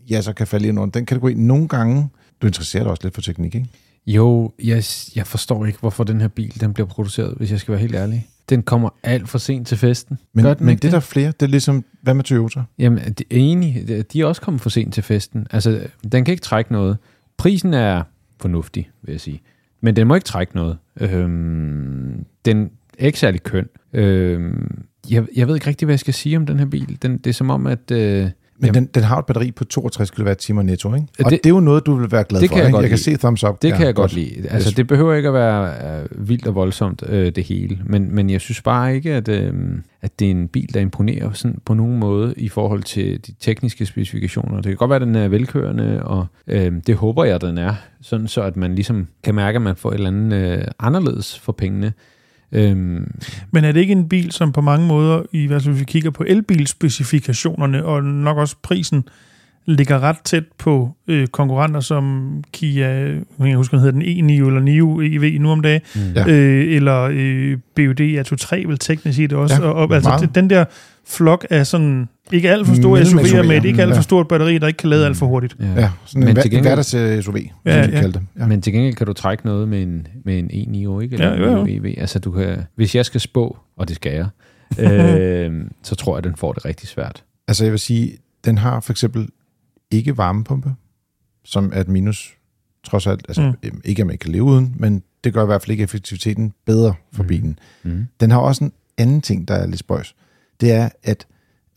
Ja, 0.10 0.22
så 0.22 0.34
kan 0.34 0.48
falde 0.48 0.68
ind 0.68 0.80
under 0.80 0.92
den 0.92 1.06
kategori. 1.06 1.34
Nogle 1.34 1.68
gange, 1.68 2.10
du 2.42 2.48
interesserer 2.48 2.84
dig 2.84 2.92
også 2.92 3.04
lidt 3.04 3.14
for 3.14 3.22
teknik, 3.22 3.56
ikke? 3.56 3.68
Jo, 4.08 4.52
jeg, 4.64 4.84
jeg 5.16 5.28
forstår 5.28 5.66
ikke, 5.66 5.80
hvorfor 5.80 6.04
den 6.04 6.22
her 6.22 6.28
bil 6.28 6.62
den 6.62 6.74
bliver 6.74 6.88
produceret, 6.88 7.34
hvis 7.38 7.52
jeg 7.52 7.60
skal 7.60 7.72
være 7.72 7.82
helt 7.82 7.96
ærlig. 7.96 8.28
Den 8.50 8.64
kommer 8.64 8.90
alt 9.04 9.30
for 9.30 9.38
sent 9.38 9.68
til 9.68 9.78
festen. 9.78 10.20
Men, 10.34 10.46
Gør 10.46 10.54
den 10.54 10.66
men 10.66 10.78
det 10.78 10.86
er 10.86 10.92
der 10.92 11.00
flere. 11.00 11.28
Det 11.28 11.42
er 11.42 11.48
ligesom, 11.48 11.86
hvad 12.02 12.14
med 12.14 12.24
Toyota? 12.24 12.64
Jamen, 12.80 13.00
det 13.00 13.22
er 13.32 13.38
enig. 13.38 14.04
De 14.14 14.22
er 14.22 14.26
også 14.26 14.42
kommet 14.42 14.62
for 14.62 14.70
sent 14.70 14.94
til 14.94 15.04
festen. 15.04 15.48
Altså, 15.52 15.88
den 16.12 16.26
kan 16.26 16.32
ikke 16.32 16.42
trække 16.44 16.72
noget. 16.72 16.98
prisen 17.38 17.74
er 17.74 18.04
fornuftig, 18.42 18.90
vil 19.02 19.12
jeg 19.12 19.22
sige. 19.22 19.42
Men 19.82 19.96
den 19.96 20.08
må 20.08 20.16
ikke 20.16 20.26
trække 20.26 20.56
noget. 20.56 20.78
Øhm, 21.00 22.26
den 22.46 22.72
er 23.00 23.06
ikke 23.06 23.20
særlig 23.20 23.44
køn. 23.44 23.68
Øhm, 23.94 24.84
jeg, 25.10 25.26
jeg 25.36 25.48
ved 25.48 25.56
ikke 25.56 25.68
rigtig, 25.68 25.86
hvad 25.86 25.94
jeg 25.94 26.00
skal 26.00 26.14
sige 26.14 26.38
om 26.38 26.46
den 26.46 26.60
her 26.60 26.66
bil. 26.66 26.98
Den, 27.02 27.18
det 27.18 27.28
er 27.28 27.34
som 27.34 27.50
om, 27.50 27.68
at... 27.68 27.92
Øh, 27.92 28.30
Men 28.62 28.74
den, 28.74 28.86
den 28.86 29.04
har 29.04 29.18
et 29.20 29.26
batteri 29.26 29.52
på 29.52 29.64
62 29.66 30.12
kWh 30.12 30.64
netto, 30.66 30.94
ikke? 30.96 31.08
Og 31.20 31.32
det, 31.32 31.44
Det- 31.44 31.46
er 31.46 31.50
jo 31.50 31.60
noget, 31.60 31.86
du 31.86 31.96
vil 31.96 32.12
være 32.12 32.24
glad 32.24 32.42
det 32.42 32.50
for, 32.50 32.56
kan 32.56 32.60
jeg 32.62 32.68
ikke? 32.68 32.76
godt 32.76 32.84
jeg 32.84 32.90
kan 32.90 32.96
lide. 32.98 33.04
se 33.04 33.18
thumbs 33.18 33.44
up. 33.44 33.62
Det 33.62 33.70
Ja, 33.70 33.78
kan 33.78 33.86
jeg 33.86 33.96
godt 33.96 34.14
lide. 34.14 34.36
Altså, 34.50 34.70
Yes. 34.70 34.76
det 34.76 34.88
behøver 34.88 35.14
ikke 35.14 35.28
at 35.28 35.34
være 35.34 35.74
øh, 36.02 36.28
vildt 36.30 36.48
og 36.48 36.56
voldsomt, 36.56 37.04
øh, 37.08 37.32
det 37.36 37.44
hele. 37.44 37.80
Men, 37.86 38.16
men 38.16 38.30
jeg 38.30 38.42
synes 38.42 38.62
bare 38.62 38.96
ikke, 38.96 39.14
at, 39.14 39.28
øh, 39.28 39.54
at 40.02 40.20
det 40.20 40.28
er 40.28 40.32
en 40.32 40.48
bil, 40.48 40.74
der 40.74 40.80
imponerer 40.80 41.32
sådan 41.34 41.58
på 41.66 41.74
nogen 41.74 42.00
måde 42.00 42.34
i 42.38 42.50
forhold 42.50 42.84
til 42.84 43.20
de 43.28 43.34
tekniske 43.40 43.86
specifikationer. 43.86 44.56
Det 44.56 44.66
kan 44.66 44.76
godt 44.76 44.90
være, 44.90 45.02
at 45.02 45.08
den 45.08 45.16
er 45.16 45.28
velkørende, 45.28 46.04
og 46.04 46.26
øh, 46.48 46.72
det 46.88 46.96
håber 46.96 47.24
jeg, 47.24 47.42
den 47.42 47.58
er. 47.58 47.74
Sådan 48.02 48.28
så, 48.28 48.42
at 48.42 48.58
man 48.58 48.76
ligesom 48.76 49.08
kan 49.24 49.36
mærke, 49.36 49.56
at 49.56 49.62
man 49.62 49.76
får 49.76 49.90
et 49.90 49.94
eller 49.94 50.08
andet 50.08 50.58
øh, 50.58 50.64
anderledes 50.80 51.40
for 51.40 51.52
pengene. 51.52 51.94
Øhm, 52.52 53.12
Men 53.52 53.64
er 53.64 53.72
det 53.72 53.80
ikke 53.80 53.92
en 53.92 54.10
bil, 54.10 54.32
som 54.32 54.52
på 54.52 54.62
mange 54.62 54.88
måder, 54.88 55.22
i 55.32 55.48
hvert 55.48 55.64
fald 55.64 55.74
hvis 55.74 55.80
vi 55.80 55.86
kigger 55.86 56.12
på 56.12 56.24
elbilspecifikationerne, 56.28 57.86
og 57.86 58.04
nok 58.04 58.38
også 58.38 58.56
prisen, 58.64 59.04
ligger 59.66 60.00
ret 60.00 60.18
tæt 60.24 60.44
på 60.58 60.96
øh, 61.08 61.28
konkurrenter 61.28 61.80
som 61.80 62.34
Kia, 62.54 62.88
jeg 62.88 63.22
kan 63.38 63.46
ikke 63.46 63.58
huske, 63.58 63.72
hvad 63.72 63.80
hedder 63.80 64.00
den, 64.00 64.30
E9 64.30 64.48
eller 64.48 64.60
Nio 64.60 65.02
EV 65.02 65.40
nu 65.42 65.52
om 65.52 65.62
dagen, 65.62 65.82
mm. 65.96 66.02
Ja. 66.16 66.28
øh, 66.28 66.76
eller 66.76 67.10
øh, 67.12 67.58
BUD 67.76 68.02
A23 68.02 68.68
vil 68.68 68.78
teknisk 68.78 69.16
set 69.16 69.34
også. 69.34 69.56
Ja, 69.56 69.62
og, 69.70 69.74
og, 69.74 69.96
altså, 69.96 70.10
meget. 70.10 70.36
den 70.36 70.50
der 70.50 70.66
flok 71.08 71.46
af 71.50 71.68
sådan, 71.68 72.10
ikke 72.32 72.50
alt 72.50 72.68
for 72.68 72.76
store 72.76 73.00
Mellem 73.00 73.20
SUV'er 73.20 73.48
med 73.48 73.58
et 73.58 73.66
ikke 73.66 73.82
alt 73.82 73.96
for 73.96 74.02
stort 74.02 74.28
batteri, 74.28 74.58
der 74.58 74.68
ikke 74.68 74.78
kan 74.78 74.90
lade 74.90 75.06
alt 75.06 75.18
for 75.18 75.26
hurtigt. 75.26 75.56
Ja. 75.60 75.66
Ja, 75.82 75.90
sådan 76.06 76.20
Men 76.26 76.38
en, 76.38 76.44
gengæld- 76.44 76.62
hverdags 76.62 76.94
øh, 76.94 77.24
SUV, 77.24 77.36
Ja, 77.66 77.84
som 77.84 77.94
ja. 77.94 78.00
kaldte 78.00 78.20
det. 78.20 78.28
Ja. 78.40 78.48
Men 78.48 78.62
til 78.62 78.74
gengæld 78.74 78.96
kan 78.96 79.08
du 79.08 79.14
trække 79.14 79.46
noget 79.46 79.68
med 79.68 79.82
en, 79.84 80.08
med 80.26 80.40
en 80.40 80.46
E9 80.52 81.02
ikke? 81.02 81.14
Eller 81.14 81.28
Ja, 81.34 81.36
jo, 81.40 81.52
jo. 81.52 81.66
en 81.66 81.86
EV. 81.86 81.94
Altså, 81.98 82.20
du 82.20 82.32
kan, 82.32 82.58
hvis 82.76 82.96
jeg 82.96 83.06
skal 83.06 83.22
spå, 83.22 83.58
og 83.78 83.88
det 83.88 83.96
skal 83.96 84.14
jeg, 84.14 84.28
øh, 84.92 85.66
så 85.84 85.96
tror 85.96 86.14
jeg, 86.14 86.18
at 86.18 86.24
den 86.24 86.36
får 86.36 86.54
det 86.54 86.66
rigtig 86.66 86.88
svært. 86.90 87.24
Altså 87.48 87.64
jeg 87.64 87.72
vil 87.72 87.80
sige, 87.80 88.18
den 88.46 88.58
har 88.58 88.80
for 88.80 88.94
eksempel 88.94 89.28
ikke 89.92 90.18
varmepumpe, 90.18 90.70
som 91.46 91.72
er 91.76 91.82
et 91.82 91.88
minus, 91.88 92.34
trods 92.84 93.08
alt. 93.08 93.26
Altså 93.30 93.42
Mm. 93.42 93.70
mm. 93.74 93.82
ikke, 93.86 94.02
at 94.02 94.08
man 94.08 94.18
kan 94.18 94.32
leve 94.32 94.44
uden, 94.44 94.74
men 94.78 95.04
det 95.24 95.34
gør 95.34 95.44
i 95.44 95.46
hvert 95.46 95.62
fald 95.62 95.72
ikke 95.72 95.84
effektiviteten 95.84 96.54
bedre 96.66 96.94
for 97.14 97.24
Mm. 97.24 97.28
bilen. 97.28 97.60
Mm. 97.84 98.08
Den 98.20 98.32
har 98.32 98.40
også 98.40 98.64
en 98.64 98.72
anden 98.98 99.22
ting, 99.22 99.48
der 99.48 99.54
er 99.54 99.68
lidt 99.68 99.80
spøjs. 99.80 100.16
Det 100.62 100.72
er, 100.72 100.90
at 101.04 101.28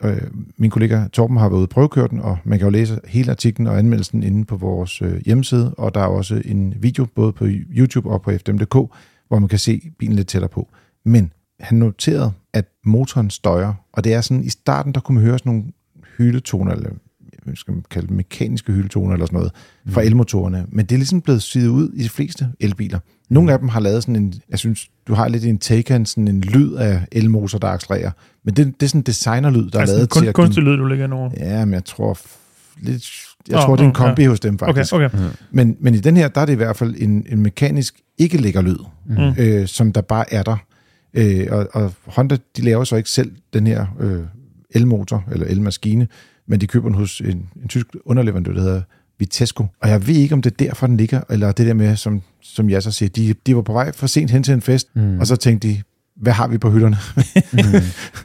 øh, 0.04 0.22
min 0.56 0.70
kollega 0.70 1.06
Torben 1.12 1.36
har 1.36 1.48
været 1.48 1.58
ude 1.58 1.64
og 1.64 1.68
prøvekøre 1.68 2.08
den, 2.08 2.20
og 2.20 2.38
man 2.44 2.58
kan 2.58 2.66
jo 2.66 2.70
læse 2.70 3.00
hele 3.06 3.30
artiklen 3.30 3.66
og 3.66 3.78
anmeldelsen 3.78 4.22
inde 4.22 4.44
på 4.44 4.56
vores 4.56 5.02
øh, 5.02 5.22
hjemmeside, 5.26 5.74
og 5.74 5.94
der 5.94 6.00
er 6.00 6.06
også 6.06 6.42
en 6.44 6.74
video 6.78 7.06
både 7.14 7.32
på 7.32 7.46
YouTube 7.48 8.10
og 8.10 8.22
på 8.22 8.30
fdm.dk, 8.30 8.74
hvor 9.28 9.38
man 9.38 9.48
kan 9.48 9.58
se 9.58 9.80
bilen 9.98 10.16
lidt 10.16 10.28
tættere 10.28 10.48
på. 10.48 10.68
Men 11.04 11.32
han 11.60 11.78
noterede, 11.78 12.32
at 12.52 12.64
motoren 12.84 13.30
støjer, 13.30 13.74
og 13.92 14.04
det 14.04 14.14
er 14.14 14.20
sådan, 14.20 14.44
i 14.44 14.48
starten, 14.48 14.94
der 14.94 15.00
kunne 15.00 15.14
man 15.14 15.24
høre 15.24 15.38
sådan 15.38 15.52
nogle 15.52 15.64
hyletoner, 16.18 16.72
eller 16.72 16.90
skal 17.54 17.74
man 17.74 17.84
kalde 17.90 18.06
det, 18.08 18.16
mekaniske 18.16 18.72
hyletoner 18.72 19.12
eller 19.12 19.26
sådan 19.26 19.36
noget, 19.36 19.52
fra 19.88 20.02
elmotorerne. 20.02 20.66
Men 20.68 20.86
det 20.86 20.92
er 20.92 20.98
ligesom 20.98 21.20
blevet 21.20 21.42
syet 21.42 21.68
ud 21.68 21.90
i 21.94 22.02
de 22.02 22.08
fleste 22.08 22.48
elbiler. 22.60 22.98
Nogle 23.30 23.52
af 23.52 23.58
dem 23.58 23.68
har 23.68 23.80
lavet 23.80 24.02
sådan 24.02 24.16
en, 24.16 24.34
jeg 24.50 24.58
synes, 24.58 24.88
du 25.08 25.14
har 25.14 25.28
lidt 25.28 25.44
en 25.44 25.58
Taycan, 25.58 26.06
sådan 26.06 26.28
en 26.28 26.40
lyd 26.40 26.72
af 26.74 27.06
elmotor, 27.12 27.58
der 27.58 27.68
accelererer. 27.68 28.10
Men 28.44 28.54
det, 28.54 28.66
det 28.66 28.82
er 28.82 28.88
sådan 28.88 28.98
en 28.98 29.02
designerlyd, 29.02 29.70
der 29.70 29.78
altså, 29.80 29.94
er 29.94 29.98
lavet 29.98 30.10
kun, 30.10 30.22
til 30.22 30.28
at 30.28 30.34
kunstig 30.34 30.62
lyd, 30.62 30.76
du 30.76 30.84
lægger 30.84 31.04
ind 31.04 31.12
over. 31.12 31.30
Ja, 31.36 31.64
men 31.64 31.74
jeg 31.74 31.84
tror 31.84 32.18
lidt... 32.80 33.10
Jeg 33.48 33.56
Nå, 33.56 33.62
tror, 33.62 33.76
det 33.76 33.82
er 33.82 33.86
en 33.86 33.94
nå, 33.98 34.04
ja. 34.04 34.08
kombi 34.08 34.24
hos 34.24 34.40
dem, 34.40 34.54
Okay, 34.54 34.66
faktisk. 34.74 34.92
okay. 34.92 35.10
Men, 35.50 35.76
men 35.80 35.94
i 35.94 35.98
den 35.98 36.16
her, 36.16 36.28
der 36.28 36.40
er 36.40 36.46
det 36.46 36.52
i 36.52 36.56
hvert 36.56 36.76
fald 36.76 36.94
en, 36.98 37.26
en 37.28 37.40
mekanisk 37.40 38.00
ikke 38.18 38.36
lækker 38.36 38.60
lyd, 38.62 38.76
Mm. 39.06 39.34
øh, 39.38 39.66
som 39.66 39.92
der 39.92 40.00
bare 40.00 40.34
er 40.34 40.42
der. 40.42 40.56
Øh, 41.14 41.46
og, 41.50 41.68
og 41.72 41.92
Honda, 42.06 42.36
de 42.56 42.62
laver 42.62 42.84
så 42.84 42.96
ikke 42.96 43.10
selv 43.10 43.32
den 43.54 43.66
her 43.66 43.86
øh, 44.00 44.20
elmotor, 44.70 45.24
eller 45.32 45.46
elmaskine, 45.46 46.08
men 46.46 46.60
de 46.60 46.66
køber 46.66 46.88
den 46.88 46.94
hos 46.98 47.20
en, 47.20 47.48
en 47.62 47.68
tysk 47.68 47.86
underleverandør, 48.04 48.52
der 48.52 48.60
hedder 48.60 48.82
Vitesco. 49.18 49.66
Og 49.82 49.88
jeg 49.88 50.06
ved 50.06 50.14
ikke, 50.14 50.34
om 50.34 50.42
det 50.42 50.50
er 50.52 50.56
derfor, 50.64 50.86
den 50.86 50.96
ligger, 50.96 51.20
eller 51.30 51.52
det 51.52 51.66
der 51.66 51.74
med, 51.74 51.96
som, 51.96 52.22
som 52.42 52.70
jeg 52.70 52.82
så 52.82 52.90
siger, 52.90 53.08
de, 53.08 53.34
de 53.46 53.56
var 53.56 53.62
på 53.62 53.72
vej 53.72 53.92
for 53.92 54.06
sent 54.06 54.30
hen 54.30 54.42
til 54.42 54.54
en 54.54 54.60
fest, 54.60 54.88
Mm. 54.96 55.20
og 55.20 55.26
så 55.26 55.36
tænkte 55.36 55.68
de, 55.68 55.82
hvad 56.16 56.32
har 56.32 56.48
vi 56.48 56.58
på 56.58 56.70
hylderne, 56.70 56.96
Mm. 57.52 57.58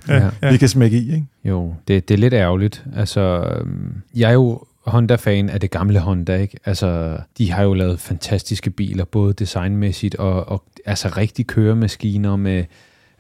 Ja, 0.08 0.16
ja. 0.24 0.30
ja. 0.44 0.52
vi 0.52 0.58
kan 0.58 0.70
smække 0.70 0.98
i, 0.98 1.14
ikke? 1.14 1.26
Jo, 1.44 1.74
det, 1.88 2.08
det 2.08 2.14
er 2.14 2.18
lidt 2.18 2.34
ærgerligt. 2.34 2.86
Altså, 2.96 3.20
øhm, 3.22 3.96
jeg 4.16 4.30
er 4.30 4.34
jo 4.34 4.64
Honda-fan 4.86 5.50
af 5.50 5.60
det 5.60 5.72
gamle 5.72 6.00
Honda, 6.00 6.36
ikke? 6.38 6.58
Altså, 6.66 7.18
de 7.38 7.52
har 7.52 7.64
jo 7.64 7.74
lavet 7.74 8.00
fantastiske 8.00 8.70
biler, 8.70 9.06
både 9.06 9.34
designmæssigt 9.34 10.16
og, 10.16 10.50
og 10.50 10.64
altså 10.86 11.08
rigtig 11.18 11.48
køremaskiner 11.48 12.36
med 12.36 12.64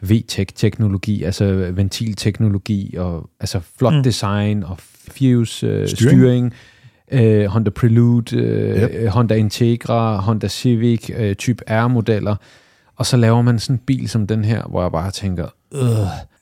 VTEC-teknologi, 0.01 1.23
altså 1.23 1.45
ventilteknologi 1.75 2.95
og 2.97 3.29
altså 3.39 3.59
flot 3.79 3.93
Mm. 3.93 4.03
design 4.03 4.63
og 4.63 4.77
fuse 4.79 5.67
øh, 5.67 5.87
Styring. 5.87 6.11
styring. 6.19 6.53
Øh, 7.11 7.45
Honda 7.45 7.69
Prelude, 7.69 8.35
øh, 8.37 8.81
Yep. 8.81 9.09
Honda 9.09 9.35
Integra, 9.35 10.17
Honda 10.21 10.47
Civic, 10.47 11.09
øh, 11.17 11.35
Type 11.35 11.63
R-modeller. 11.69 12.35
Og 12.95 13.05
så 13.05 13.17
laver 13.17 13.41
man 13.41 13.59
sådan 13.59 13.75
en 13.75 13.81
bil 13.85 14.09
som 14.09 14.27
den 14.27 14.45
her, 14.45 14.63
hvor 14.63 14.81
jeg 14.81 14.91
bare 14.91 15.11
tænker, 15.11 15.47
øh, 15.73 15.81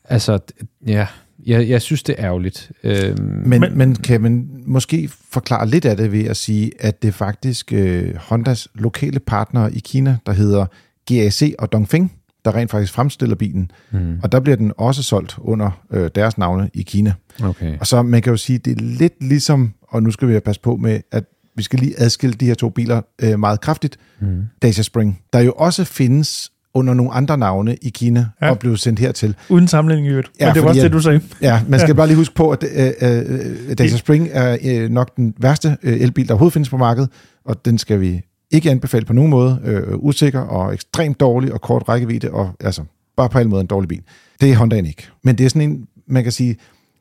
altså, 0.03 0.39
ja, 0.87 1.07
jeg, 1.45 1.69
jeg 1.69 1.81
synes, 1.81 2.03
det 2.03 2.15
er 2.17 2.25
ærgerligt. 2.25 2.71
Øhm, 2.83 3.23
Men, 3.45 3.63
Men- 3.77 3.95
kan 3.95 4.21
man 4.21 4.49
måske 4.65 5.09
forklare 5.31 5.67
lidt 5.69 5.85
af 5.85 5.97
det 5.97 6.11
ved 6.11 6.25
at 6.25 6.37
sige, 6.37 6.71
at 6.79 7.01
det 7.01 7.07
er 7.07 7.11
faktisk 7.11 7.73
øh, 7.73 8.15
Hondas 8.15 8.67
lokale 8.75 9.19
partnere 9.19 9.73
i 9.73 9.79
Kina, 9.79 10.17
der 10.25 10.31
hedder 10.33 10.65
GAC 11.05 11.53
og 11.59 11.71
Dongfeng, 11.71 12.13
der 12.47 12.55
rent 12.55 12.71
faktisk 12.71 12.93
fremstiller 12.93 13.35
bilen. 13.35 13.71
mm, 13.91 14.19
Og 14.23 14.31
der 14.31 14.39
bliver 14.39 14.55
den 14.55 14.71
også 14.77 15.03
solgt 15.03 15.35
under 15.41 15.71
øh, 15.93 16.09
deres 16.15 16.37
navne 16.37 16.69
i 16.73 16.81
Kina. 16.81 17.13
okay. 17.43 17.77
Og 17.79 17.87
så 17.87 18.01
man 18.01 18.21
kan 18.21 18.31
jo 18.31 18.37
sige, 18.37 18.57
det 18.59 18.77
er 18.77 18.81
lidt 18.81 19.13
ligesom, 19.23 19.73
og 19.89 20.03
nu 20.03 20.11
skal 20.11 20.27
vi 20.27 20.39
passe 20.39 20.61
på 20.61 20.75
med, 20.75 20.99
at 21.11 21.23
vi 21.55 21.63
skal 21.63 21.79
lige 21.79 21.93
adskille 22.01 22.33
de 22.33 22.45
her 22.45 22.53
to 22.53 22.69
biler 22.69 23.01
øh, 23.21 23.39
meget 23.39 23.61
kraftigt. 23.61 23.97
Mm. 24.21 24.41
Dacia 24.61 24.83
Spring, 24.83 25.19
der 25.33 25.39
jo 25.39 25.51
også 25.57 25.83
findes 25.83 26.51
under 26.73 26.93
nogle 26.93 27.11
andre 27.13 27.37
navne 27.37 27.75
i 27.81 27.89
Kina 27.89 28.25
Ja. 28.41 28.49
og 28.49 28.59
blev 28.59 28.77
sendt 28.77 28.99
hertil. 28.99 29.35
Uden 29.49 29.67
sammenligning 29.67 30.07
i 30.07 30.09
øvrigt. 30.09 30.31
Ja, 30.39 30.45
Men 30.45 30.55
det 30.55 30.61
var 30.63 30.67
fordi 30.67 30.79
også 30.79 30.83
det, 30.87 30.93
du 30.93 30.99
sagde. 31.01 31.21
Ja, 31.41 31.61
man 31.67 31.79
skal 31.79 31.87
Ja. 31.87 31.93
ja. 31.93 31.93
bare 31.93 32.07
lige 32.07 32.17
huske 32.17 32.35
på, 32.35 32.51
at 32.51 32.63
øh, 32.63 32.91
øh, 33.01 33.75
Dacia 33.77 33.97
Spring 33.97 34.29
er 34.31 34.57
øh, 34.65 34.89
nok 34.89 35.15
den 35.17 35.33
værste 35.39 35.77
øh, 35.83 36.01
elbil, 36.01 36.27
der 36.27 36.33
overhovedet 36.33 36.53
findes 36.53 36.69
på 36.69 36.77
markedet, 36.77 37.09
og 37.45 37.65
den 37.65 37.77
skal 37.77 38.01
vi 38.01 38.21
ikke 38.51 38.71
anbefale 38.71 39.05
på 39.05 39.13
nogen 39.13 39.31
måde. 39.31 39.61
Øh, 39.63 39.83
usikker 39.95 40.39
og 40.39 40.73
ekstremt 40.73 41.19
dårlig 41.19 41.53
og 41.53 41.61
kort 41.61 41.89
rækkevidde, 41.89 42.31
og 42.31 42.51
altså 42.59 42.83
bare 43.17 43.29
på 43.29 43.37
alle 43.37 43.49
måder 43.49 43.61
en 43.61 43.67
dårlig 43.67 43.87
bil. 43.87 44.01
Det 44.41 44.51
er 44.51 44.55
Hondaen 44.55 44.85
ikke. 44.85 45.07
Men 45.23 45.37
det 45.37 45.45
er 45.45 45.49
sådan 45.49 45.69
en, 45.69 45.87
man 46.07 46.23
kan 46.23 46.31
sige, 46.31 46.57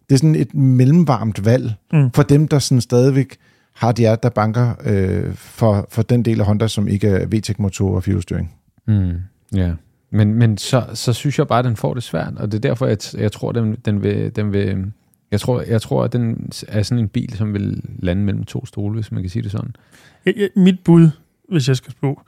det 0.09 0.15
er 0.15 0.19
sådan 0.19 0.35
et 0.35 0.55
mellemvarmt 0.55 1.45
valg 1.45 1.73
Mm. 1.93 2.11
for 2.13 2.23
dem, 2.23 2.49
der 2.49 2.59
sådan 2.59 2.81
stadigvæk 2.81 3.37
har 3.75 3.93
de 3.93 4.03
hjerte, 4.03 4.23
der 4.23 4.29
banker 4.29 4.75
øh, 4.85 5.35
for, 5.35 5.87
for 5.91 6.03
den 6.03 6.23
del 6.23 6.41
af 6.41 6.47
Honda, 6.47 6.69
som 6.69 6.89
ikke 6.89 7.09
er 7.09 7.27
VTEC-motor 7.27 7.97
og 7.97 8.03
fjolstyring. 8.03 8.55
Mm. 8.87 9.13
Ja. 9.55 9.73
Men, 10.11 10.35
men 10.35 10.59
så, 10.59 10.85
så 10.95 11.13
synes 11.13 11.39
jeg 11.39 11.49
bare, 11.49 11.59
at 11.59 11.65
den 11.65 11.77
får 11.77 11.95
det 11.95 12.03
svært, 12.03 12.33
og 12.37 12.53
det 12.53 12.59
er 12.59 12.69
derfor, 12.69 12.87
jeg, 12.87 12.99
jeg 13.15 13.33
tror, 13.33 13.53
den, 13.53 13.77
den 13.85 14.03
vil... 14.03 14.37
Den 14.37 14.53
vil 14.53 14.93
jeg 15.31 15.41
tror, 15.41 15.61
jeg 15.61 15.83
tror, 15.83 16.05
at 16.05 16.13
den 16.13 16.51
er 16.69 16.83
sådan 16.83 16.99
en 17.05 17.09
bil, 17.09 17.33
som 17.37 17.53
vil 17.53 17.83
lande 17.99 18.23
mellem 18.23 18.45
to 18.45 18.67
stole, 18.67 18.95
hvis 18.95 19.13
man 19.13 19.23
kan 19.23 19.31
sige 19.31 19.43
det 19.43 19.51
sådan. 19.51 19.77
Jeg, 20.27 20.35
jeg, 20.37 20.49
mit 20.57 20.79
bud, 20.85 21.09
hvis 21.49 21.69
jeg 21.69 21.77
skal 21.77 21.93
spå, 21.93 22.23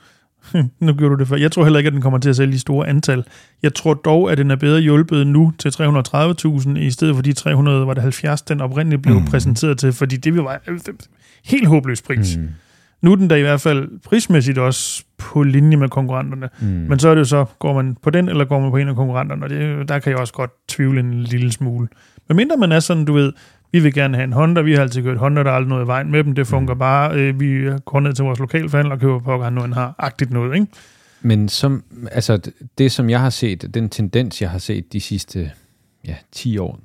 nu 0.81 0.93
gjorde 0.93 1.15
du 1.15 1.19
det 1.19 1.29
før, 1.29 1.37
jeg 1.37 1.53
tror 1.53 1.65
heller 1.65 1.79
ikke, 1.79 1.87
at 1.87 1.93
den 1.93 2.03
kommer 2.03 2.19
til 2.19 2.29
at 2.29 2.37
sælge 2.37 2.55
i 2.55 2.59
store 2.59 2.89
antal. 2.89 3.25
Jeg 3.63 3.75
tror 3.75 3.95
dog, 3.95 4.33
at 4.33 4.39
den 4.39 4.51
er 4.51 4.57
bedre 4.57 4.81
hjulpet 4.81 5.27
nu 5.27 5.53
til 5.59 5.69
330.000, 5.69 6.79
i 6.79 6.91
stedet 6.91 7.15
for 7.15 7.23
de 7.23 7.33
300, 7.33 7.87
var 7.87 7.95
det 7.95 8.03
70, 8.03 8.43
den 8.43 8.61
oprindeligt 8.61 9.03
blev 9.03 9.15
mm. 9.15 9.25
Præsenteret 9.25 9.79
til, 9.79 9.93
fordi 9.93 10.17
det 10.17 10.37
var 10.37 10.61
helt 11.45 11.69
håbløs 11.69 12.03
pris. 12.03 12.37
Mm. 12.37 12.49
Nu 13.03 13.13
er 13.13 13.17
den 13.17 13.31
der 13.31 13.37
i 13.37 13.43
hvert 13.43 13.61
fald 13.61 14.01
prismæssigt 14.05 14.59
også 14.59 15.05
på 15.19 15.43
linje 15.43 15.77
med 15.77 15.89
konkurrenterne. 15.89 16.49
Mm. 16.61 16.67
Men 16.67 16.99
så 16.99 17.09
er 17.09 17.15
det 17.15 17.19
jo 17.19 17.25
så, 17.25 17.45
går 17.59 17.75
man 17.75 17.97
på 18.03 18.11
den, 18.11 18.29
eller 18.29 18.45
går 18.45 18.61
man 18.61 18.71
på 18.71 18.77
en 18.77 18.89
af 18.89 18.97
konkurrenterne, 18.97 19.45
og 19.45 19.51
det, 19.51 19.89
der 19.89 19.99
kan 19.99 20.11
jeg 20.11 20.21
også 20.21 20.33
godt 20.33 20.51
tvivle 20.69 21.01
en 21.01 21.23
lille 21.23 21.53
smule. 21.53 21.89
Men 22.29 22.37
mindre 22.37 22.57
man 22.57 22.73
er 22.73 22.81
sådan, 22.81 23.05
du 23.05 23.13
ved, 23.13 23.33
vi 23.73 23.81
vil 23.81 23.93
gerne 23.95 24.17
have 24.17 24.25
en 24.25 24.33
Honda, 24.33 24.61
vi 24.61 24.75
har 24.75 24.83
altid 24.83 25.03
kørt 25.03 25.17
Honda, 25.19 25.43
der 25.43 25.51
er 25.51 25.55
aldrig 25.55 25.69
noget 25.69 25.85
i 25.85 25.87
vejen 25.87 26.11
med 26.11 26.25
dem, 26.25 26.35
det 26.35 26.47
fungerer 26.47 26.75
Mm. 26.75 26.79
bare, 26.79 27.15
øh, 27.15 27.41
vi 27.41 27.71
går 27.85 28.01
ned 28.01 28.13
til 28.13 28.25
vores 28.25 28.39
lokalforhandler 28.39 28.95
og 28.95 29.01
køber 29.01 29.19
på, 29.19 29.43
han 29.43 29.53
nu 29.53 29.61
han 29.61 29.73
har 29.73 29.95
agtigt 29.99 30.31
noget, 30.33 30.55
ikke? 30.55 30.67
Men 31.23 31.49
som, 31.49 31.85
altså, 32.13 32.51
det, 32.79 32.93
som 32.93 33.11
jeg 33.11 33.21
har 33.21 33.31
set, 33.31 33.75
den 33.75 33.89
tendens, 33.89 34.43
jeg 34.43 34.51
har 34.51 34.59
set 34.59 34.93
de 34.93 35.01
sidste 35.01 35.51
ja, 36.07 36.15
10 36.33 36.59
år, 36.59 36.81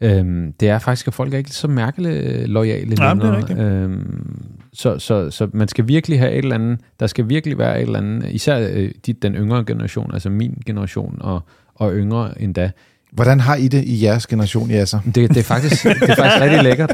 øhm, 0.00 0.52
det 0.52 0.68
er 0.68 0.78
faktisk, 0.78 1.06
at 1.08 1.14
folk 1.14 1.34
er 1.34 1.38
ikke 1.38 1.50
så 1.50 1.68
mærkeligt 1.68 2.48
lojale 2.48 2.94
Nej, 2.94 3.14
men 3.14 3.22
det 3.26 3.30
er 3.30 3.46
længere. 3.48 3.82
Øhm, 3.82 4.36
så, 4.72 4.98
så, 4.98 5.30
så 5.30 5.48
man 5.52 5.68
skal 5.68 5.88
virkelig 5.88 6.18
have 6.18 6.32
et 6.32 6.38
eller 6.38 6.54
andet, 6.54 6.80
der 7.00 7.06
skal 7.06 7.28
virkelig 7.28 7.58
være 7.58 7.76
et 7.76 7.82
eller 7.82 7.98
andet, 7.98 8.30
især 8.30 8.68
øh, 8.72 8.90
de, 9.06 9.12
den 9.12 9.34
yngre 9.34 9.64
generation, 9.64 10.10
altså 10.14 10.30
min 10.30 10.62
generation 10.66 11.18
og, 11.20 11.42
og 11.74 11.92
yngre 11.94 12.42
endda. 12.42 12.70
Hvordan 13.14 13.40
har 13.40 13.54
I 13.54 13.68
det 13.68 13.84
i 13.84 14.04
jeres 14.04 14.26
generation, 14.26 14.70
Jasser? 14.70 15.00
Det, 15.00 15.14
det, 15.14 15.36
er 15.36 15.42
faktisk, 15.42 15.84
det 15.84 16.02
er 16.02 16.14
faktisk 16.14 16.40
rigtig 16.40 16.62
lækkert. 16.62 16.92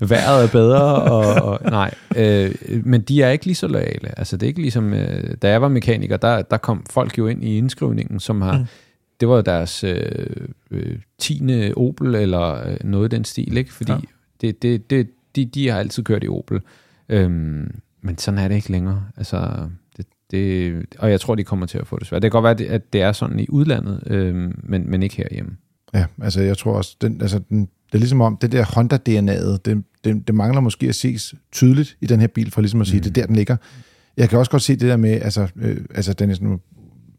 vejret 0.10 0.44
er 0.44 0.48
bedre, 0.52 0.94
og, 0.94 1.42
og 1.42 1.70
nej. 1.70 1.94
Øh, 2.16 2.54
men 2.84 3.00
de 3.00 3.22
er 3.22 3.30
ikke 3.30 3.46
lige 3.46 3.54
så 3.54 3.66
loyale. 3.66 4.18
Altså, 4.18 4.36
det 4.36 4.46
er 4.46 4.48
ikke 4.48 4.60
ligesom, 4.60 4.94
øh, 4.94 5.34
da 5.42 5.50
jeg 5.50 5.62
var 5.62 5.68
mekaniker, 5.68 6.16
der, 6.16 6.42
der 6.42 6.56
kom 6.56 6.84
folk 6.90 7.18
jo 7.18 7.26
ind 7.26 7.44
i 7.44 7.58
indskrivningen, 7.58 8.20
som 8.20 8.42
har, 8.42 8.58
mm. 8.58 8.64
det 9.20 9.28
var 9.28 9.42
deres 9.42 9.84
øh, 9.84 10.46
øh, 10.70 10.98
10. 11.18 11.72
Opel, 11.76 12.14
eller 12.14 12.68
øh, 12.68 12.76
noget 12.84 13.12
i 13.12 13.16
den 13.16 13.24
stil, 13.24 13.56
ikke? 13.56 13.72
Fordi 13.72 13.92
ja. 13.92 13.98
det, 14.40 14.62
det, 14.62 14.90
det, 14.90 15.08
de, 15.36 15.44
de 15.44 15.68
har 15.68 15.78
altid 15.78 16.02
kørt 16.02 16.24
i 16.24 16.28
Opel. 16.28 16.60
Øhm, 17.08 17.80
men 18.02 18.18
sådan 18.18 18.38
er 18.38 18.48
det 18.48 18.54
ikke 18.54 18.72
længere. 18.72 19.04
Altså, 19.16 19.68
det, 20.32 20.82
og 20.98 21.10
jeg 21.10 21.20
tror, 21.20 21.34
de 21.34 21.44
kommer 21.44 21.66
til 21.66 21.78
at 21.78 21.86
få 21.86 21.98
det 21.98 22.06
svært. 22.06 22.22
Det 22.22 22.30
kan 22.30 22.42
godt 22.42 22.60
være, 22.60 22.68
at 22.68 22.92
det 22.92 23.02
er 23.02 23.12
sådan 23.12 23.38
i 23.38 23.46
udlandet, 23.48 24.02
øhm, 24.06 24.60
men, 24.62 24.90
men 24.90 25.02
ikke 25.02 25.16
herhjemme. 25.16 25.56
Ja, 25.94 26.04
altså 26.22 26.40
jeg 26.40 26.58
tror 26.58 26.72
også, 26.72 26.96
den, 27.00 27.20
altså 27.22 27.40
den, 27.50 27.60
det 27.60 27.94
er 27.94 27.98
ligesom 27.98 28.20
om, 28.20 28.36
det 28.40 28.52
der 28.52 28.64
Honda-DNA'et, 28.64 29.58
det, 29.64 29.84
det, 30.04 30.26
det 30.26 30.34
mangler 30.34 30.60
måske 30.60 30.88
at 30.88 30.94
ses 30.94 31.34
tydeligt 31.52 31.96
i 32.00 32.06
den 32.06 32.20
her 32.20 32.26
bil, 32.26 32.50
for 32.50 32.60
ligesom 32.60 32.80
at 32.80 32.86
sige, 32.86 32.98
mm. 32.98 33.02
det 33.02 33.10
er 33.10 33.14
der, 33.14 33.26
den 33.26 33.36
ligger. 33.36 33.56
Jeg 34.16 34.28
kan 34.28 34.38
også 34.38 34.50
godt 34.50 34.62
se 34.62 34.72
det 34.72 34.88
der 34.88 34.96
med, 34.96 35.10
altså, 35.10 35.48
øh, 35.56 35.76
altså 35.94 36.12
Dennis, 36.12 36.40
nu, 36.40 36.50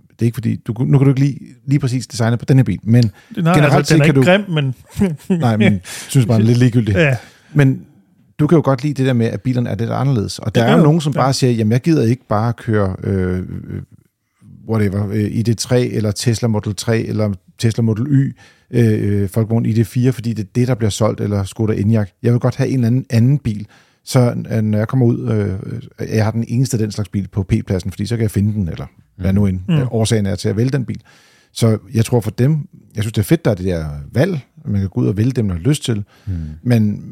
det 0.10 0.22
er 0.22 0.26
ikke 0.26 0.36
fordi, 0.36 0.56
du, 0.56 0.74
nu 0.80 0.98
kan 0.98 1.06
du 1.06 1.12
ikke 1.12 1.20
lige, 1.20 1.40
lige 1.66 1.80
præcis 1.80 2.08
designe 2.08 2.38
på 2.38 2.46
den 2.46 2.58
her 2.58 2.64
bil, 2.64 2.80
men 2.84 3.12
nej, 3.38 3.54
generelt 3.54 3.74
altså, 3.74 3.94
den 3.94 4.02
er 4.02 4.06
ikke 4.06 4.16
du, 4.16 4.24
grim, 4.24 4.42
men... 4.50 4.76
nej, 5.40 5.58
men 5.58 5.82
synes 5.84 6.26
bare, 6.26 6.38
det 6.38 6.44
er 6.44 6.48
lidt 6.48 6.60
ligegyldigt. 6.60 6.98
Ja. 7.08 7.18
Men 7.54 7.86
du 8.44 8.48
kan 8.48 8.56
jo 8.56 8.62
godt 8.66 8.84
lide 8.84 8.94
det 8.94 9.06
der 9.06 9.14
med, 9.14 9.26
at 9.26 9.42
bilerne 9.42 9.70
er 9.70 9.76
lidt 9.76 9.90
anderledes. 9.90 10.40
Og 10.40 10.56
der 10.56 10.64
er 10.64 10.78
jo 10.78 10.84
nogen, 10.84 11.02
som 11.02 11.14
bare 11.14 11.34
siger, 11.34 11.52
jamen 11.52 11.72
jeg 11.72 11.82
gider 11.82 12.04
ikke 12.04 12.28
bare 12.28 12.54
køre 12.54 12.96
øh, 13.04 13.38
øh 13.38 13.44
whatever, 14.70 15.08
øh, 15.12 15.26
ID3 15.26 15.76
eller 15.76 16.12
Tesla 16.12 16.48
Model 16.48 16.76
3 16.76 17.00
eller 17.00 17.34
Tesla 17.60 17.82
Model 17.82 18.08
Y, 18.10 18.36
øh, 18.72 19.30
Folkevogn 19.30 19.66
ID4, 19.66 20.10
fordi 20.10 20.34
det 20.34 20.40
er 20.40 20.50
det, 20.56 20.68
der 20.68 20.76
bliver 20.76 20.90
solgt, 20.90 21.22
eller 21.22 21.44
Skoda 21.44 21.74
Enyaq. 21.74 22.10
Jeg 22.24 22.32
vil 22.32 22.40
godt 22.40 22.56
have 22.56 22.70
en 22.70 22.76
eller 22.76 22.88
anden, 22.88 23.06
anden 23.10 23.38
bil, 23.38 23.68
så 24.04 24.44
øh, 24.52 24.62
når 24.62 24.78
jeg 24.78 24.88
kommer 24.88 25.06
ud, 25.06 25.30
øh, 25.30 26.16
jeg 26.16 26.24
har 26.24 26.32
den 26.32 26.46
eneste 26.48 26.78
den 26.78 26.92
slags 26.92 27.10
bil 27.10 27.28
på 27.28 27.44
P-pladsen, 27.44 27.92
fordi 27.92 28.06
så 28.06 28.16
kan 28.16 28.22
jeg 28.22 28.32
finde 28.32 28.54
den, 28.54 28.70
eller 28.70 28.86
hvad 29.18 29.34
nu 29.34 29.46
end 29.46 29.60
mm. 29.68 29.88
årsagen 29.92 30.26
er 30.26 30.36
til 30.36 30.50
at 30.50 30.58
vælge 30.58 30.72
den 30.72 30.86
bil. 30.86 31.02
Så 31.54 31.78
jeg 31.94 32.06
tror 32.06 32.20
for 32.20 32.32
dem, 32.32 32.68
jeg 32.96 33.04
synes 33.04 33.14
det 33.14 33.22
er 33.22 33.26
fedt, 33.26 33.46
der 33.46 33.52
er 33.52 33.56
det 33.56 33.66
der 33.66 33.86
valg, 34.12 34.40
man 34.66 34.82
kan 34.82 34.90
gå 34.90 35.02
ud 35.02 35.08
og 35.08 35.18
vælge 35.18 35.32
dem, 35.32 35.46
man 35.46 35.58
har 35.58 35.64
lyst 35.64 35.84
til, 35.84 36.04
mm. 36.26 36.34
men 36.64 37.04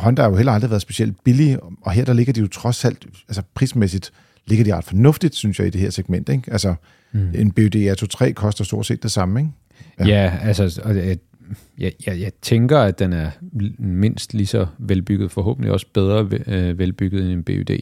Honda 0.00 0.22
har 0.22 0.30
jo 0.30 0.36
heller 0.36 0.52
aldrig 0.52 0.70
været 0.70 0.82
specielt 0.82 1.24
billig, 1.24 1.58
og 1.82 1.92
her 1.92 2.04
der 2.04 2.12
ligger 2.12 2.32
de 2.32 2.40
jo 2.40 2.48
trods 2.48 2.84
alt, 2.84 3.06
altså 3.28 3.42
prismæssigt, 3.54 4.12
ligger 4.46 4.64
de 4.64 4.76
ret 4.76 4.84
fornuftigt, 4.84 5.34
synes 5.34 5.58
jeg, 5.58 5.66
i 5.66 5.70
det 5.70 5.80
her 5.80 5.90
segment. 5.90 6.28
Ikke? 6.28 6.52
Altså, 6.52 6.74
mm. 7.12 7.28
en 7.34 7.52
BUD 7.52 7.76
R23 7.76 8.32
koster 8.32 8.64
stort 8.64 8.86
set 8.86 9.02
det 9.02 9.10
samme, 9.10 9.40
ikke? 9.40 9.52
Ja, 9.98 10.06
ja 10.06 10.38
altså, 10.42 10.80
og 10.84 10.96
jeg, 10.96 11.18
jeg, 11.78 11.92
jeg, 12.06 12.20
jeg 12.20 12.32
tænker, 12.42 12.78
at 12.78 12.98
den 12.98 13.12
er 13.12 13.30
mindst 13.78 14.34
lige 14.34 14.46
så 14.46 14.66
velbygget, 14.78 15.30
forhåbentlig 15.30 15.72
også 15.72 15.86
bedre 15.94 16.28
øh, 16.46 16.78
velbygget 16.78 17.22
end 17.22 17.32
en 17.32 17.42
BUD. 17.42 17.78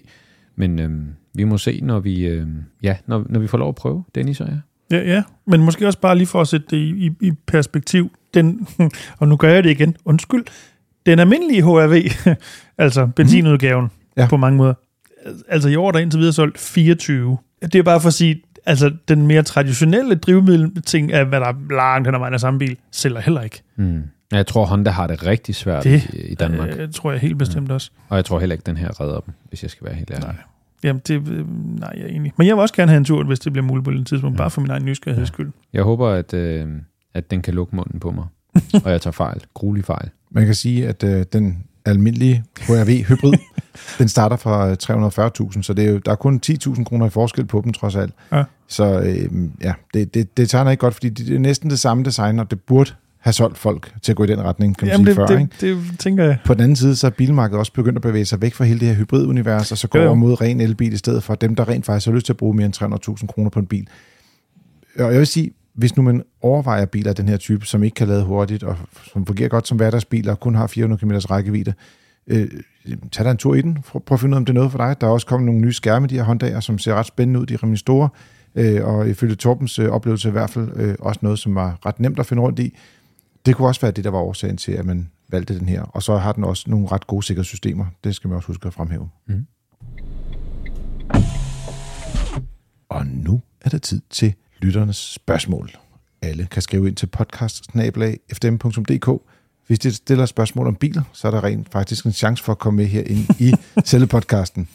Men 0.57 0.79
øhm, 0.79 1.07
vi 1.35 1.45
må 1.45 1.59
se, 1.59 1.81
når 1.83 2.01
vi, 2.01 2.27
øh, 2.27 2.47
ja, 2.83 2.97
når, 3.07 3.27
når 3.29 3.41
vi 3.41 3.47
får 3.47 3.59
lov 3.59 3.69
at 3.69 3.75
prøve, 3.75 4.05
Dennis 4.15 4.41
og 4.41 4.49
jeg. 4.49 4.61
Ja, 4.91 5.15
ja, 5.15 5.23
men 5.47 5.63
måske 5.63 5.87
også 5.87 6.01
bare 6.01 6.17
lige 6.17 6.27
for 6.27 6.41
at 6.41 6.49
sætte 6.49 6.67
det 6.71 6.77
i, 6.77 7.07
i, 7.07 7.11
i 7.21 7.33
perspektiv. 7.47 8.11
Den, 8.35 8.67
og 9.19 9.29
nu 9.29 9.37
gør 9.37 9.49
jeg 9.49 9.65
det 9.65 9.71
igen, 9.71 9.97
undskyld, 10.05 10.45
den 11.11 11.19
almindelige 11.19 11.63
HRV, 11.63 12.11
altså 12.85 13.07
benzinudgaven 13.07 13.85
mm. 13.85 13.91
ja. 14.17 14.27
på 14.29 14.37
mange 14.37 14.57
måder, 14.57 14.75
altså 15.49 15.69
i 15.69 15.77
år 15.77 15.91
der 15.91 15.99
indtil 15.99 16.21
videre 16.21 16.33
solgt 16.33 16.59
24. 16.59 17.39
Det 17.63 17.75
er 17.75 17.83
bare 17.83 18.01
for 18.01 18.09
at 18.09 18.15
sige, 18.15 18.43
altså 18.67 18.93
den 19.09 19.27
mere 19.27 19.43
traditionelle 19.43 20.15
drivmiddel-ting 20.15 21.13
af, 21.13 21.27
hvad 21.27 21.41
der 21.41 21.47
er 21.47 21.55
langt 21.71 22.09
hen 22.09 22.15
ad 22.15 22.19
vejen 22.19 22.35
af 22.35 22.41
samme 22.41 22.59
bil, 22.59 22.77
sælger 22.93 23.21
heller 23.21 23.43
ikke. 23.43 23.63
Mm. 23.77 24.03
Jeg 24.33 24.47
tror, 24.47 24.65
Honda 24.65 24.91
har 24.91 25.07
det 25.07 25.27
rigtig 25.27 25.55
svært 25.55 25.85
det, 25.85 26.11
i, 26.15 26.35
Danmark. 26.35 26.77
Det 26.77 26.95
tror 26.95 27.11
jeg 27.11 27.21
helt 27.21 27.39
bestemt 27.39 27.69
mm. 27.69 27.75
også. 27.75 27.91
Og 28.09 28.17
jeg 28.17 28.25
tror 28.25 28.41
heller 28.41 28.55
ikke, 28.55 28.67
den 28.67 28.77
her 28.77 29.01
redder 29.01 29.21
dem, 29.21 29.35
hvis 29.49 29.63
jeg 29.63 29.71
skal 29.71 29.85
være 29.85 29.95
helt 29.95 30.11
ærlig. 30.11 30.27
Nej. 30.27 30.37
Jamen, 30.85 31.03
det, 31.09 31.29
øh, 31.29 31.47
nej, 31.81 31.93
jeg 31.97 32.03
er 32.03 32.09
enig. 32.09 32.33
Men 32.37 32.47
jeg 32.47 32.57
vil 32.57 32.63
også 32.63 32.75
gerne 32.75 32.91
have 32.91 32.99
en 32.99 33.05
tur, 33.05 33.25
hvis 33.25 33.41
det 33.41 33.53
bliver 33.53 33.67
muligt 33.67 33.85
på 33.85 33.91
et 33.91 34.07
tidspunkt, 34.07 34.35
ja. 34.35 34.39
bare 34.39 34.51
for 34.51 34.61
min 34.61 34.71
egen 34.71 34.85
nysgerrigheds 34.85 35.29
skyld. 35.29 35.53
Jeg 35.73 35.83
håber, 35.83 36.09
at, 36.09 36.35
øh, 36.35 36.69
at 37.15 37.31
den 37.31 37.43
kan 37.43 37.55
lukke 37.55 37.77
munden 37.77 38.01
på 38.01 38.11
mig. 38.11 38.25
og 38.85 38.91
jeg 38.91 39.01
tager 39.01 39.13
fejl. 39.13 39.45
Gruelig 39.55 39.85
fejl. 39.85 40.11
Man 40.31 40.47
kan 40.47 40.55
sige, 40.55 40.89
at 40.89 41.05
øh, 41.05 41.25
den 41.33 41.65
almindelige 41.85 42.45
HRV 42.61 43.05
hybrid, 43.05 43.33
den 43.99 44.09
starter 44.09 44.37
fra 44.37 44.73
340.000, 45.53 45.63
så 45.63 45.73
det 45.73 45.85
er 45.85 45.91
jo, 45.91 45.99
der 45.99 46.13
er 46.13 46.17
kun 46.17 46.41
10.000 46.47 46.85
kroner 46.85 47.07
i 47.07 47.11
forskel 47.11 47.45
på 47.45 47.61
dem 47.65 47.73
trods 47.73 47.97
alt. 47.97 48.13
Ja. 48.33 48.45
Så 48.69 49.01
øh, 49.01 49.31
ja, 49.63 49.73
det, 49.95 50.15
det, 50.15 50.37
det 50.37 50.51
tegner 50.51 50.71
ikke 50.71 50.81
godt, 50.81 50.95
fordi 50.95 51.09
det 51.09 51.35
er 51.35 51.39
næsten 51.39 51.71
det 51.71 51.79
samme 51.79 52.05
design, 52.05 52.39
og 52.39 52.51
det 52.51 52.61
burde 52.61 52.91
have 53.19 53.33
solgt 53.33 53.59
folk 53.59 53.95
til 54.03 54.13
at 54.13 54.17
gå 54.17 54.25
i 54.25 54.27
den 54.27 54.43
retning, 54.43 54.77
kan 54.77 54.87
man 54.87 54.93
Jamen 54.93 55.07
sige, 55.07 55.11
det, 55.11 55.17
før. 55.17 55.27
Det, 55.27 55.41
ikke? 55.41 55.85
det 55.91 55.99
tænker 55.99 56.25
jeg. 56.25 56.39
På 56.45 56.55
den 56.55 56.63
anden 56.63 56.77
side, 56.77 56.97
så 56.97 57.07
er 57.07 57.11
bilmarkedet 57.11 57.59
også 57.59 57.73
begyndt 57.73 57.97
at 57.97 58.03
bevæge 58.03 58.25
sig 58.25 58.43
væk 58.43 58.55
fra 58.55 58.65
hele 58.65 58.81
det 58.81 58.89
her 58.89 58.95
hybridunivers, 58.95 59.73
og 59.73 59.79
så 59.79 59.89
går 59.89 60.01
over 60.01 60.15
mod 60.15 60.41
ren 60.41 60.61
elbil 60.61 60.93
i 60.93 60.97
stedet 60.97 61.23
for 61.23 61.35
dem, 61.35 61.55
der 61.55 61.69
rent 61.69 61.87
faktisk 61.87 62.07
har 62.07 62.15
lyst 62.15 62.27
til 62.27 62.33
at 62.33 62.37
bruge 62.37 62.57
mere 62.57 62.67
end 62.67 62.83
300.000 63.21 63.27
kroner 63.27 63.51
på 63.51 63.59
en 63.59 63.67
bil. 63.67 63.89
Og 64.99 65.13
jeg 65.13 65.19
vil 65.19 65.27
sige, 65.27 65.51
hvis 65.79 65.97
nu 65.97 66.03
man 66.03 66.23
overvejer 66.41 66.87
biler 66.87 67.11
af 67.11 67.17
den 67.17 67.29
her 67.29 67.37
type, 67.37 67.67
som 67.67 67.83
ikke 67.83 67.95
kan 67.95 68.09
lade 68.09 68.25
hurtigt, 68.25 68.63
og 68.63 68.77
som 69.13 69.27
fungerer 69.27 69.49
godt 69.49 69.69
som 69.69 69.77
hverdagsbiler, 69.77 70.33
og 70.33 70.41
kun 70.41 70.55
har 70.55 70.67
400 70.67 71.01
km 71.01 71.11
rækkevidde, 71.11 71.75
øh, 72.27 72.49
tag 73.13 73.25
dig 73.25 73.31
en 73.31 73.37
tur 73.37 73.55
i 73.55 73.63
den. 73.63 73.79
Prøv 73.83 74.03
at 74.11 74.21
finde 74.21 74.33
ud 74.33 74.37
af, 74.37 74.41
om 74.41 74.45
det 74.45 74.53
er 74.53 74.55
noget 74.55 74.71
for 74.71 74.79
dig. 74.79 75.01
Der 75.01 75.07
er 75.07 75.11
også 75.11 75.27
kommet 75.27 75.47
nogle 75.47 75.61
nye 75.61 75.73
skærme, 75.73 76.07
de 76.07 76.15
her 76.15 76.25
Honda'er, 76.25 76.61
som 76.61 76.79
ser 76.79 76.95
ret 76.95 77.07
spændende 77.07 77.41
ud. 77.41 77.47
De 77.47 77.55
er 77.55 77.63
rimelig 77.63 77.79
store, 77.79 78.09
øh, 78.55 78.85
og 78.85 79.09
ifølge 79.09 79.35
Torbens 79.35 79.79
øh, 79.79 79.89
oplevelse 79.89 80.29
i 80.29 80.33
hvert 80.33 80.51
fald 80.51 80.69
øh, 80.77 80.95
også 80.99 81.21
noget, 81.23 81.39
som 81.39 81.55
var 81.55 81.79
ret 81.87 82.01
nemt 82.01 82.19
at 82.19 82.27
finde 82.27 82.43
rundt 82.43 82.59
i. 82.59 82.77
Det 83.47 83.57
kunne 83.57 83.69
også 83.69 83.81
være 83.81 83.91
det, 83.91 84.05
der 84.05 84.11
var 84.11 84.19
årsagen 84.19 84.57
til, 84.57 84.73
at 84.73 84.87
man 84.87 85.11
valgte 85.29 85.59
den 85.59 85.69
her. 85.69 85.83
Og 85.83 86.03
så 86.03 86.17
har 86.17 86.33
den 86.33 86.45
også 86.45 86.65
nogle 86.71 86.87
ret 86.87 87.07
gode 87.07 87.23
sikkerhedssystemer. 87.23 87.87
Det 88.05 88.15
skal 88.15 88.29
man 88.29 88.37
også 88.37 88.47
huske 88.47 88.67
at 88.67 88.75
fremhæve. 88.75 89.09
Mm. 89.27 89.47
Og 92.89 93.07
nu 93.07 93.41
er 93.61 93.69
det 93.69 93.83
tid 93.83 94.01
til 94.11 94.35
lytternes 94.59 94.97
spørgsmål. 94.97 95.71
Alle 96.23 96.47
kan 96.51 96.63
skrive 96.63 96.89
ind 96.89 96.97
til 96.97 97.07
podcast 97.07 97.65
Hvis 99.67 99.79
de 99.79 99.93
stiller 99.93 100.27
spørgsmål 100.27 100.67
om 100.67 100.75
biler, 100.75 101.03
så 101.13 101.27
er 101.27 101.31
der 101.31 101.45
rent 101.45 101.73
faktisk 101.73 102.07
en 102.07 102.13
chance 102.13 102.45
for 102.45 102.53
at 102.53 102.59
komme 102.59 102.77
med 102.77 102.87
her 102.87 103.03
ind 103.03 103.27
i 103.39 103.53
selve 103.85 104.07
podcasten. 104.07 104.69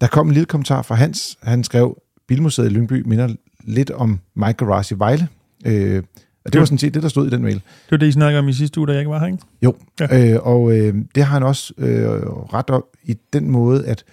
Der 0.00 0.06
kom 0.06 0.26
en 0.26 0.32
lille 0.32 0.46
kommentar 0.46 0.82
fra 0.82 0.94
Hans. 0.94 1.38
Han 1.42 1.64
skrev, 1.64 1.98
Bilmuseet 2.28 2.66
i 2.66 2.68
Lyngby 2.68 3.02
minder 3.06 3.34
lidt 3.64 3.90
om 3.90 4.20
My 4.34 4.56
Garage 4.56 4.94
i 4.94 4.98
Vejle. 4.98 5.28
Øh, 5.66 6.02
og 6.44 6.52
det 6.52 6.58
var 6.58 6.64
sådan 6.64 6.78
set 6.78 6.94
det, 6.94 7.02
der 7.02 7.08
stod 7.08 7.26
i 7.26 7.30
den 7.30 7.42
mail. 7.42 7.54
Det 7.54 7.90
var 7.90 7.96
det, 7.96 8.06
I 8.06 8.12
snakkede 8.12 8.38
om 8.38 8.48
i 8.48 8.52
sidste 8.52 8.80
uge, 8.80 8.86
da 8.86 8.92
jeg 8.92 9.00
ikke 9.00 9.10
var 9.10 9.18
her, 9.18 9.26
ikke? 9.26 9.38
Jo, 9.62 9.74
ja. 10.00 10.32
øh, 10.32 10.46
og 10.46 10.78
øh, 10.78 10.94
det 11.14 11.24
har 11.24 11.32
han 11.32 11.42
også 11.42 11.72
øh, 11.78 12.10
ret 12.54 12.70
op 12.70 12.84
i 13.02 13.16
den 13.32 13.50
måde, 13.50 13.86
at 13.86 14.04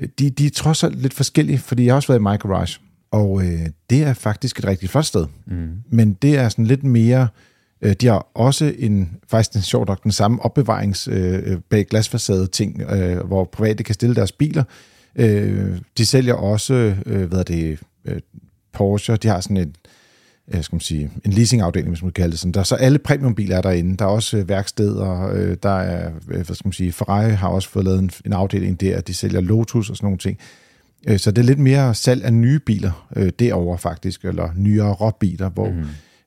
øh, 0.00 0.08
de, 0.18 0.30
de 0.30 0.46
er 0.46 0.50
trods 0.50 0.84
alt 0.84 1.02
lidt 1.02 1.14
forskellige, 1.14 1.58
fordi 1.58 1.84
jeg 1.84 1.92
har 1.92 1.96
også 1.96 2.08
været 2.08 2.20
i 2.20 2.22
My 2.22 2.38
Garage. 2.38 2.80
Og 3.10 3.42
øh, 3.42 3.66
det 3.90 4.02
er 4.02 4.14
faktisk 4.14 4.58
et 4.58 4.64
rigtig 4.64 4.90
flot 4.90 5.04
sted. 5.04 5.26
Mm. 5.46 5.68
Men 5.90 6.12
det 6.12 6.38
er 6.38 6.48
sådan 6.48 6.66
lidt 6.66 6.84
mere... 6.84 7.28
Øh, 7.82 7.92
de 7.92 8.06
har 8.06 8.26
også 8.34 8.74
en, 8.78 9.16
faktisk 9.28 9.56
en 9.56 9.62
sjov 9.62 9.86
nok, 9.86 10.02
den 10.02 10.12
samme 10.12 10.42
opbevarings 10.42 11.08
øh, 11.08 11.58
bag 11.70 11.86
glasfacade 11.86 12.46
ting, 12.46 12.80
øh, 12.82 13.26
hvor 13.26 13.44
private 13.44 13.84
kan 13.84 13.94
stille 13.94 14.14
deres 14.14 14.32
biler. 14.32 14.64
Øh, 15.16 15.78
de 15.98 16.06
sælger 16.06 16.34
også, 16.34 16.94
øh, 17.06 17.28
hvad 17.28 17.38
er 17.38 17.42
det, 17.42 17.78
øh, 18.04 18.20
Porsche, 18.72 19.16
de 19.16 19.28
har 19.28 19.40
sådan 19.40 19.56
et, 19.56 19.76
øh, 20.54 20.62
skal 20.62 20.74
man 20.74 20.80
sige, 20.80 21.10
en 21.24 21.32
leasingafdeling, 21.32 21.90
hvis 21.90 22.02
man 22.02 22.12
kan 22.12 22.22
kalde 22.22 22.30
det 22.30 22.40
sådan. 22.40 22.52
Der 22.52 22.60
er 22.60 22.64
så 22.64 22.74
alle 22.74 22.98
premiumbiler 22.98 23.56
er 23.56 23.62
derinde. 23.62 23.96
Der 23.96 24.04
er 24.04 24.08
også 24.08 24.36
øh, 24.36 24.48
værksteder, 24.48 25.30
øh, 25.32 25.56
der 25.62 25.78
er, 25.78 26.10
øh, 26.28 26.46
hvad 26.46 26.54
skal 26.54 26.66
man 26.66 26.72
sige, 26.72 26.92
Ferrari 26.92 27.30
har 27.30 27.48
også 27.48 27.68
fået 27.68 27.84
lavet 27.84 27.98
en, 27.98 28.10
en 28.26 28.32
afdeling 28.32 28.80
der, 28.80 29.00
de 29.00 29.14
sælger 29.14 29.40
Lotus 29.40 29.90
og 29.90 29.96
sådan 29.96 30.06
nogle 30.06 30.18
ting. 30.18 30.38
Øh, 31.08 31.18
så 31.18 31.30
det 31.30 31.38
er 31.38 31.46
lidt 31.46 31.58
mere 31.58 31.94
salg 31.94 32.24
af 32.24 32.32
nye 32.32 32.58
biler 32.58 33.08
øh, 33.16 33.32
derovre 33.38 33.78
faktisk, 33.78 34.24
eller 34.24 34.50
nyere 34.56 34.92
råbiler, 34.92 35.50
hvor... 35.50 35.70
Mm. 35.70 35.84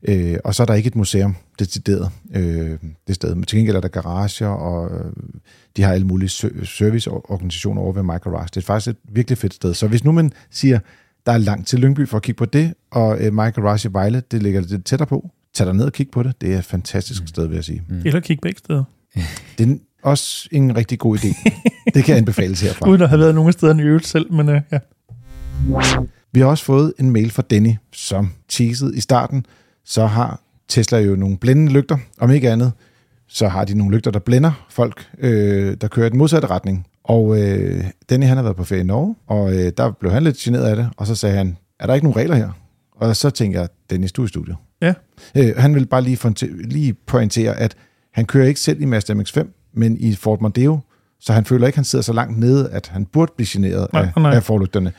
Øh, 0.07 0.37
og 0.43 0.55
så 0.55 0.63
er 0.63 0.67
der 0.67 0.73
ikke 0.73 0.87
et 0.87 0.95
museum 0.95 1.35
decideret 1.59 2.09
øh, 2.35 2.77
det 3.07 3.15
sted. 3.15 3.35
Men 3.35 3.43
til 3.43 3.57
gengæld 3.57 3.75
er 3.75 3.81
der 3.81 3.87
garager, 3.87 4.47
og 4.47 4.99
øh, 4.99 5.11
de 5.77 5.81
har 5.81 5.93
alle 5.93 6.07
mulige 6.07 6.29
serviceorganisationer 6.65 7.81
over 7.81 7.93
ved 7.93 8.03
MyGarage. 8.03 8.49
Det 8.55 8.57
er 8.57 8.61
faktisk 8.61 8.89
et 8.89 8.97
virkelig 9.13 9.37
fedt 9.37 9.53
sted. 9.53 9.73
Så 9.73 9.87
hvis 9.87 10.03
nu 10.03 10.11
man 10.11 10.31
siger, 10.51 10.79
der 11.25 11.31
er 11.31 11.37
langt 11.37 11.67
til 11.67 11.79
Lyngby 11.79 12.07
for 12.07 12.17
at 12.17 12.23
kigge 12.23 12.37
på 12.37 12.45
det, 12.45 12.73
og 12.91 13.21
øh, 13.21 13.33
MyGarage 13.33 13.89
i 13.89 13.93
Vejle, 13.93 14.23
det 14.31 14.43
ligger 14.43 14.61
lidt 14.61 14.85
tættere 14.85 15.07
på, 15.07 15.29
tag 15.53 15.67
dig 15.67 15.75
ned 15.75 15.85
og 15.85 15.93
kig 15.93 16.07
på 16.11 16.23
det. 16.23 16.41
Det 16.41 16.53
er 16.53 16.57
et 16.57 16.65
fantastisk 16.65 17.21
mm. 17.21 17.27
sted, 17.27 17.47
vil 17.47 17.55
jeg 17.55 17.63
sige. 17.63 17.83
Mm. 17.89 18.01
Eller 18.05 18.19
kig 18.19 18.39
begge 18.41 18.59
steder. 18.59 18.83
Det 19.57 19.69
er 19.69 19.77
også 20.03 20.47
en 20.51 20.77
rigtig 20.77 20.99
god 20.99 21.17
idé. 21.17 21.51
det 21.93 22.03
kan 22.03 22.17
anbefales 22.17 22.61
herfra. 22.61 22.87
Uden 22.89 23.01
at 23.01 23.09
have 23.09 23.19
været 23.19 23.35
nogen 23.35 23.53
steder 23.53 23.79
i 23.79 23.81
øvrigt 23.81 24.07
selv, 24.07 24.33
men 24.33 24.49
uh, 24.49 24.55
ja. 24.71 24.79
Vi 26.31 26.39
har 26.39 26.47
også 26.47 26.63
fået 26.63 26.93
en 26.99 27.11
mail 27.11 27.31
fra 27.31 27.41
Danny, 27.41 27.73
som 27.93 28.29
teasede 28.49 28.97
i 28.97 28.99
starten, 28.99 29.45
så 29.85 30.05
har 30.05 30.41
Tesla 30.67 30.99
jo 30.99 31.15
nogle 31.15 31.37
blændende 31.37 31.71
lygter, 31.71 31.97
om 32.19 32.31
ikke 32.31 32.51
andet, 32.51 32.71
så 33.27 33.47
har 33.47 33.65
de 33.65 33.77
nogle 33.77 33.95
lygter, 33.95 34.11
der 34.11 34.19
blænder 34.19 34.65
folk, 34.69 35.09
øh, 35.19 35.77
der 35.81 35.87
kører 35.87 36.07
i 36.07 36.09
den 36.09 36.17
modsatte 36.17 36.47
retning. 36.47 36.87
Og 37.03 37.41
øh, 37.41 37.83
Danny, 38.09 38.25
han 38.25 38.37
har 38.37 38.43
været 38.43 38.55
på 38.55 38.63
ferie 38.63 38.81
i 38.81 38.85
Norge, 38.85 39.15
og 39.27 39.53
øh, 39.53 39.71
der 39.77 39.91
blev 39.91 40.11
han 40.11 40.23
lidt 40.23 40.37
generet 40.37 40.65
af 40.65 40.75
det, 40.75 40.89
og 40.97 41.07
så 41.07 41.15
sagde 41.15 41.35
han, 41.35 41.57
er 41.79 41.87
der 41.87 41.93
ikke 41.93 42.05
nogen 42.05 42.17
regler 42.17 42.35
her? 42.35 42.49
Og 42.95 43.15
så 43.15 43.29
tænkte 43.29 43.59
jeg, 43.59 43.69
Dennis, 43.89 44.11
du 44.11 44.21
er 44.21 44.25
i 44.25 44.29
studiet. 44.29 44.55
Ja. 44.81 44.93
Øh, 45.37 45.53
han 45.57 45.75
vil 45.75 45.85
bare 45.85 46.01
lige, 46.01 46.17
lige 46.63 46.93
pointere, 46.93 47.59
at 47.59 47.75
han 48.13 48.25
kører 48.25 48.47
ikke 48.47 48.59
selv 48.59 48.81
i 48.81 48.85
Mazda 48.85 49.13
MX-5, 49.13 49.62
men 49.73 49.97
i 49.99 50.15
Ford 50.15 50.41
Mondeo, 50.41 50.79
Så 51.19 51.33
han 51.33 51.45
føler 51.45 51.67
ikke, 51.67 51.73
at 51.73 51.77
han 51.77 51.85
sidder 51.85 52.03
så 52.03 52.13
langt 52.13 52.39
nede, 52.39 52.69
at 52.69 52.87
han 52.87 53.05
burde 53.05 53.31
blive 53.35 53.47
generet 53.49 53.87
Nej, 53.93 54.07
af, 54.15 54.21
nej. 54.21 54.35
af 54.35 54.43
forlygterne. 54.43 54.91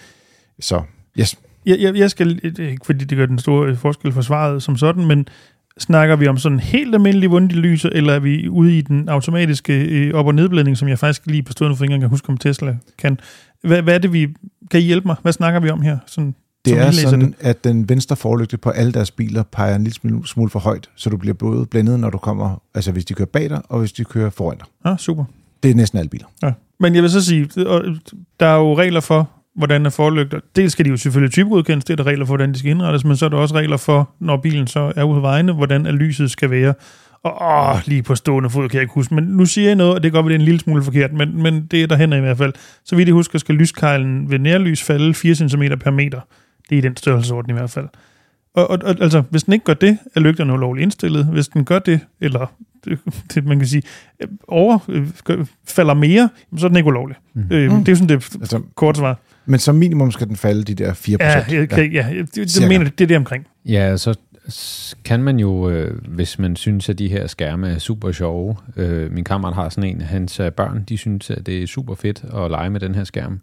Så 0.60 0.82
yes, 1.20 1.36
Jeg, 1.66 1.78
jeg, 1.80 1.96
jeg 1.96 2.10
skal, 2.10 2.40
ikke 2.58 2.86
fordi 2.86 3.04
det 3.04 3.18
gør 3.18 3.26
den 3.26 3.38
store 3.38 3.76
forskel 3.76 4.12
for 4.12 4.20
svaret 4.20 4.62
som 4.62 4.76
sådan, 4.76 5.06
men 5.06 5.28
snakker 5.78 6.16
vi 6.16 6.26
om 6.26 6.38
sådan 6.38 6.60
helt 6.60 6.94
almindelig 6.94 7.30
vundig 7.30 7.58
lys, 7.58 7.84
eller 7.84 8.12
er 8.12 8.18
vi 8.18 8.48
ude 8.48 8.78
i 8.78 8.80
den 8.80 9.08
automatiske 9.08 9.84
øh, 9.84 10.14
op- 10.14 10.26
og 10.26 10.34
nedblænding, 10.34 10.76
som 10.76 10.88
jeg 10.88 10.98
faktisk 10.98 11.26
lige 11.26 11.42
på 11.42 11.52
stående 11.52 11.76
fingre 11.76 12.00
kan 12.00 12.08
huske, 12.08 12.28
om 12.28 12.36
Tesla 12.36 12.76
kan. 12.98 13.18
Hvad, 13.62 13.82
hvad 13.82 13.94
er 13.94 13.98
det, 13.98 14.12
vi... 14.12 14.28
Kan 14.70 14.80
I 14.80 14.82
hjælpe 14.82 15.08
mig? 15.08 15.16
Hvad 15.22 15.32
snakker 15.32 15.60
vi 15.60 15.70
om 15.70 15.82
her? 15.82 15.98
Sådan, 16.06 16.34
det 16.64 16.78
er 16.78 16.90
sådan, 16.90 17.20
det? 17.20 17.34
at 17.40 17.64
den 17.64 17.88
venstre 17.88 18.16
forlygte 18.16 18.56
på 18.56 18.70
alle 18.70 18.92
deres 18.92 19.10
biler 19.10 19.42
peger 19.42 19.74
en 19.74 19.84
lille 19.84 20.26
smule, 20.26 20.50
for 20.50 20.58
højt, 20.58 20.90
så 20.94 21.10
du 21.10 21.16
bliver 21.16 21.34
både 21.34 21.66
blændet, 21.66 22.00
når 22.00 22.10
du 22.10 22.18
kommer, 22.18 22.62
altså 22.74 22.92
hvis 22.92 23.04
de 23.04 23.14
kører 23.14 23.26
bag 23.26 23.50
dig, 23.50 23.62
og 23.68 23.78
hvis 23.78 23.92
de 23.92 24.04
kører 24.04 24.30
foran 24.30 24.56
dig. 24.56 24.66
Ah, 24.84 24.98
super. 24.98 25.24
Det 25.62 25.70
er 25.70 25.74
næsten 25.74 25.98
alle 25.98 26.08
biler. 26.08 26.26
Ja. 26.42 26.52
Men 26.80 26.94
jeg 26.94 27.02
vil 27.02 27.10
så 27.10 27.24
sige, 27.24 27.48
der 28.40 28.46
er 28.46 28.56
jo 28.56 28.78
regler 28.78 29.00
for, 29.00 29.30
hvordan 29.56 29.86
er 29.86 29.90
forlygter. 29.90 30.40
Dels 30.56 30.72
skal 30.72 30.84
de 30.84 30.90
jo 30.90 30.96
selvfølgelig 30.96 31.32
typegodkendes, 31.32 31.84
det 31.84 31.92
er 31.92 31.96
der 31.96 32.06
regler 32.06 32.26
for, 32.26 32.30
hvordan 32.30 32.52
de 32.52 32.58
skal 32.58 32.70
indrettes, 32.70 33.04
men 33.04 33.16
så 33.16 33.24
er 33.24 33.28
der 33.28 33.36
også 33.36 33.54
regler 33.54 33.76
for, 33.76 34.10
når 34.20 34.36
bilen 34.36 34.66
så 34.66 34.92
er 34.96 35.02
ude 35.02 35.14
på 35.14 35.20
vejene, 35.20 35.52
hvordan 35.52 35.86
er 35.86 35.92
lyset 35.92 36.30
skal 36.30 36.50
være. 36.50 36.74
Og 37.22 37.42
åh, 37.42 37.80
lige 37.86 38.02
på 38.02 38.14
stående 38.14 38.50
fod 38.50 38.68
kan 38.68 38.76
jeg 38.76 38.82
ikke 38.82 38.94
huske, 38.94 39.14
men 39.14 39.24
nu 39.24 39.46
siger 39.46 39.66
jeg 39.66 39.76
noget, 39.76 39.94
og 39.94 40.02
det 40.02 40.12
går 40.12 40.22
godt, 40.22 40.30
det 40.30 40.34
er 40.34 40.38
en 40.38 40.44
lille 40.44 40.60
smule 40.60 40.82
forkert, 40.82 41.12
men, 41.12 41.42
men 41.42 41.66
det 41.66 41.82
er 41.82 41.86
der 41.86 41.96
hen 41.96 42.12
i 42.12 42.20
hvert 42.20 42.38
fald. 42.38 42.52
Så 42.84 42.96
vidt 42.96 43.08
jeg 43.08 43.14
husker, 43.14 43.38
skal 43.38 43.54
lyskejlen 43.54 44.30
ved 44.30 44.38
nærlys 44.38 44.82
falde 44.82 45.14
4 45.14 45.34
cm 45.34 45.62
per 45.80 45.90
meter. 45.90 46.20
Det 46.70 46.74
er 46.74 46.78
i 46.78 46.80
den 46.80 46.96
størrelsesorden 46.96 47.50
i 47.50 47.52
hvert 47.54 47.70
fald. 47.70 47.88
Og, 48.54 48.70
og, 48.70 48.78
og 48.84 48.96
altså, 49.00 49.22
hvis 49.30 49.42
den 49.42 49.52
ikke 49.52 49.64
gør 49.64 49.74
det, 49.74 49.98
er 50.16 50.20
lygterne 50.20 50.52
ulovligt 50.52 50.82
indstillet. 50.82 51.24
Hvis 51.26 51.48
den 51.48 51.64
gør 51.64 51.78
det, 51.78 52.00
eller 52.20 52.52
det, 52.84 52.98
det 53.34 53.44
man 53.44 53.58
kan 53.58 53.68
sige, 53.68 53.82
øh, 54.22 54.28
over, 54.48 54.78
øh, 54.88 55.06
gør- 55.24 55.44
falder 55.68 55.94
mere, 55.94 56.28
så 56.56 56.66
er 56.66 56.68
den 56.68 56.76
ikke 56.76 56.86
ulovlig. 56.86 57.16
Mm. 57.34 57.40
Øh, 57.50 57.72
Mm. 57.72 57.78
det 57.78 57.88
er 57.88 57.92
jo 57.92 57.96
sådan 57.96 58.08
det 58.08 58.36
Altså, 58.40 58.60
kort 58.74 58.96
svar. 58.96 59.18
men 59.46 59.60
som 59.60 59.74
minimum 59.74 60.10
skal 60.10 60.28
den 60.28 60.36
falde 60.36 60.64
de 60.64 60.74
der 60.74 60.92
4 60.92 61.16
Ja, 61.20 61.34
procent. 61.40 61.58
jeg, 61.58 61.68
kan, 61.68 61.92
ja, 61.92 62.06
det, 62.20 62.36
det 62.36 62.68
mener 62.68 62.84
jeg, 62.84 62.98
det 62.98 63.04
er 63.04 63.08
det 63.08 63.16
omkring. 63.16 63.46
Ja, 63.66 63.96
så 63.96 64.14
kan 65.04 65.22
man 65.22 65.38
jo, 65.38 65.70
øh, 65.70 66.00
hvis 66.08 66.38
man 66.38 66.56
synes, 66.56 66.88
at 66.88 66.98
de 66.98 67.08
her 67.08 67.26
skærme 67.26 67.68
er 67.68 67.78
super 67.78 68.12
sjove. 68.12 68.56
Øh, 68.76 69.12
min 69.12 69.24
kammerat 69.24 69.54
har 69.54 69.68
sådan 69.68 69.90
en, 69.90 70.00
hans 70.00 70.40
øh, 70.40 70.52
børn, 70.52 70.84
de 70.88 70.96
synes, 70.96 71.30
at 71.30 71.46
det 71.46 71.62
er 71.62 71.66
super 71.66 71.94
fedt 71.94 72.24
at 72.34 72.50
lege 72.50 72.70
med 72.70 72.80
den 72.80 72.94
her 72.94 73.04
skærm. 73.04 73.40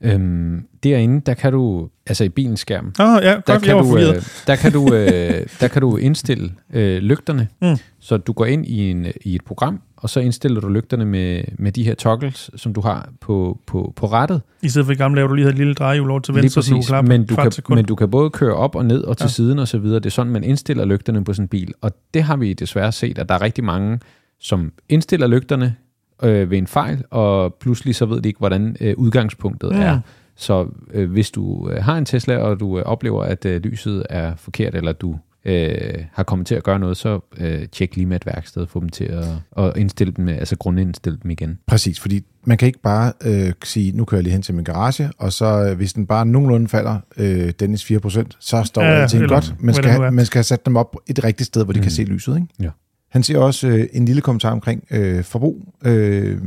Øhm, 0.00 0.62
derinde, 0.82 1.20
der 1.26 1.34
kan 1.34 1.52
du, 1.52 1.88
altså 2.06 2.24
i 2.24 2.28
bilens 2.28 2.60
skærm, 2.60 2.86
oh, 2.86 3.18
ja, 3.22 3.30
der 3.30 3.40
godt, 3.40 3.48
jeg 3.48 3.76
kan, 3.76 3.84
du, 3.84 3.96
øh, 3.98 4.22
der, 4.46 4.56
kan 4.56 4.72
du, 4.72 4.94
øh, 4.94 5.46
der 5.60 5.68
kan 5.68 5.82
du 5.82 5.96
indstille 5.96 6.52
øh, 6.72 6.98
lygterne, 7.02 7.48
Mm. 7.62 7.76
så 8.00 8.16
du 8.16 8.32
går 8.32 8.44
ind 8.44 8.66
i, 8.66 8.90
en, 8.90 9.06
i 9.24 9.34
et 9.34 9.44
program, 9.44 9.80
og 9.96 10.10
så 10.10 10.20
indstiller 10.20 10.60
du 10.60 10.68
lygterne 10.68 11.04
med, 11.04 11.42
med 11.58 11.72
de 11.72 11.84
her 11.84 11.94
toggles, 11.94 12.50
som 12.56 12.74
du 12.74 12.80
har 12.80 13.08
på, 13.20 13.58
på, 13.66 13.92
på 13.96 14.06
rettet. 14.06 14.42
I 14.62 14.68
stedet 14.68 14.86
for 14.86 14.92
i 14.92 14.96
gamle 14.96 15.20
hvor 15.20 15.28
du 15.28 15.34
lige 15.34 15.48
et 15.48 15.54
lille 15.54 15.74
drejehjul 15.74 16.10
over 16.10 16.20
til 16.20 16.34
Lige 16.34 16.42
venstre, 16.42 16.62
så 16.62 16.70
du 16.70 16.76
præcis, 16.76 16.88
klappe 16.88 17.08
men 17.08 17.26
du, 17.26 17.34
kan, 17.36 17.52
sekund. 17.52 17.78
men 17.78 17.84
du 17.84 17.94
kan 17.94 18.10
både 18.10 18.30
køre 18.30 18.54
op 18.54 18.74
og 18.76 18.84
ned 18.84 19.02
og 19.04 19.16
til 19.16 19.24
Ja. 19.24 19.28
siden 19.28 19.58
og 19.58 19.68
så 19.68 19.78
videre. 19.78 19.98
Det 20.00 20.06
er 20.06 20.10
sådan, 20.10 20.32
man 20.32 20.44
indstiller 20.44 20.84
lygterne 20.84 21.24
på 21.24 21.32
en 21.38 21.48
bil. 21.48 21.72
Og 21.80 21.92
det 22.14 22.22
har 22.22 22.36
vi 22.36 22.52
desværre 22.52 22.92
set, 22.92 23.18
at 23.18 23.28
der 23.28 23.34
er 23.34 23.42
rigtig 23.42 23.64
mange, 23.64 24.00
som 24.40 24.72
indstiller 24.88 25.26
lygterne 25.26 25.74
øh, 26.22 26.50
ved 26.50 26.58
en 26.58 26.66
fejl, 26.66 27.04
og 27.10 27.54
pludselig 27.54 27.94
så 27.94 28.06
ved 28.06 28.20
de 28.20 28.28
ikke, 28.28 28.38
hvordan 28.38 28.76
øh, 28.80 28.94
udgangspunktet 28.96 29.72
mm. 29.72 29.80
er. 29.80 30.00
Så 30.36 30.68
øh, 30.92 31.10
hvis 31.10 31.30
du 31.30 31.70
øh, 31.70 31.84
har 31.84 31.98
en 31.98 32.04
Tesla, 32.04 32.36
og 32.36 32.60
du 32.60 32.78
øh, 32.78 32.84
oplever, 32.84 33.22
at 33.22 33.44
øh, 33.44 33.62
lyset 33.62 34.06
er 34.10 34.36
forkert, 34.36 34.74
eller 34.74 34.92
du 34.92 35.18
øh, 35.44 36.04
har 36.12 36.22
kommet 36.22 36.46
til 36.46 36.54
at 36.54 36.62
gøre 36.62 36.78
noget, 36.78 36.96
så 36.96 37.20
øh, 37.38 37.68
tjek 37.68 37.96
lige 37.96 38.06
med 38.06 38.16
et 38.16 38.26
værksted, 38.26 38.66
få 38.66 38.80
dem 38.80 38.88
til 38.88 39.04
at, 39.04 39.24
at 39.64 39.76
indstille 39.76 40.12
dem, 40.12 40.28
altså 40.28 40.56
grundindstille 40.56 41.18
dem 41.22 41.30
igen. 41.30 41.58
Præcis, 41.66 42.00
fordi 42.00 42.24
man 42.44 42.58
kan 42.58 42.66
ikke 42.66 42.80
bare 42.82 43.12
øh, 43.24 43.52
sige, 43.64 43.92
nu 43.92 44.04
kører 44.04 44.18
jeg 44.18 44.22
lige 44.22 44.32
hen 44.32 44.42
til 44.42 44.54
min 44.54 44.64
garage, 44.64 45.10
og 45.18 45.32
så 45.32 45.68
øh, 45.70 45.76
hvis 45.76 45.92
den 45.92 46.06
bare 46.06 46.26
nogenlunde 46.26 46.68
falder, 46.68 46.98
øh, 47.16 47.52
Dennis 47.60 47.90
4%, 47.90 48.24
så 48.40 48.62
står 48.62 48.82
Ja, 48.82 48.88
ja, 48.88 49.02
alting 49.02 49.28
godt. 49.28 49.54
Man 49.60 49.74
skal, 49.74 50.12
man 50.12 50.26
skal 50.26 50.38
have 50.38 50.44
sat 50.44 50.66
dem 50.66 50.76
op 50.76 50.96
et 51.06 51.24
rigtigt 51.24 51.46
sted, 51.46 51.64
hvor 51.64 51.72
de 51.72 51.78
mm. 51.78 51.82
kan 51.82 51.92
se 51.92 52.02
lyset. 52.02 52.36
Ikke? 52.36 52.46
Ja. 52.60 52.70
Han 53.16 53.22
siger 53.22 53.38
også 53.38 53.68
øh, 53.68 53.86
en 53.92 54.04
lille 54.04 54.22
kommentar 54.22 54.52
omkring 54.52 54.84
øh, 54.90 55.24
forbrug. 55.24 55.74
Øh, 55.84 56.38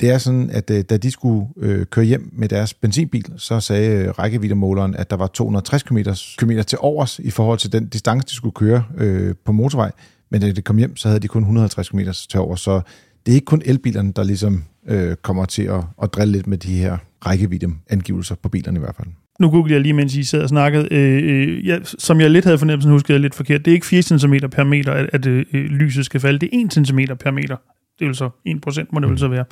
det 0.00 0.10
er 0.10 0.18
sådan, 0.18 0.50
at 0.50 0.70
øh, 0.70 0.84
da 0.90 0.96
de 0.96 1.10
skulle 1.10 1.46
øh, 1.56 1.86
køre 1.86 2.04
hjem 2.04 2.30
med 2.32 2.48
deres 2.48 2.74
benzinbil, 2.74 3.32
så 3.36 3.60
sagde 3.60 4.04
øh, 4.04 4.10
rækkeviddemåleren, 4.10 4.96
at 4.96 5.10
der 5.10 5.16
var 5.16 5.26
260 5.26 5.82
km, 5.82 5.98
km 6.38 6.50
til 6.66 6.78
overs 6.80 7.18
i 7.18 7.30
forhold 7.30 7.58
til 7.58 7.72
den 7.72 7.86
distance, 7.88 8.26
de 8.28 8.34
skulle 8.34 8.52
køre 8.52 8.84
øh, 8.96 9.34
på 9.44 9.52
motorvej. 9.52 9.92
Men 10.30 10.40
da 10.40 10.50
de 10.52 10.62
kom 10.62 10.76
hjem, 10.76 10.96
så 10.96 11.08
havde 11.08 11.20
de 11.20 11.28
kun 11.28 11.42
150 11.42 11.88
km 11.88 12.00
til 12.30 12.40
over. 12.40 12.56
Så 12.56 12.80
det 13.26 13.32
er 13.32 13.34
ikke 13.34 13.44
kun 13.44 13.62
elbilerne, 13.64 14.12
der 14.12 14.24
ligesom 14.24 14.64
øh, 14.88 15.16
kommer 15.16 15.44
til 15.44 15.62
at, 15.62 15.84
at 16.02 16.14
drille 16.14 16.32
lidt 16.32 16.46
med 16.46 16.58
de 16.58 16.78
her 16.78 16.98
rækkeviddeangivelser 17.26 18.34
på 18.34 18.48
bilerne 18.48 18.78
i 18.78 18.80
hvert 18.80 18.96
fald. 18.96 19.08
Nu 19.38 19.50
googlede 19.50 19.74
jeg 19.74 19.80
lige, 19.80 19.92
mens 19.92 20.16
I 20.16 20.24
sad 20.24 20.42
og 20.42 20.48
snakkede. 20.48 20.88
Øh, 20.90 21.22
øh, 21.24 21.66
ja, 21.66 21.78
som 21.84 22.20
jeg 22.20 22.30
lidt 22.30 22.44
havde 22.44 22.58
fornemmelsen, 22.58 22.92
huskede 22.92 23.12
jeg 23.12 23.20
lidt 23.20 23.34
forkert. 23.34 23.64
Det 23.64 23.70
er 23.70 23.74
ikke 23.74 23.86
4 23.86 24.02
cm 24.02 24.34
per 24.50 24.64
meter, 24.64 24.92
at, 24.92 25.10
at 25.12 25.26
øh, 25.26 25.44
lyset 25.52 26.04
skal 26.04 26.20
falde. 26.20 26.38
Det 26.38 26.48
er 26.52 26.64
1 26.64 26.86
cm 26.86 26.98
per 27.20 27.30
meter. 27.30 27.56
Det 27.98 28.06
vil 28.06 28.14
så 28.14 28.30
1 28.46 28.60
procent, 28.60 28.92
må 28.92 29.00
det 29.00 29.10
vel 29.10 29.18
så 29.18 29.28
være. 29.28 29.44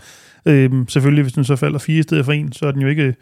Øh, 0.46 0.70
selvfølgelig, 0.88 1.22
hvis 1.22 1.32
den 1.32 1.44
så 1.44 1.56
falder 1.56 1.78
4 1.78 1.98
i 1.98 2.02
stedet 2.02 2.24
for 2.24 2.32
1, 2.32 2.54
så 2.54 2.66
er 2.66 2.70
den 2.70 2.82
jo 2.82 2.88
ikke 2.88 3.14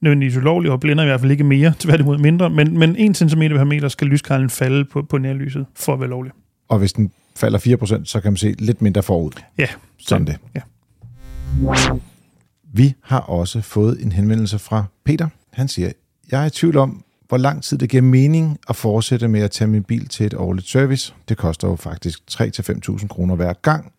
nødvendigvis 0.00 0.36
ulovlig, 0.36 0.70
og 0.70 0.80
blænder 0.80 1.04
i 1.04 1.06
hvert 1.06 1.20
fald 1.20 1.30
ikke 1.30 1.44
mere, 1.44 1.74
tværtimod 1.78 2.18
mindre. 2.18 2.50
Men, 2.50 2.78
men 2.78 2.96
1 2.98 3.16
cm 3.16 3.40
per 3.40 3.64
meter 3.64 3.88
skal 3.88 4.06
lyskejlen 4.06 4.50
falde 4.50 4.84
på, 4.84 5.02
på 5.02 5.18
nærlyset, 5.18 5.66
for 5.76 5.92
at 5.94 6.00
være 6.00 6.10
lovlig. 6.10 6.32
Og 6.68 6.78
hvis 6.78 6.92
den 6.92 7.10
falder 7.36 7.58
4%, 8.00 8.04
så 8.04 8.20
kan 8.20 8.32
man 8.32 8.36
se 8.36 8.54
lidt 8.58 8.82
mindre 8.82 9.02
forud. 9.02 9.30
Ja, 9.58 9.66
Sådan 9.98 10.26
det. 10.26 10.36
Ja. 10.54 10.60
Vi 12.74 12.94
har 13.02 13.20
også 13.20 13.60
fået 13.60 14.04
en 14.04 14.12
henvendelse 14.12 14.58
fra 14.58 14.84
Peter. 15.04 15.28
Han 15.52 15.68
siger, 15.68 15.92
jeg 16.32 16.42
er 16.42 16.46
i 16.46 16.50
tvivl 16.50 16.76
om, 16.76 17.04
hvor 17.28 17.36
lang 17.36 17.62
tid 17.62 17.78
det 17.78 17.88
giver 17.90 18.02
mening 18.02 18.58
at 18.68 18.76
fortsætte 18.76 19.28
med 19.28 19.40
at 19.40 19.50
tage 19.50 19.68
min 19.68 19.82
bil 19.82 20.08
til 20.08 20.26
et 20.26 20.34
årligt 20.34 20.68
service. 20.68 21.14
Det 21.28 21.36
koster 21.36 21.68
jo 21.68 21.76
faktisk 21.76 22.20
3-5.000 22.30 23.06
kroner 23.06 23.36
hver 23.36 23.52
gang. 23.52 23.92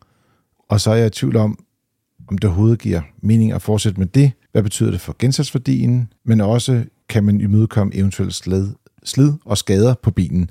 Og 0.70 0.82
så 0.82 0.92
er 0.92 0.96
jeg 0.96 1.08
i 1.08 1.10
tvivl 1.10 1.36
om, 1.36 1.66
om 2.28 2.38
det 2.38 2.48
overhovedet 2.48 2.80
giver 2.80 3.02
mening 3.22 3.52
at 3.52 3.62
fortsætte 3.62 4.00
med 4.00 4.08
det. 4.08 4.32
Hvad 4.52 4.64
betyder 4.64 4.92
det 4.92 5.02
for 5.02 5.16
gensatsværdien? 5.20 6.14
Men 6.26 6.42
også 6.42 6.84
kan 7.10 7.24
man 7.24 7.42
imødekomme 7.42 7.96
eventuelt 7.96 8.34
slid, 8.34 8.68
slid 9.04 9.34
og 9.46 9.58
skader 9.58 9.94
på 10.04 10.12
bilen. 10.12 10.50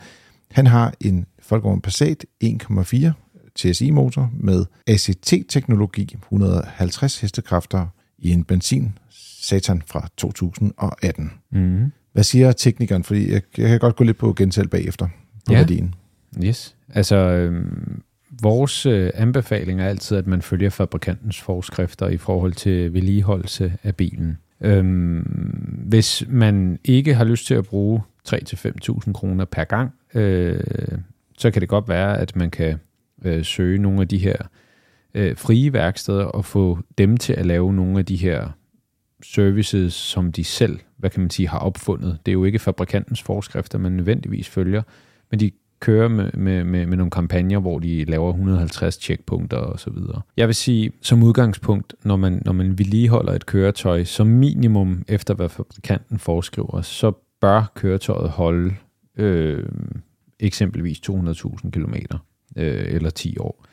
Han 0.50 0.66
har 0.66 0.94
en 1.00 1.26
Volkswagen 1.50 1.80
Passat 1.80 2.24
1,4 2.44 3.10
TSI-motor 3.56 4.30
med 4.40 4.64
ACT-teknologi, 4.86 6.16
150 6.22 7.20
hestekræfter 7.20 7.86
i 8.18 8.30
en 8.30 8.44
benzin 8.44 8.98
Satan 9.42 9.82
fra 9.86 10.08
2018. 10.16 11.32
Mm. 11.52 11.92
Hvad 12.12 12.22
siger 12.22 12.52
teknikeren? 12.52 13.04
Fordi 13.04 13.32
jeg, 13.32 13.42
jeg 13.58 13.68
kan 13.68 13.78
godt 13.78 13.96
gå 13.96 14.04
lidt 14.04 14.16
på 14.18 14.32
gensæt 14.32 14.70
bagefter 14.70 15.06
på 15.46 15.52
Ja. 15.52 15.58
værdien. 15.58 15.94
Yes. 16.44 16.76
Altså, 16.94 17.16
øhm, 17.16 18.02
vores 18.42 18.86
øh, 18.86 19.10
anbefaling 19.14 19.80
er 19.80 19.86
altid, 19.86 20.16
at 20.16 20.26
man 20.26 20.42
følger 20.42 20.70
fabrikantens 20.70 21.40
forskrifter 21.40 22.08
i 22.08 22.16
forhold 22.16 22.52
til 22.52 22.92
vedligeholdelse 22.92 23.72
af 23.82 23.96
bilen. 23.96 24.38
Øhm, 24.60 25.18
hvis 25.88 26.24
man 26.28 26.78
ikke 26.84 27.14
har 27.14 27.24
lyst 27.24 27.46
til 27.46 27.54
at 27.54 27.64
bruge 27.64 28.00
3-5.000 28.28 29.12
kroner 29.12 29.44
per 29.44 29.64
gang, 29.64 29.90
øh, 30.14 30.60
så 31.38 31.50
kan 31.50 31.60
det 31.60 31.68
godt 31.68 31.88
være, 31.88 32.18
at 32.18 32.36
man 32.36 32.50
kan 32.50 32.76
øh, 33.24 33.44
søge 33.44 33.78
nogle 33.78 34.00
af 34.00 34.08
de 34.08 34.18
her 34.18 34.36
øh, 35.14 35.36
frie 35.36 35.72
værksteder 35.72 36.24
og 36.24 36.44
få 36.44 36.78
dem 36.98 37.16
til 37.16 37.32
at 37.32 37.46
lave 37.46 37.72
nogle 37.74 37.98
af 37.98 38.04
de 38.06 38.16
her 38.16 38.48
services, 39.22 39.94
som 39.94 40.32
de 40.32 40.44
selv, 40.44 40.78
hvad 40.96 41.10
kan 41.10 41.20
man 41.20 41.30
sige, 41.30 41.48
har 41.48 41.58
opfundet. 41.58 42.18
Det 42.26 42.32
er 42.32 42.34
jo 42.34 42.44
ikke 42.44 42.58
fabrikantens 42.58 43.22
forskrifter, 43.22 43.78
man 43.78 43.92
nødvendigvis 43.92 44.48
følger, 44.48 44.82
men 45.30 45.40
de 45.40 45.50
kører 45.80 46.08
med, 46.08 46.30
med, 46.32 46.64
med, 46.64 46.86
med 46.86 46.96
nogle 46.96 47.10
kampagner, 47.10 47.58
hvor 47.58 47.78
de 47.78 48.04
laver 48.04 48.28
150 48.28 48.94
checkpunkter 49.02 49.56
og 49.56 49.80
så 49.80 49.90
videre. 49.90 50.20
Jeg 50.36 50.46
vil 50.46 50.54
sige, 50.54 50.92
som 51.00 51.22
udgangspunkt, 51.22 51.94
når 52.04 52.16
man, 52.16 52.42
når 52.44 52.52
man 52.52 52.78
vedligeholder 52.78 53.32
et 53.32 53.46
køretøj, 53.46 54.04
som 54.04 54.26
minimum 54.26 55.04
efter 55.08 55.34
hvad 55.34 55.48
fabrikanten 55.48 56.18
foreskriver, 56.18 56.80
så 56.80 57.12
bør 57.40 57.72
køretøjet 57.74 58.30
holde 58.30 58.74
øh, 59.18 59.68
eksempelvis 60.40 61.00
200.000 61.10 61.70
km 61.70 61.94
øh, 62.56 62.94
eller 62.94 63.10
10 63.10 63.38
år. 63.38 63.64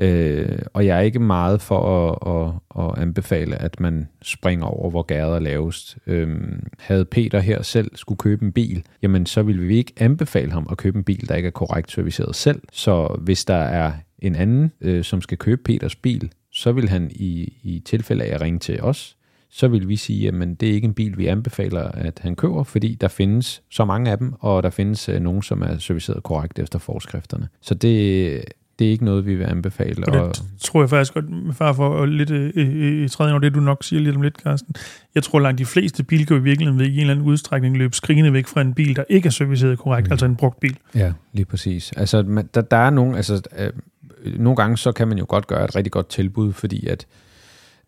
Øh, 0.00 0.58
og 0.72 0.86
jeg 0.86 0.96
er 0.96 1.00
ikke 1.00 1.18
meget 1.18 1.60
for 1.60 2.10
at, 2.10 2.18
at, 2.34 2.84
at 2.84 3.02
anbefale, 3.02 3.56
at 3.56 3.80
man 3.80 4.08
springer 4.22 4.66
over, 4.66 4.90
hvor 4.90 5.02
gader 5.02 5.34
er 5.34 5.38
lavest. 5.38 5.98
Øh, 6.06 6.38
havde 6.78 7.04
Peter 7.04 7.40
her 7.40 7.62
selv 7.62 7.90
skulle 7.94 8.18
købe 8.18 8.44
en 8.44 8.52
bil, 8.52 8.84
jamen 9.02 9.26
så 9.26 9.42
ville 9.42 9.62
vi 9.62 9.76
ikke 9.76 9.92
anbefale 9.96 10.52
ham 10.52 10.66
at 10.70 10.76
købe 10.76 10.98
en 10.98 11.04
bil, 11.04 11.28
der 11.28 11.34
ikke 11.34 11.46
er 11.46 11.50
korrekt 11.50 11.90
serviceret 11.90 12.36
selv. 12.36 12.62
Så 12.72 13.16
hvis 13.20 13.44
der 13.44 13.54
er 13.54 13.92
en 14.18 14.36
anden, 14.36 14.72
øh, 14.80 15.04
som 15.04 15.20
skal 15.20 15.38
købe 15.38 15.62
Peters 15.62 15.96
bil, 15.96 16.32
så 16.52 16.72
vil 16.72 16.88
han 16.88 17.10
i, 17.10 17.52
i 17.62 17.82
tilfælde 17.84 18.24
af 18.24 18.34
at 18.34 18.40
ringe 18.40 18.58
til 18.58 18.82
os, 18.82 19.16
så 19.52 19.68
vil 19.68 19.88
vi 19.88 19.96
sige, 19.96 20.28
at 20.28 20.34
det 20.60 20.68
er 20.68 20.72
ikke 20.72 20.84
en 20.84 20.94
bil, 20.94 21.18
vi 21.18 21.26
anbefaler, 21.26 21.82
at 21.82 22.18
han 22.22 22.36
køber, 22.36 22.62
fordi 22.62 22.94
der 22.94 23.08
findes 23.08 23.62
så 23.70 23.84
mange 23.84 24.10
af 24.10 24.18
dem, 24.18 24.32
og 24.40 24.62
der 24.62 24.70
findes 24.70 25.08
øh, 25.08 25.20
nogen, 25.20 25.42
som 25.42 25.62
er 25.62 25.78
serviceret 25.78 26.22
korrekt 26.22 26.58
efter 26.58 26.78
forskrifterne. 26.78 27.48
Så 27.60 27.74
det, 27.74 28.44
det 28.80 28.86
er 28.86 28.90
ikke 28.90 29.04
noget, 29.04 29.26
vi 29.26 29.34
vil 29.34 29.44
anbefale. 29.44 30.08
Og 30.08 30.36
det 30.36 30.42
tror 30.60 30.82
jeg 30.82 30.90
faktisk 30.90 31.14
godt, 31.14 31.30
med 31.30 31.54
far 31.54 31.72
for 31.72 32.02
at 32.02 32.08
lidt 32.08 32.30
øh, 32.30 32.52
øh, 32.56 33.08
træde 33.08 33.30
over 33.30 33.40
det, 33.40 33.54
du 33.54 33.60
nok 33.60 33.84
siger 33.84 34.00
lidt 34.00 34.16
om 34.16 34.22
lidt, 34.22 34.36
Carsten. 34.42 34.74
Jeg 35.14 35.22
tror 35.22 35.40
langt 35.40 35.58
de 35.58 35.64
fleste 35.64 36.04
biler 36.04 36.26
kan 36.26 36.36
i 36.36 36.40
virkeligheden 36.40 36.78
ved 36.80 36.86
i 36.86 36.94
en 36.94 37.00
eller 37.00 37.14
anden 37.14 37.26
udstrækning 37.26 37.76
løbe 37.76 37.96
skrigende 37.96 38.32
væk 38.32 38.46
fra 38.46 38.60
en 38.60 38.74
bil, 38.74 38.96
der 38.96 39.04
ikke 39.08 39.26
er 39.26 39.30
serviceret 39.30 39.78
korrekt, 39.78 40.08
mm. 40.08 40.12
altså 40.12 40.26
en 40.26 40.36
brugt 40.36 40.60
bil. 40.60 40.76
Ja, 40.94 41.12
lige 41.32 41.44
præcis. 41.44 41.92
Altså, 41.96 42.22
man, 42.22 42.48
der, 42.54 42.60
der 42.60 42.76
er 42.76 42.90
nogle, 42.90 43.16
altså, 43.16 43.42
øh, 43.58 43.70
nogle 44.38 44.56
gange 44.56 44.76
så 44.76 44.92
kan 44.92 45.08
man 45.08 45.18
jo 45.18 45.24
godt 45.28 45.46
gøre 45.46 45.64
et 45.64 45.76
rigtig 45.76 45.92
godt 45.92 46.08
tilbud, 46.08 46.52
fordi 46.52 46.86
at 46.86 47.06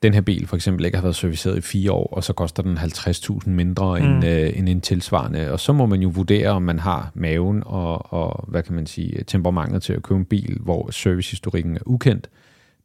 den 0.03 0.15
her 0.15 0.21
bil 0.21 0.47
for 0.47 0.57
eksempel 0.57 0.85
ikke 0.85 0.97
har 0.97 1.03
været 1.03 1.17
serviceret 1.17 1.57
i 1.57 1.61
fire 1.61 1.93
år, 1.93 2.07
og 2.07 2.25
så 2.25 2.33
koster 2.33 2.63
den 2.63 2.79
50.000 2.79 3.51
mindre 3.51 3.99
mm. 4.01 4.07
end, 4.07 4.25
øh, 4.25 4.59
end 4.59 4.69
en 4.69 4.81
tilsvarende. 4.81 5.53
Og 5.53 5.61
så 5.61 5.73
må 5.73 5.87
man 5.87 6.03
jo 6.03 6.09
vurdere, 6.09 6.49
om 6.49 6.63
man 6.63 6.79
har 6.79 7.11
maven 7.15 7.63
og, 7.67 8.13
og 8.13 8.45
hvad 8.49 8.63
kan 8.63 8.75
man 8.75 8.87
sige, 8.87 9.25
temperamentet 9.27 9.83
til 9.83 9.93
at 9.93 10.03
købe 10.03 10.19
en 10.19 10.25
bil, 10.25 10.59
hvor 10.61 10.91
servicehistorikken 10.91 11.77
er 11.77 11.81
ukendt. 11.87 12.31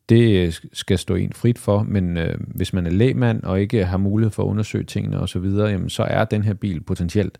Det 0.09 0.45
øh, 0.45 0.53
skal 0.73 0.97
stå 0.97 1.15
en 1.15 1.33
frit 1.33 1.57
for, 1.57 1.83
men 1.83 2.17
øh, 2.17 2.37
hvis 2.39 2.73
man 2.73 2.85
er 2.85 2.91
lægmand 2.91 3.43
og 3.43 3.61
ikke 3.61 3.85
har 3.85 3.97
mulighed 3.97 4.31
for 4.31 4.43
at 4.43 4.47
undersøge 4.47 4.83
tingene 4.83 5.19
osv., 5.19 5.51
så, 5.51 5.65
jamen, 5.65 5.89
så 5.89 6.03
er 6.03 6.25
den 6.25 6.43
her 6.43 6.53
bil 6.53 6.81
potentielt 6.81 7.37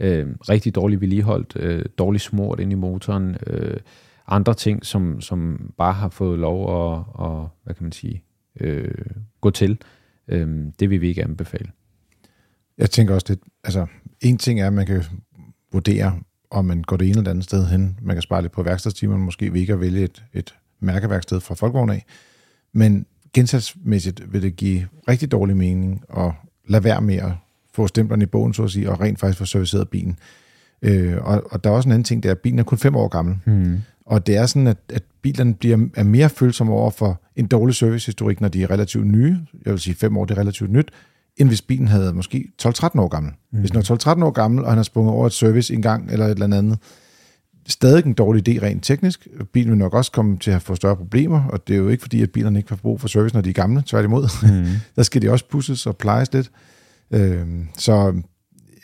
øh, 0.00 0.26
rigtig 0.48 0.74
dårligt 0.74 1.00
vedligeholdt, 1.00 1.56
øh, 1.56 1.84
dårligt 1.98 2.24
smurt 2.24 2.60
ind 2.60 2.72
i 2.72 2.74
motoren, 2.74 3.36
øh, 3.46 3.76
andre 4.26 4.54
ting, 4.54 4.86
som, 4.86 5.20
som 5.20 5.70
bare 5.78 5.92
har 5.92 6.08
fået 6.08 6.38
lov 6.38 6.62
at, 6.62 7.04
og, 7.14 7.48
hvad 7.64 7.74
kan 7.74 7.82
man 7.84 7.92
sige, 7.92 8.22
øh, 8.60 8.94
gå 9.40 9.50
til. 9.50 9.78
Øh, 10.28 10.66
det 10.80 10.90
vil 10.90 11.00
vi 11.00 11.08
ikke 11.08 11.24
anbefale. 11.24 11.70
Jeg 12.78 12.90
tænker 12.90 13.14
også 13.14 13.26
lidt, 13.28 13.40
altså 13.64 13.86
en 14.20 14.38
ting 14.38 14.60
er, 14.60 14.66
at 14.66 14.72
man 14.72 14.86
kan 14.86 15.02
vurdere, 15.72 16.20
om 16.50 16.64
man 16.64 16.82
går 16.82 16.96
det 16.96 17.08
ene 17.08 17.18
eller 17.18 17.30
andet 17.30 17.44
sted 17.44 17.66
hen. 17.66 17.98
Man 18.02 18.16
kan 18.16 18.22
spare 18.22 18.42
lidt 18.42 18.52
på 18.52 18.62
værkstedstimerne, 18.62 19.24
måske 19.24 19.52
vi 19.52 19.60
ikke 19.60 19.72
at 19.72 19.80
vælge 19.80 20.04
et, 20.04 20.24
et 20.32 20.54
mærkeværksted 20.80 21.40
fra 21.40 21.54
Folkevogn 21.54 21.90
af. 21.90 22.04
Men 22.72 23.06
gensatsmæssigt 23.34 24.32
vil 24.32 24.42
det 24.42 24.56
give 24.56 24.86
rigtig 25.08 25.32
dårlig 25.32 25.56
mening 25.56 26.02
at 26.16 26.32
lade 26.68 26.84
være 26.84 27.00
med 27.00 27.16
at 27.16 27.32
få 27.74 27.86
stemplerne 27.86 28.22
i 28.22 28.26
bogen, 28.26 28.54
så 28.54 28.62
at 28.64 28.70
sige, 28.70 28.90
og 28.90 29.00
rent 29.00 29.20
faktisk 29.20 29.38
få 29.38 29.44
serviceret 29.44 29.88
bilen. 29.88 30.18
Øh, 30.82 31.16
og, 31.20 31.42
og 31.50 31.64
der 31.64 31.70
er 31.70 31.74
også 31.74 31.88
en 31.88 31.92
anden 31.92 32.04
ting, 32.04 32.22
det 32.22 32.28
er, 32.28 32.32
at 32.32 32.38
bilen 32.38 32.58
er 32.58 32.62
kun 32.62 32.78
fem 32.78 32.96
år 32.96 33.08
gammel. 33.08 33.38
Mm. 33.46 33.78
Og 34.08 34.26
det 34.26 34.36
er 34.36 34.46
sådan, 34.46 34.66
at, 34.66 34.78
at 34.88 35.02
bilerne 35.22 35.54
bliver, 35.54 35.88
er 35.96 36.04
mere 36.04 36.28
følsomme 36.28 36.72
over 36.72 36.90
for 36.90 37.22
en 37.36 37.46
dårlig 37.46 37.74
servicehistorik, 37.74 38.40
når 38.40 38.48
de 38.48 38.62
er 38.62 38.70
relativt 38.70 39.06
nye. 39.06 39.38
Jeg 39.64 39.72
vil 39.72 39.80
sige, 39.80 39.94
fem 39.94 40.16
år 40.16 40.24
det 40.24 40.36
er 40.36 40.40
relativt 40.40 40.70
nyt 40.70 40.90
end 41.38 41.48
hvis 41.48 41.62
bilen 41.62 41.88
havde 41.88 42.12
måske 42.12 42.52
12-13 42.62 42.68
år 43.00 43.08
gammel. 43.08 43.32
Mm. 43.52 43.58
Hvis 43.58 43.70
den 43.70 43.78
er 43.78 44.16
12-13 44.16 44.24
år 44.24 44.30
gammel, 44.30 44.64
og 44.64 44.70
han 44.70 44.78
har 44.78 44.82
sprunget 44.82 45.14
over 45.14 45.26
et 45.26 45.32
service 45.32 45.74
en 45.74 45.82
gang 45.82 46.12
eller 46.12 46.26
et 46.26 46.30
eller 46.30 46.56
andet, 46.56 46.78
stadig 47.68 48.06
en 48.06 48.12
dårlig 48.12 48.48
idé 48.48 48.62
rent 48.62 48.84
teknisk. 48.84 49.28
Bilen 49.52 49.70
vil 49.70 49.78
nok 49.78 49.94
også 49.94 50.12
komme 50.12 50.38
til 50.38 50.50
at 50.50 50.62
få 50.62 50.74
større 50.74 50.96
problemer, 50.96 51.44
og 51.44 51.68
det 51.68 51.74
er 51.74 51.78
jo 51.78 51.88
ikke 51.88 52.02
fordi, 52.02 52.22
at 52.22 52.30
bilerne 52.30 52.58
ikke 52.58 52.68
har 52.68 52.76
brug 52.76 53.00
for 53.00 53.08
service, 53.08 53.34
når 53.34 53.42
de 53.42 53.50
er 53.50 53.54
gamle, 53.54 53.82
tværtimod. 53.86 54.28
Mm. 54.42 54.66
der 54.96 55.02
skal 55.02 55.22
de 55.22 55.30
også 55.30 55.44
pusses 55.50 55.86
og 55.86 55.96
plejes 55.96 56.32
lidt. 56.32 56.50
Øh, 57.10 57.46
så 57.76 58.22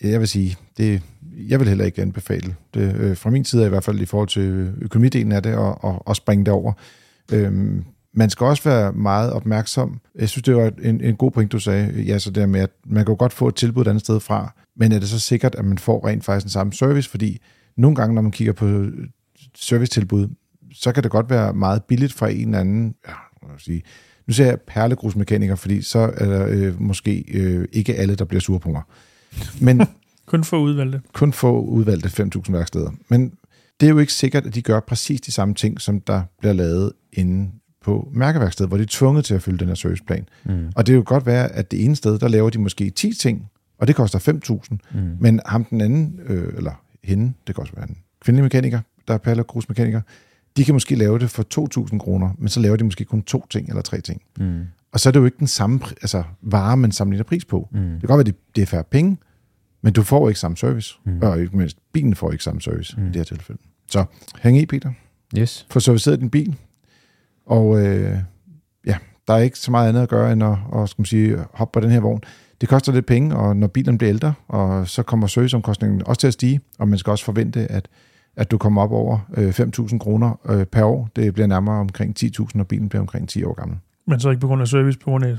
jeg 0.02 0.20
vil 0.20 0.28
sige, 0.28 0.56
det, 0.76 1.02
jeg 1.36 1.60
vil 1.60 1.68
heller 1.68 1.84
ikke 1.84 2.02
anbefale 2.02 2.54
det. 2.74 2.96
Øh, 2.96 3.16
fra 3.16 3.30
min 3.30 3.44
side 3.44 3.66
i 3.66 3.68
hvert 3.68 3.84
fald 3.84 4.00
i 4.00 4.06
forhold 4.06 4.28
til 4.28 4.72
økonomidelen 4.82 5.32
af 5.32 5.42
det, 5.42 5.54
og, 5.54 5.84
og, 5.84 6.08
og 6.08 6.16
springe 6.16 6.44
derover. 6.44 6.72
Øh, 7.32 7.52
man 8.12 8.30
skal 8.30 8.46
også 8.46 8.62
være 8.62 8.92
meget 8.92 9.32
opmærksom. 9.32 10.00
Jeg 10.14 10.28
synes, 10.28 10.42
det 10.42 10.56
var 10.56 10.72
en, 10.82 11.00
en 11.00 11.16
god 11.16 11.30
point, 11.30 11.52
du 11.52 11.58
sagde, 11.58 12.02
ja, 12.02 12.18
så 12.18 12.30
der 12.30 12.46
med, 12.46 12.60
at 12.60 12.70
man 12.86 13.04
kan 13.04 13.12
jo 13.12 13.16
godt 13.18 13.32
få 13.32 13.48
et 13.48 13.54
tilbud 13.54 13.82
et 13.82 13.88
andet 13.88 14.04
sted 14.04 14.20
fra, 14.20 14.54
men 14.76 14.92
er 14.92 14.98
det 14.98 15.08
så 15.08 15.20
sikkert, 15.20 15.54
at 15.54 15.64
man 15.64 15.78
får 15.78 16.06
rent 16.06 16.24
faktisk 16.24 16.44
den 16.44 16.50
samme 16.50 16.72
service? 16.72 17.10
Fordi 17.10 17.40
nogle 17.76 17.96
gange, 17.96 18.14
når 18.14 18.22
man 18.22 18.32
kigger 18.32 18.52
på 18.52 18.84
servicetilbud, 19.54 20.28
så 20.74 20.92
kan 20.92 21.02
det 21.02 21.10
godt 21.10 21.30
være 21.30 21.52
meget 21.52 21.84
billigt 21.84 22.12
fra 22.12 22.28
en 22.28 22.48
eller 22.48 22.60
anden, 22.60 22.94
ja, 23.08 23.12
jeg 23.42 23.50
sige, 23.58 23.82
nu 24.26 24.32
ser 24.32 24.46
jeg 24.46 24.60
perlegrusmekaniker, 24.60 25.54
fordi 25.54 25.82
så 25.82 25.98
er 25.98 26.26
der 26.26 26.46
øh, 26.48 26.80
måske 26.80 27.24
øh, 27.34 27.68
ikke 27.72 27.94
alle, 27.94 28.14
der 28.14 28.24
bliver 28.24 28.40
sure 28.40 28.60
på 28.60 28.68
mig. 28.68 28.82
Men 29.60 29.80
kun 30.26 30.44
få 30.44 30.60
udvalgte. 30.60 31.00
Kun 31.12 31.32
få 31.32 31.60
udvalgte 31.60 32.22
5.000 32.22 32.52
værksteder. 32.52 32.90
Men 33.08 33.32
det 33.80 33.86
er 33.86 33.90
jo 33.90 33.98
ikke 33.98 34.12
sikkert, 34.12 34.46
at 34.46 34.54
de 34.54 34.62
gør 34.62 34.80
præcis 34.80 35.20
de 35.20 35.32
samme 35.32 35.54
ting, 35.54 35.80
som 35.80 36.00
der 36.00 36.22
bliver 36.38 36.52
lavet 36.52 36.92
inde 37.12 37.50
på 37.84 38.08
mærkeværkstedet, 38.12 38.70
hvor 38.70 38.76
de 38.76 38.82
er 38.82 38.88
tvunget 38.90 39.24
til 39.24 39.34
at 39.34 39.42
følge 39.42 39.58
den 39.58 39.68
her 39.68 39.74
serviceplan. 39.74 40.28
Mm. 40.44 40.72
Og 40.76 40.86
det 40.86 40.92
er 40.92 40.96
jo 40.96 41.02
godt 41.06 41.26
være, 41.26 41.52
at 41.52 41.70
det 41.70 41.84
ene 41.84 41.96
sted, 41.96 42.18
der 42.18 42.28
laver 42.28 42.50
de 42.50 42.58
måske 42.58 42.90
10 42.90 43.14
ting, 43.14 43.50
og 43.78 43.86
det 43.86 43.96
koster 43.96 44.18
5.000, 44.72 44.98
mm. 44.98 45.16
men 45.20 45.40
ham 45.46 45.64
den 45.64 45.80
anden, 45.80 46.20
øh, 46.26 46.52
eller 46.56 46.84
hende, 47.04 47.32
det 47.46 47.54
kan 47.54 47.62
også 47.62 47.72
være 47.76 47.88
en 47.88 47.96
kvindelig 48.20 48.42
mekaniker, 48.42 48.80
der 49.08 49.14
er 49.14 49.18
paller 49.18 49.42
grusmekaniker, 49.42 50.00
de 50.56 50.64
kan 50.64 50.74
måske 50.74 50.94
lave 50.94 51.18
det 51.18 51.30
for 51.30 51.86
2.000 51.92 51.98
kroner, 51.98 52.30
men 52.38 52.48
så 52.48 52.60
laver 52.60 52.76
de 52.76 52.84
måske 52.84 53.04
kun 53.04 53.22
to 53.22 53.46
ting 53.50 53.68
eller 53.68 53.82
tre 53.82 54.00
ting. 54.00 54.22
Mm. 54.38 54.62
Og 54.92 55.00
så 55.00 55.08
er 55.08 55.10
det 55.10 55.20
jo 55.20 55.24
ikke 55.24 55.38
den 55.38 55.46
samme 55.46 55.80
altså, 56.02 56.22
vare, 56.42 56.76
man 56.76 56.92
sammenligner 56.92 57.24
pris 57.24 57.44
på. 57.44 57.68
Mm. 57.72 57.80
Det 57.80 58.00
kan 58.00 58.06
godt 58.08 58.18
være, 58.18 58.20
at 58.20 58.26
det, 58.26 58.56
det 58.56 58.62
er 58.62 58.66
færre 58.66 58.84
penge, 58.84 59.16
men 59.84 59.92
du 59.92 60.02
får 60.02 60.28
ikke 60.28 60.40
samme 60.40 60.56
service. 60.56 60.98
Mm. 61.04 61.18
Og 61.22 61.40
ikke 61.40 61.56
mindst, 61.56 61.78
bilen 61.92 62.14
får 62.14 62.32
ikke 62.32 62.44
samme 62.44 62.60
service 62.60 63.00
mm. 63.00 63.04
i 63.04 63.06
det 63.06 63.16
her 63.16 63.24
tilfælde. 63.24 63.60
Så 63.90 64.04
hæng 64.40 64.58
i, 64.58 64.66
Peter. 64.66 64.92
Yes. 65.38 65.66
Få 65.70 65.80
serviceret 65.80 66.20
din 66.20 66.30
bil. 66.30 66.56
Og 67.46 67.86
øh, 67.86 68.18
ja, 68.86 68.96
der 69.28 69.34
er 69.34 69.38
ikke 69.38 69.58
så 69.58 69.70
meget 69.70 69.88
andet 69.88 70.02
at 70.02 70.08
gøre, 70.08 70.32
end 70.32 70.44
at, 70.44 70.56
at 70.74 70.88
skal 70.88 71.00
man 71.00 71.06
sige, 71.06 71.38
hoppe 71.54 71.80
på 71.80 71.84
den 71.84 71.90
her 71.90 72.00
vogn. 72.00 72.20
Det 72.60 72.68
koster 72.68 72.92
lidt 72.92 73.06
penge, 73.06 73.36
og 73.36 73.56
når 73.56 73.66
bilen 73.66 73.98
bliver 73.98 74.08
ældre, 74.08 74.34
og 74.48 74.88
så 74.88 75.02
kommer 75.02 75.26
serviceomkostningen 75.26 76.02
også 76.06 76.20
til 76.20 76.26
at 76.26 76.32
stige, 76.32 76.60
og 76.78 76.88
man 76.88 76.98
skal 76.98 77.10
også 77.10 77.24
forvente, 77.24 77.66
at, 77.66 77.88
at 78.36 78.50
du 78.50 78.58
kommer 78.58 78.82
op 78.82 78.92
over 78.92 79.18
øh, 79.36 79.48
5.000 79.48 79.98
kroner 79.98 80.40
øh, 80.48 80.66
per 80.66 80.84
år. 80.84 81.08
Det 81.16 81.34
bliver 81.34 81.46
nærmere 81.46 81.76
omkring 81.76 82.16
10.000, 82.20 82.46
når 82.54 82.64
bilen 82.64 82.88
bliver 82.88 83.00
omkring 83.00 83.28
10 83.28 83.44
år 83.44 83.54
gammel. 83.54 83.78
Men 84.06 84.20
så 84.20 84.30
ikke 84.30 84.40
på 84.40 84.46
grund 84.46 84.62
af 84.62 84.68
service, 84.68 84.98
på 84.98 85.04
grund 85.04 85.24
af, 85.24 85.36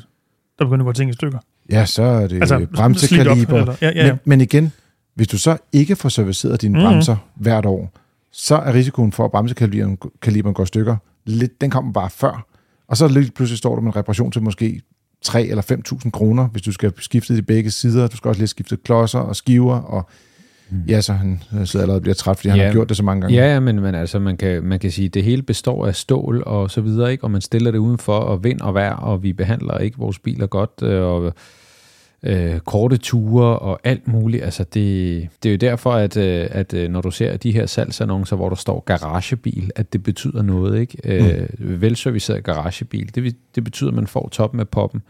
der 0.60 0.66
begynder 0.66 0.84
at 0.84 0.86
gå 0.86 0.94
ting 0.94 1.10
i 1.10 1.14
stykker? 1.14 1.40
Ja, 1.70 1.86
så 1.86 2.04
er 2.04 2.28
det 2.28 2.40
altså, 2.42 2.68
bremsekaliber. 2.76 3.76
Ja, 3.82 3.92
ja, 3.96 4.06
ja. 4.06 4.12
Men, 4.12 4.20
men 4.26 4.42
igen, 4.42 4.72
hvis 5.16 5.28
du 5.28 5.38
så 5.38 5.58
ikke 5.72 5.96
får 5.96 6.10
serviceret 6.10 6.62
dine 6.62 6.74
mm-hmm. 6.74 6.92
bremser 6.92 7.16
hvert 7.36 7.66
år, 7.66 7.94
så 8.32 8.56
er 8.56 8.74
risikoen 8.74 9.12
for, 9.12 9.26
at 9.26 9.32
bremsekaliberen 9.32 10.54
går 10.54 10.64
i 10.64 10.66
stykker, 10.66 10.96
lidt, 11.26 11.62
den 11.62 11.70
kommer 11.70 11.94
bare 11.94 12.10
før. 12.10 12.46
Og 12.88 12.98
så 12.98 13.08
lige 13.08 13.32
pludselig 13.32 13.58
står 13.58 13.76
du 13.76 13.82
med 13.82 13.92
en 13.92 13.96
reparation 13.96 14.32
til 14.32 14.44
måske 14.44 14.82
3 15.22 15.46
eller 15.46 15.64
5.000 16.04 16.10
kroner, 16.10 16.48
hvis 16.48 16.62
du 16.62 16.72
skal 16.72 16.94
skifte 17.00 17.36
de 17.36 17.42
begge 17.42 17.72
sider. 17.72 18.08
Du 18.08 18.18
skal 18.18 18.30
også 18.30 18.42
lige 18.42 18.48
skifte 18.48 18.78
klodser 18.78 19.20
og 19.20 19.36
skiver, 19.36 19.76
og 19.76 20.10
mm. 20.70 20.84
ja, 20.88 21.02
så 21.02 21.14
han 21.14 21.42
sidder 21.66 21.84
allerede 21.84 22.02
bliver 22.02 22.16
træt, 22.16 22.38
fordi 22.38 22.48
ja. 22.48 22.56
han 22.56 22.66
har 22.66 22.72
gjort 22.72 22.90
det 22.90 22.98
så 22.98 23.04
mange 23.04 23.22
gange. 23.22 23.36
Ja, 23.36 23.60
men, 23.60 23.80
men 23.82 23.96
altså, 23.96 24.20
man 24.20 24.38
kan, 24.38 24.64
man 24.64 24.80
kan 24.80 24.92
sige, 24.92 25.06
at 25.06 25.14
det 25.14 25.24
hele 25.24 25.42
består 25.42 25.88
af 25.88 25.96
stål 25.96 26.44
og 26.46 26.72
så 26.72 26.82
videre, 26.82 27.12
ikke? 27.12 27.24
og 27.24 27.32
man 27.32 27.42
stiller 27.42 27.72
det 27.72 27.78
udenfor, 27.78 28.18
og 28.18 28.44
vind 28.44 28.62
og 28.62 28.74
vejr, 28.74 28.96
og 28.96 29.24
vi 29.24 29.34
behandler 29.34 29.78
ikke 29.78 29.98
vores 29.98 30.20
biler 30.20 30.48
godt, 30.48 30.72
øh, 30.84 31.02
og 31.02 31.34
øh, 32.26 32.60
korte 32.60 32.98
ture 32.98 33.60
og 33.60 33.80
alt 33.84 34.08
muligt. 34.08 34.44
Altså 34.44 34.64
det, 34.64 35.28
det 35.44 35.50
er 35.50 35.54
jo 35.54 35.58
derfor, 35.58 35.92
at, 35.92 36.18
øh, 36.18 36.48
at 36.52 36.74
øh, 36.74 36.90
når 36.90 37.02
du 37.02 37.12
ser 37.12 37.38
de 37.38 37.52
her 37.52 37.66
salgsannoncer, 37.66 38.36
hvor 38.36 38.50
der 38.50 38.56
står 38.56 38.84
garagebil, 38.86 39.72
at 39.76 39.94
det 39.94 40.04
betyder 40.04 40.42
noget. 40.42 40.80
ikke. 40.80 40.98
Øh, 41.04 41.48
mm. 41.60 41.82
Velserviceret 41.82 42.44
garagebil, 42.44 43.16
det, 43.16 43.36
det 43.56 43.64
betyder, 43.64 43.90
at 43.90 43.96
man 43.96 44.08
får 44.08 44.30
toppen 44.30 44.60
af 44.60 44.70
poppen. 44.70 45.02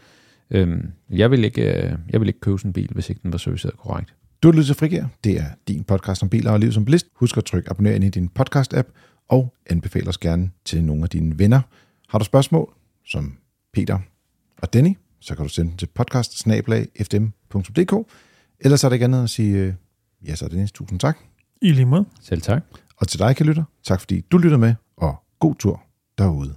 Øh, 0.50 0.78
jeg, 1.10 1.30
vil 1.30 1.44
ikke, 1.44 1.62
øh, 1.62 1.92
jeg 2.10 2.20
vil 2.20 2.28
ikke 2.28 2.40
købe 2.40 2.58
sådan 2.58 2.68
en 2.68 2.72
bil, 2.72 2.88
hvis 2.92 3.10
ikke 3.10 3.20
den 3.22 3.32
var 3.32 3.38
serviceret 3.38 3.76
korrekt. 3.76 4.14
Du 4.42 4.48
har 4.48 4.52
lyttet 4.52 4.66
til 4.66 4.74
Frigær. 4.74 5.06
Det 5.24 5.40
er 5.40 5.44
din 5.68 5.84
podcast 5.84 6.22
om 6.22 6.28
biler 6.28 6.50
og 6.50 6.60
liv 6.60 6.72
som 6.72 6.84
bilist. 6.84 7.06
Husk 7.14 7.36
at 7.36 7.44
trykke 7.44 7.70
abonner 7.70 7.92
ind 7.94 8.04
i 8.04 8.08
din 8.08 8.30
podcast-app, 8.38 8.88
og 9.28 9.54
anbefale 9.66 10.08
os 10.08 10.18
gerne 10.18 10.50
til 10.64 10.84
nogle 10.84 11.02
af 11.02 11.08
dine 11.08 11.38
venner. 11.38 11.60
Har 12.08 12.18
du 12.18 12.24
spørgsmål, 12.24 12.74
som 13.06 13.36
Peter 13.72 13.98
og 14.62 14.72
Denny, 14.72 14.96
så 15.20 15.34
kan 15.34 15.42
du 15.42 15.48
sende 15.48 15.70
den 15.70 15.78
til 15.78 15.86
podcast 15.86 16.42
fdm.dk. 17.02 18.10
Ellers 18.60 18.84
er 18.84 18.88
der 18.88 18.94
ikke 18.94 19.04
andet 19.04 19.24
at 19.24 19.30
sige, 19.30 19.56
øh, 19.56 19.74
ja, 20.26 20.34
så 20.34 20.44
er 20.44 20.48
det 20.48 20.58
næste. 20.58 20.76
Tusind 20.76 21.00
tak. 21.00 21.18
I 21.62 21.72
lige 21.72 21.86
måde. 21.86 22.04
Selv 22.20 22.42
tak. 22.42 22.62
Og 22.96 23.08
til 23.08 23.18
dig, 23.18 23.36
kan 23.36 23.46
lytte, 23.46 23.64
tak 23.82 24.00
fordi 24.00 24.20
du 24.20 24.38
lytter 24.38 24.58
med, 24.58 24.74
og 24.96 25.16
god 25.38 25.54
tur 25.54 25.82
derude. 26.18 26.54